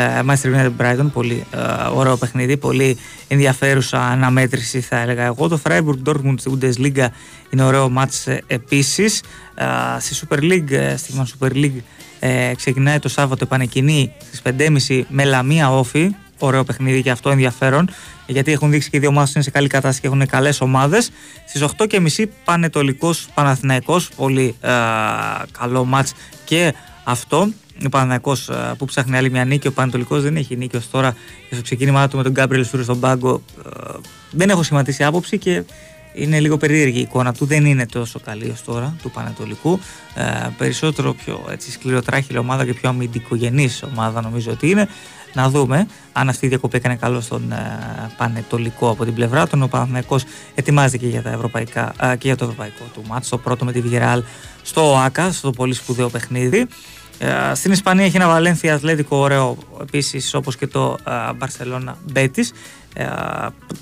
[0.00, 1.58] Ε, Manchester United Brighton, πολύ ε,
[1.92, 2.96] ωραίο παιχνίδι, πολύ
[3.28, 5.48] ενδιαφέρουσα αναμέτρηση θα έλεγα εγώ.
[5.48, 7.06] Το Freiburg Dortmund στη Bundesliga
[7.50, 9.22] είναι ωραίο μάτς ε, επίσης.
[9.54, 11.80] Ε, στη Super League, ε, στη German Super League
[12.18, 14.42] ε, ξεκινάει το Σάββατο επανεκκινεί στις
[14.88, 16.10] 5.30 με Λαμία Όφη.
[16.38, 17.90] Ωραίο παιχνίδι και αυτό ενδιαφέρον
[18.26, 21.10] γιατί έχουν δείξει και οι δύο ομάδες είναι σε καλή κατάσταση και έχουν καλές ομάδες.
[21.46, 24.70] Στις 8.30 Πανετολικός Παναθηναϊκός, πολύ ε,
[25.58, 26.12] καλό μάτς
[26.44, 27.48] και αυτό.
[27.86, 28.36] Ο Παναθυνακό
[28.78, 31.16] που ψάχνει άλλη μια νίκη, ο Πανατολικός δεν έχει νίκη ως τώρα
[31.48, 33.42] και στο ξεκίνημά του με τον Γκάμπριελ Σούρ στον πάγκο.
[33.66, 33.92] ε,
[34.30, 35.64] δεν έχω σχηματίσει άποψη και
[36.12, 37.44] είναι λίγο περίεργη η εικόνα του.
[37.44, 39.80] Δεν είναι τόσο καλή ως τώρα του Πανατολικού.
[40.14, 44.88] Ε, περισσότερο πιο έτσι, σκληροτράχυλη ομάδα και πιο αμυντικογενής ομάδα νομίζω ότι είναι.
[45.32, 47.56] Να δούμε αν αυτή η διακοπή έκανε καλό στον ε,
[48.16, 49.58] Πανετολικό από την πλευρά του.
[49.62, 50.24] Ο Παναθηναϊκός
[50.54, 53.28] ετοιμάζεται και για, τα ευρωπαϊκά, ε, και για το ευρωπαϊκό του μάτς.
[53.28, 54.22] Το πρώτο με τη Βιγεράλ
[54.62, 56.66] στο ΟΑΚΑ, στο πολύ σπουδαίο παιχνίδι.
[57.18, 60.98] Ε, στην Ισπανία έχει ένα Βαλένθια Αθλέτικο ωραίο επίσης όπως και το
[61.36, 62.52] Μπαρσελόνα Μπέτης
[62.94, 63.06] ε,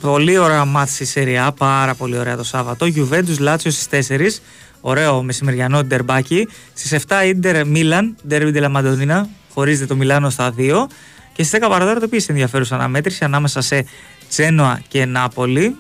[0.00, 2.86] πολύ ωραία μάτς στη Σεριά, πάρα πολύ ωραία το Σάββατο.
[2.96, 4.42] Juventus Λάτσιος στις 4
[4.80, 6.48] ωραίο μεσημεριανό ντερμπάκι.
[6.74, 9.22] Στις 7 Ίντερ Μίλαν, Derby de la Madonnina
[9.54, 10.86] χωρίζεται το Μιλάνο στα 2
[11.32, 13.86] και στις 10 παρατέταρτο επίσης ενδιαφέρουσα αναμέτρηση ανάμεσα σε
[14.28, 15.76] Τσένοα και Νάπολη.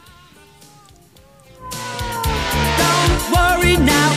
[3.32, 4.15] Worry now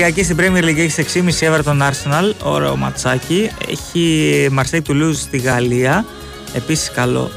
[0.00, 3.50] Κυριακή στην Premier League έχεις 6,5 Everton Arsenal, ωραίο ματσάκι.
[3.68, 6.04] Έχει Marseille Toulouse στη Γαλλία,
[6.52, 7.30] επίσης καλό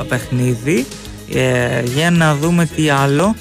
[0.00, 0.86] ε, παιχνίδι.
[1.32, 3.34] Ε, για να δούμε τι άλλο.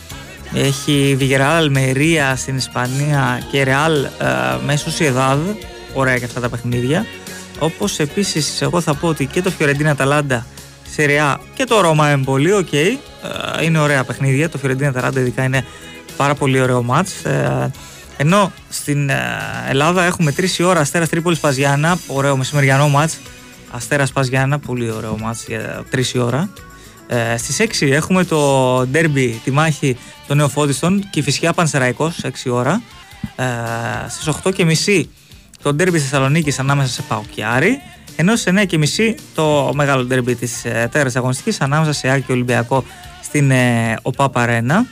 [0.54, 4.28] Έχει Villarreal Almeria στην Ισπανία και Real ε,
[4.66, 5.56] με Sociedad,
[5.94, 7.06] ωραία και αυτά τα παιχνίδια.
[7.60, 10.46] όπως επίσης εγώ θα πω ότι και το Fiorentina Atalanta
[10.92, 12.98] Serie A και το Roma Empoli, OK, ε,
[13.62, 15.66] είναι ωραία παιχνίδια, το Fiorentina Atalanta ειδικά είναι
[16.18, 17.24] πάρα πολύ ωραίο μάτς.
[17.24, 17.72] Ε,
[18.22, 19.16] ενώ στην ε,
[19.70, 23.20] Ελλάδα έχουμε 3 η ώρα Αστέρας Τρίπολης Παζιάννα, ωραίο μεσημεριανό μάτς.
[23.72, 26.50] Αστέρας Παζιάννα, πολύ ωραίο μάτς για 3 η ώρα.
[27.08, 29.98] Ε, Στις 6 έχουμε το ντέρμπι, τη μάχη
[30.28, 32.82] των νεοφώτιστων και η φυσικά Πανσεραϊκός, 6 ώρα.
[33.36, 33.46] Ε,
[34.10, 35.04] Στις 8.30
[35.62, 37.78] το ντέρμπι Θεσσαλονίκης ανάμεσα σε Πάο και Άρη.
[38.16, 42.84] Ενώ στι 9.30 το μεγάλο ντέρμπι της ε, τέρας αγωνιστικής ανάμεσα σε Άκη και Ολυμπιακό
[43.22, 44.86] στην ε, ΟΠΑ Παρένα.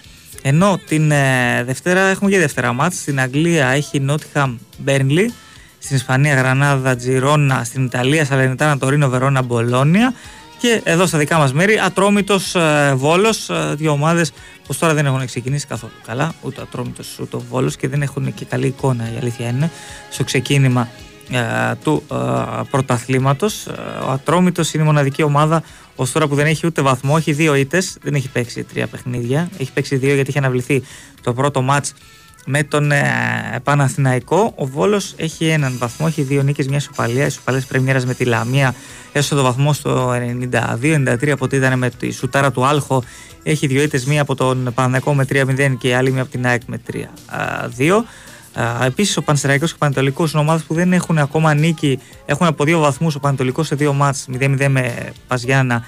[0.49, 2.97] Ενώ την ε, Δευτέρα έχουμε και Δευτέρα μάτς.
[2.97, 5.33] Στην Αγγλία έχει Νότιχαμ Μπέρνλι.
[5.79, 7.63] Στην Ισπανία Γρανάδα Τζιρόνα.
[7.63, 10.13] Στην Ιταλία Σαλενιτάνα Τωρίνο Βερόνα Μπολόνια.
[10.57, 13.49] Και εδώ στα δικά μας μέρη, Ατρόμητος ε, Βόλος.
[13.49, 14.31] Ε, δύο ομάδες
[14.67, 16.33] που τώρα δεν έχουν ξεκινήσει καθόλου καλά.
[16.41, 19.71] Ούτε Ατρόμητος ούτε ο Βόλος και δεν έχουν και καλή εικόνα, η αλήθεια είναι,
[20.09, 20.89] στο ξεκίνημα ε,
[21.83, 22.15] του ε,
[22.71, 23.67] πρωταθλήματος.
[24.07, 25.63] Ο Ατρόμητος είναι η μοναδική ομάδα
[25.95, 27.15] ως τώρα που δεν έχει ούτε βαθμό.
[27.17, 29.49] Έχει δύο ήττες, δεν έχει παίξει τρία παιχνίδια.
[29.57, 30.83] Έχει παίξει δύο γιατί είχε αναβληθεί
[31.21, 31.93] το πρώτο μάτς
[32.45, 33.03] με τον ε,
[33.63, 34.53] Παναθηναϊκό.
[34.55, 37.25] Ο Βόλος έχει έναν βαθμό, έχει δύο νίκες, μια ισοπαλία.
[37.25, 38.75] Ισοπαλία πρεμιέρας με τη Λαμία
[39.11, 40.13] έσω το βαθμό στο
[40.51, 43.03] 92-93 από ό,τι ήταν με τη σουτάρα του Άλχο.
[43.43, 46.45] Έχει δύο ήττες, μία από τον Παναθηναϊκό με 3-0 και η άλλη μία από την
[46.45, 48.03] ΑΕΚ με 3-2.
[48.85, 51.99] Επίσης, ο Πανσεραϊκός και ο Πανετολικός είναι ομάδες που δεν έχουν ακόμα νίκη.
[52.25, 53.15] Έχουν από δύο βαθμούς.
[53.15, 55.83] Ο Πανετολικός σε δύο μάτς 0-0 με Παζιάννα,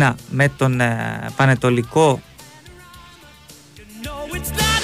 [0.00, 2.20] 1-1 με τον ε, Πανετολικό.
[4.02, 4.75] Λέγαμε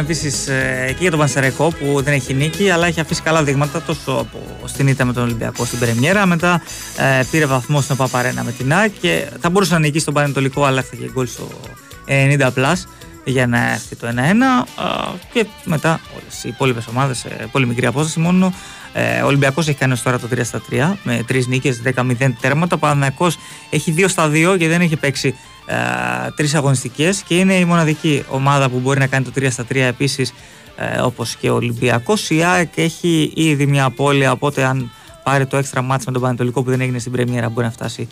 [0.00, 3.82] επίσης ε, και για τον Πανσεραϊκό που δεν έχει νίκη, αλλά έχει αφήσει καλά δείγματα
[3.82, 6.26] τόσο από στην ήττα με τον Ολυμπιακό στην Πρεμιέρα.
[6.26, 6.62] Μετά
[6.96, 10.64] ε, πήρε βαθμό στην Παπαρένα με την ΑΕΚ και θα μπορούσε να νικήσει τον Πανετολικό,
[10.64, 11.48] αλλά έφταγε γκολ στο
[12.06, 12.74] 90 plus
[13.24, 14.10] για να έρθει το 1-1.
[14.10, 18.52] Ε, και μετά όλες οι υπόλοιπες ομάδες σε πολύ μικρή απόσταση μόνο.
[18.92, 22.32] Ε, ο Ολυμπιακός έχει κάνει ως τώρα το 3 στα 3 με 3 νίκες, 10-0
[22.40, 22.76] τέρματα.
[22.76, 23.38] Ο Παναθηναϊκός
[23.70, 25.34] έχει 2 στα 2 και δεν έχει παίξει
[25.66, 25.74] ε,
[26.36, 29.76] τρεις αγωνιστικές και είναι η μοναδική ομάδα που μπορεί να κάνει το 3 στα 3
[29.76, 30.32] επίσης
[30.76, 32.30] ε, όπως και ο Ολυμπιακός.
[32.30, 34.90] Η ΑΕΚ έχει ήδη μια απώλεια, οπότε αν
[35.22, 38.08] πάρει το έξτρα μάτς με τον Πανετολικό που δεν έγινε στην Πρεμιέρα μπορεί να φτάσει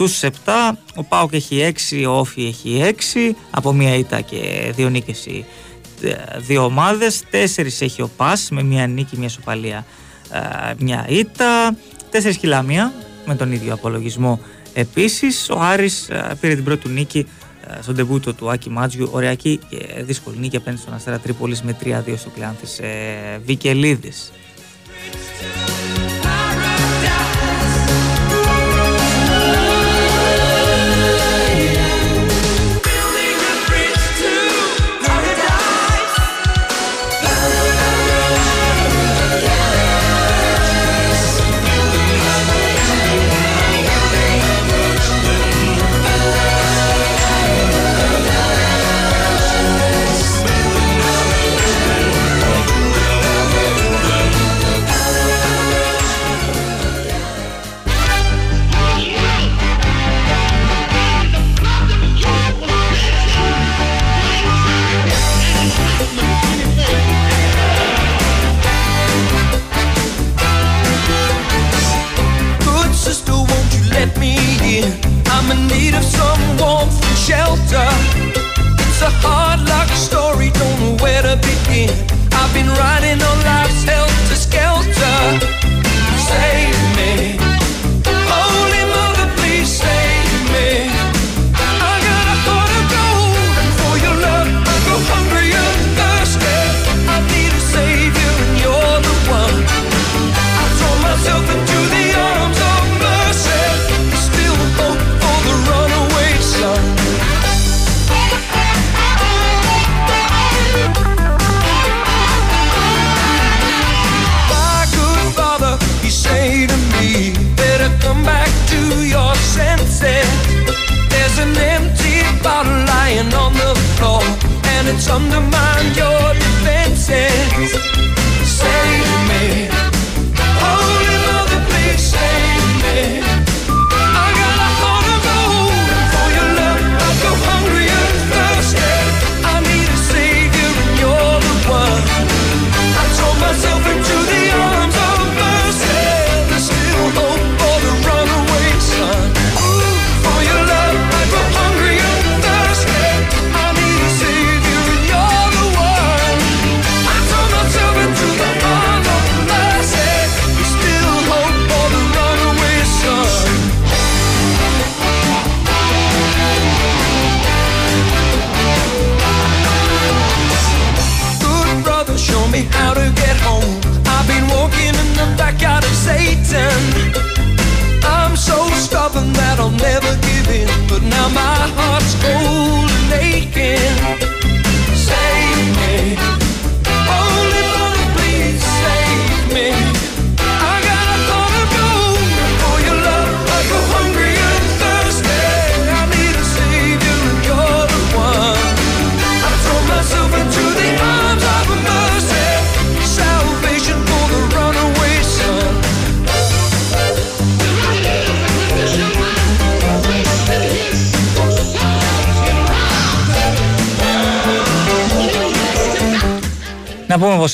[0.00, 0.28] τους 7.
[0.94, 2.94] Ο Πάοκ έχει 6, ο Όφη έχει
[3.32, 5.44] 6, από μία ήττα και δύο νίκες οι
[6.02, 7.22] ε, δύο ομάδες.
[7.30, 9.86] 4 έχει ο Πας με μία νίκη, μία σοπαλία,
[10.32, 11.76] ε, μια ήττα.
[12.12, 12.92] 4 χιλάμια
[13.26, 14.40] με τον ίδιο απολογισμό
[14.72, 17.26] Επίσης ο Άρης ε, πήρε την πρώτη του νίκη
[17.66, 21.76] ε, στον τεμπούτο του Άκη Μάτζιου, ωριακή και δύσκολη νίκη απέναντι στον Αστέρα Τρίπολης με
[21.84, 24.32] 3-2 στο κλειάν ε, Βικελίδης.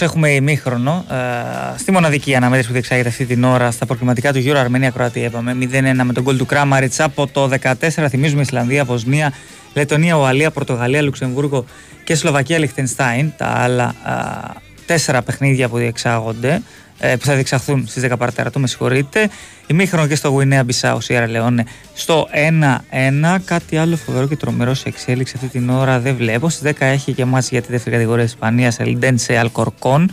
[0.00, 4.56] Έχουμε ημίχρονο ε, στη μοναδική αναμέτρηση που διεξάγεται αυτή την ώρα στα προκριματικά του Euro
[4.56, 5.24] Αρμενία Κροατία.
[5.24, 5.66] Είπαμε 0-1
[6.04, 7.72] με τον γκολ του Κράμαριτς από το 14.
[8.08, 9.32] Θυμίζουμε Ισλανδία, Βοσνία,
[9.74, 11.64] Λετωνία, Ουαλία, Πορτογαλία, Λουξεμβούργο
[12.04, 13.32] και Σλοβακία, Λιχτενστάιν.
[13.36, 16.60] Τα άλλα ε, τέσσερα παιχνίδια που διεξάγονται ε,
[17.00, 19.30] που θα διεξαχθούν στις 10 παρατέταρτο, με συγχωρείτε.
[19.66, 21.64] Ημίχρονο και στο Γουινέα Μπισάου, Σιέρα Λεόνε,
[21.94, 23.36] στο 1-1.
[23.44, 26.48] Κάτι άλλο φοβερό και τρομερό σε εξέλιξη αυτή την ώρα δεν βλέπω.
[26.48, 30.10] Στις 10 έχει και μάτς για τη δεύτερη κατηγορία της Ισπανίας, Ελντένσε Αλκορκόν.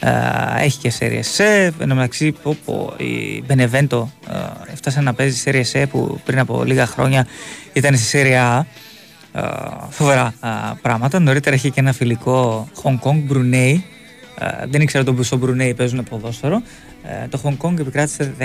[0.00, 0.10] Ε,
[0.64, 1.44] έχει και Serie C.
[1.78, 6.38] Εν τω μεταξύ, πω, πω, η Μπενεβέντο ε, έφτασε να παίζει Serie C που πριν
[6.38, 7.26] από λίγα χρόνια
[7.72, 8.62] ήταν στη Serie A.
[9.32, 9.42] Ε,
[9.90, 10.48] φοβερά ε,
[10.82, 11.18] πράγματα.
[11.18, 13.76] Νωρίτερα έχει και ένα φιλικό Hong Kong, Brunei.
[14.38, 16.62] Ε, δεν ήξερα ότι στο Brunei παίζουν ποδόσφαιρο.
[17.02, 18.44] Ε, το Hong Kong επικράτησε 10-0.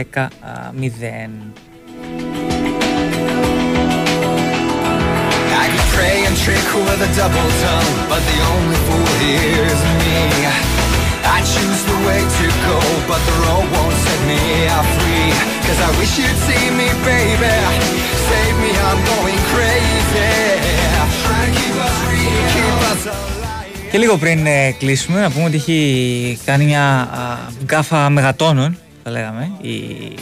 [5.64, 9.82] I could pray and trick with a double tongue, but the only fool here is
[10.02, 10.22] me.
[11.36, 12.78] I choose the way to go,
[13.10, 14.42] but the road won't set me
[14.76, 15.30] out free.
[15.66, 17.56] Cause I wish you'd see me, baby.
[18.28, 20.34] Save me, I'm going crazy.
[21.24, 23.51] Try to keep us real, keep us alive.
[23.92, 29.12] Και λίγο πριν ε, κλείσουμε, να πούμε ότι έχει κάνει μια α, γκάφα μεγατόνων, θα
[29.12, 29.82] λέγαμε, η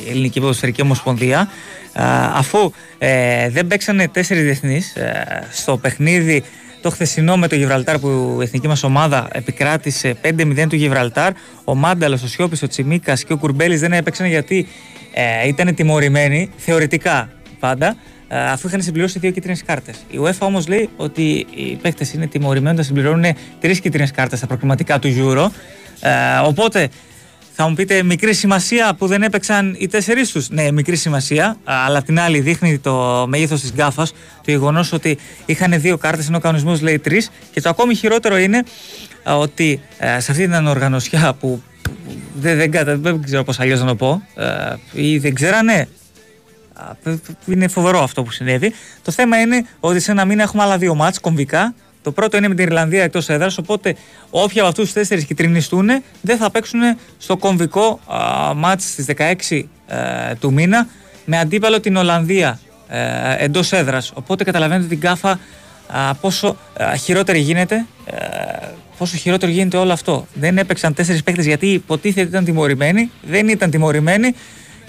[0.10, 6.44] Ελληνική Ποδοσφαιρική Ομοσπονδία, α, αφού ε, δεν παίξανε τέσσερις διεθνείς ε, στο παιχνίδι
[6.82, 11.32] το χθεσινό με το Γιβραλτάρ που η εθνική μας ομάδα επικράτησε 5-0 του Γιβραλτάρ.
[11.64, 14.68] Ο Μάνταλος, ο Σιώπης, ο Τσιμίκας και ο Κουρμπέλης δεν έπαιξαν γιατί
[15.14, 17.30] ε, ήταν τιμωρημένοι, θεωρητικά
[17.60, 17.94] πάντα, ε,
[18.30, 19.96] αφού είχαν συμπληρώσει δύο κίτρινες κάρτες.
[20.10, 23.26] Η UEFA όμως λέει ότι οι παίκτες είναι τιμωρημένοι να συμπληρώνουν
[23.60, 25.50] τρεις κίτρινες κάρτες στα προκριματικά του Euro.
[26.00, 26.10] Ε,
[26.44, 26.90] οπότε
[27.54, 30.50] θα μου πείτε μικρή σημασία που δεν έπαιξαν οι τέσσερις τους.
[30.50, 34.12] Ναι, μικρή σημασία, αλλά απ' την άλλη δείχνει το μέγεθος της γκάφας,
[34.46, 37.32] το γεγονός ότι είχαν δύο κάρτες ενώ ο κανονισμός λέει τρεις.
[37.52, 38.64] Και το ακόμη χειρότερο είναι
[39.24, 43.60] ε, ότι ε, σε αυτή την ανοργανωσιά που που δεν, δεν, κατα- δεν ξέρω πώς
[43.60, 45.99] αλλιώς να το πω, ε, ή δεν ξέρανε, Α, π- π-
[47.46, 48.74] είναι φοβερό αυτό που συνέβη.
[49.04, 51.74] Το θέμα είναι ότι σε ένα μήνα έχουμε άλλα δύο μάτς κομβικά.
[52.04, 53.58] Το πρώτο είναι με την Ιρλανδία εκτός έδρας.
[53.58, 53.96] Οπότε
[54.30, 55.90] όποιοι από αυτούς του τέσσερι κυτρινιστούν
[56.22, 56.80] δεν θα παίξουν
[57.18, 58.00] στο κομβικό
[58.56, 59.06] μάτς στις
[59.50, 60.88] 16 ε, του μήνα
[61.26, 64.12] με αντίπαλο την Ολλανδία ε, εντός έδρας.
[64.14, 65.40] Οπότε καταλαβαίνετε την κάφα
[65.88, 67.86] α, πόσο α, χειρότερη γίνεται.
[68.06, 68.18] ε,
[68.98, 70.28] πόσο χειρότερο γίνεται όλο αυτό.
[70.34, 73.12] Δεν έπαιξαν τέσσερις παίκτες γιατί υποτίθεται ήταν τιμωρημένοι.
[73.22, 74.36] Δεν ήταν τιμωρημένοι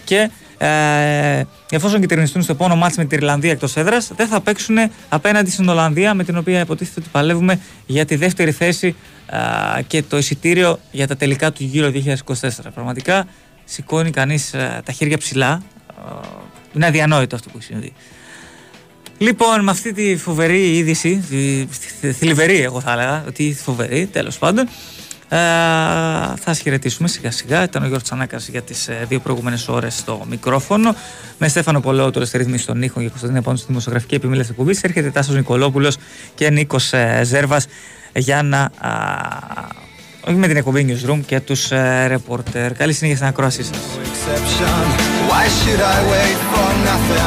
[0.04, 0.30] και
[0.62, 4.76] ε, εφόσον κυτρινιστούν στο επόμενο μάτς με την Ιρλανδία εκτός έδρας δεν θα παίξουν
[5.08, 8.94] απέναντι στην Ολλανδία με την οποία υποτίθεται ότι παλεύουμε για τη δεύτερη θέση
[9.26, 9.38] α,
[9.86, 12.48] και το εισιτήριο για τα τελικά του γύρω 2024.
[12.74, 13.26] Πραγματικά
[13.64, 15.50] σηκώνει κανείς α, τα χέρια ψηλά.
[15.50, 15.62] Α,
[16.76, 17.92] είναι αδιανόητο αυτό που έχει συμβεί.
[19.18, 21.66] Λοιπόν, με αυτή τη φοβερή είδηση, τη,
[22.00, 24.68] τη- θλιβερή εγώ θα έλεγα, ότι φοβερή τέλος πάντων,
[25.32, 27.62] ε, θα σας χαιρετήσουμε σιγά σιγά.
[27.62, 30.94] Ήταν ο Γιώργος Τσανάκας για τις ε, δύο προηγούμενες ώρες στο μικρόφωνο.
[31.38, 34.50] Με Στέφανο Πολό τώρα στη ρύθμιση των ήχων και Κωνσταντίνα Πόντου στη δημοσιογραφική επιμήλεια της
[34.50, 34.82] εκπομπής.
[34.82, 35.96] Έρχεται Τάσος Νικολόπουλος
[36.34, 37.66] και Νίκος ε, Ζέρβας
[38.12, 38.58] για να...
[38.58, 38.68] α,
[40.26, 42.72] όχι με την εκπομπή Newsroom και τους ε, ρεπορτέρ.
[42.72, 43.78] Καλή συνέχεια στην ακρόασή σας.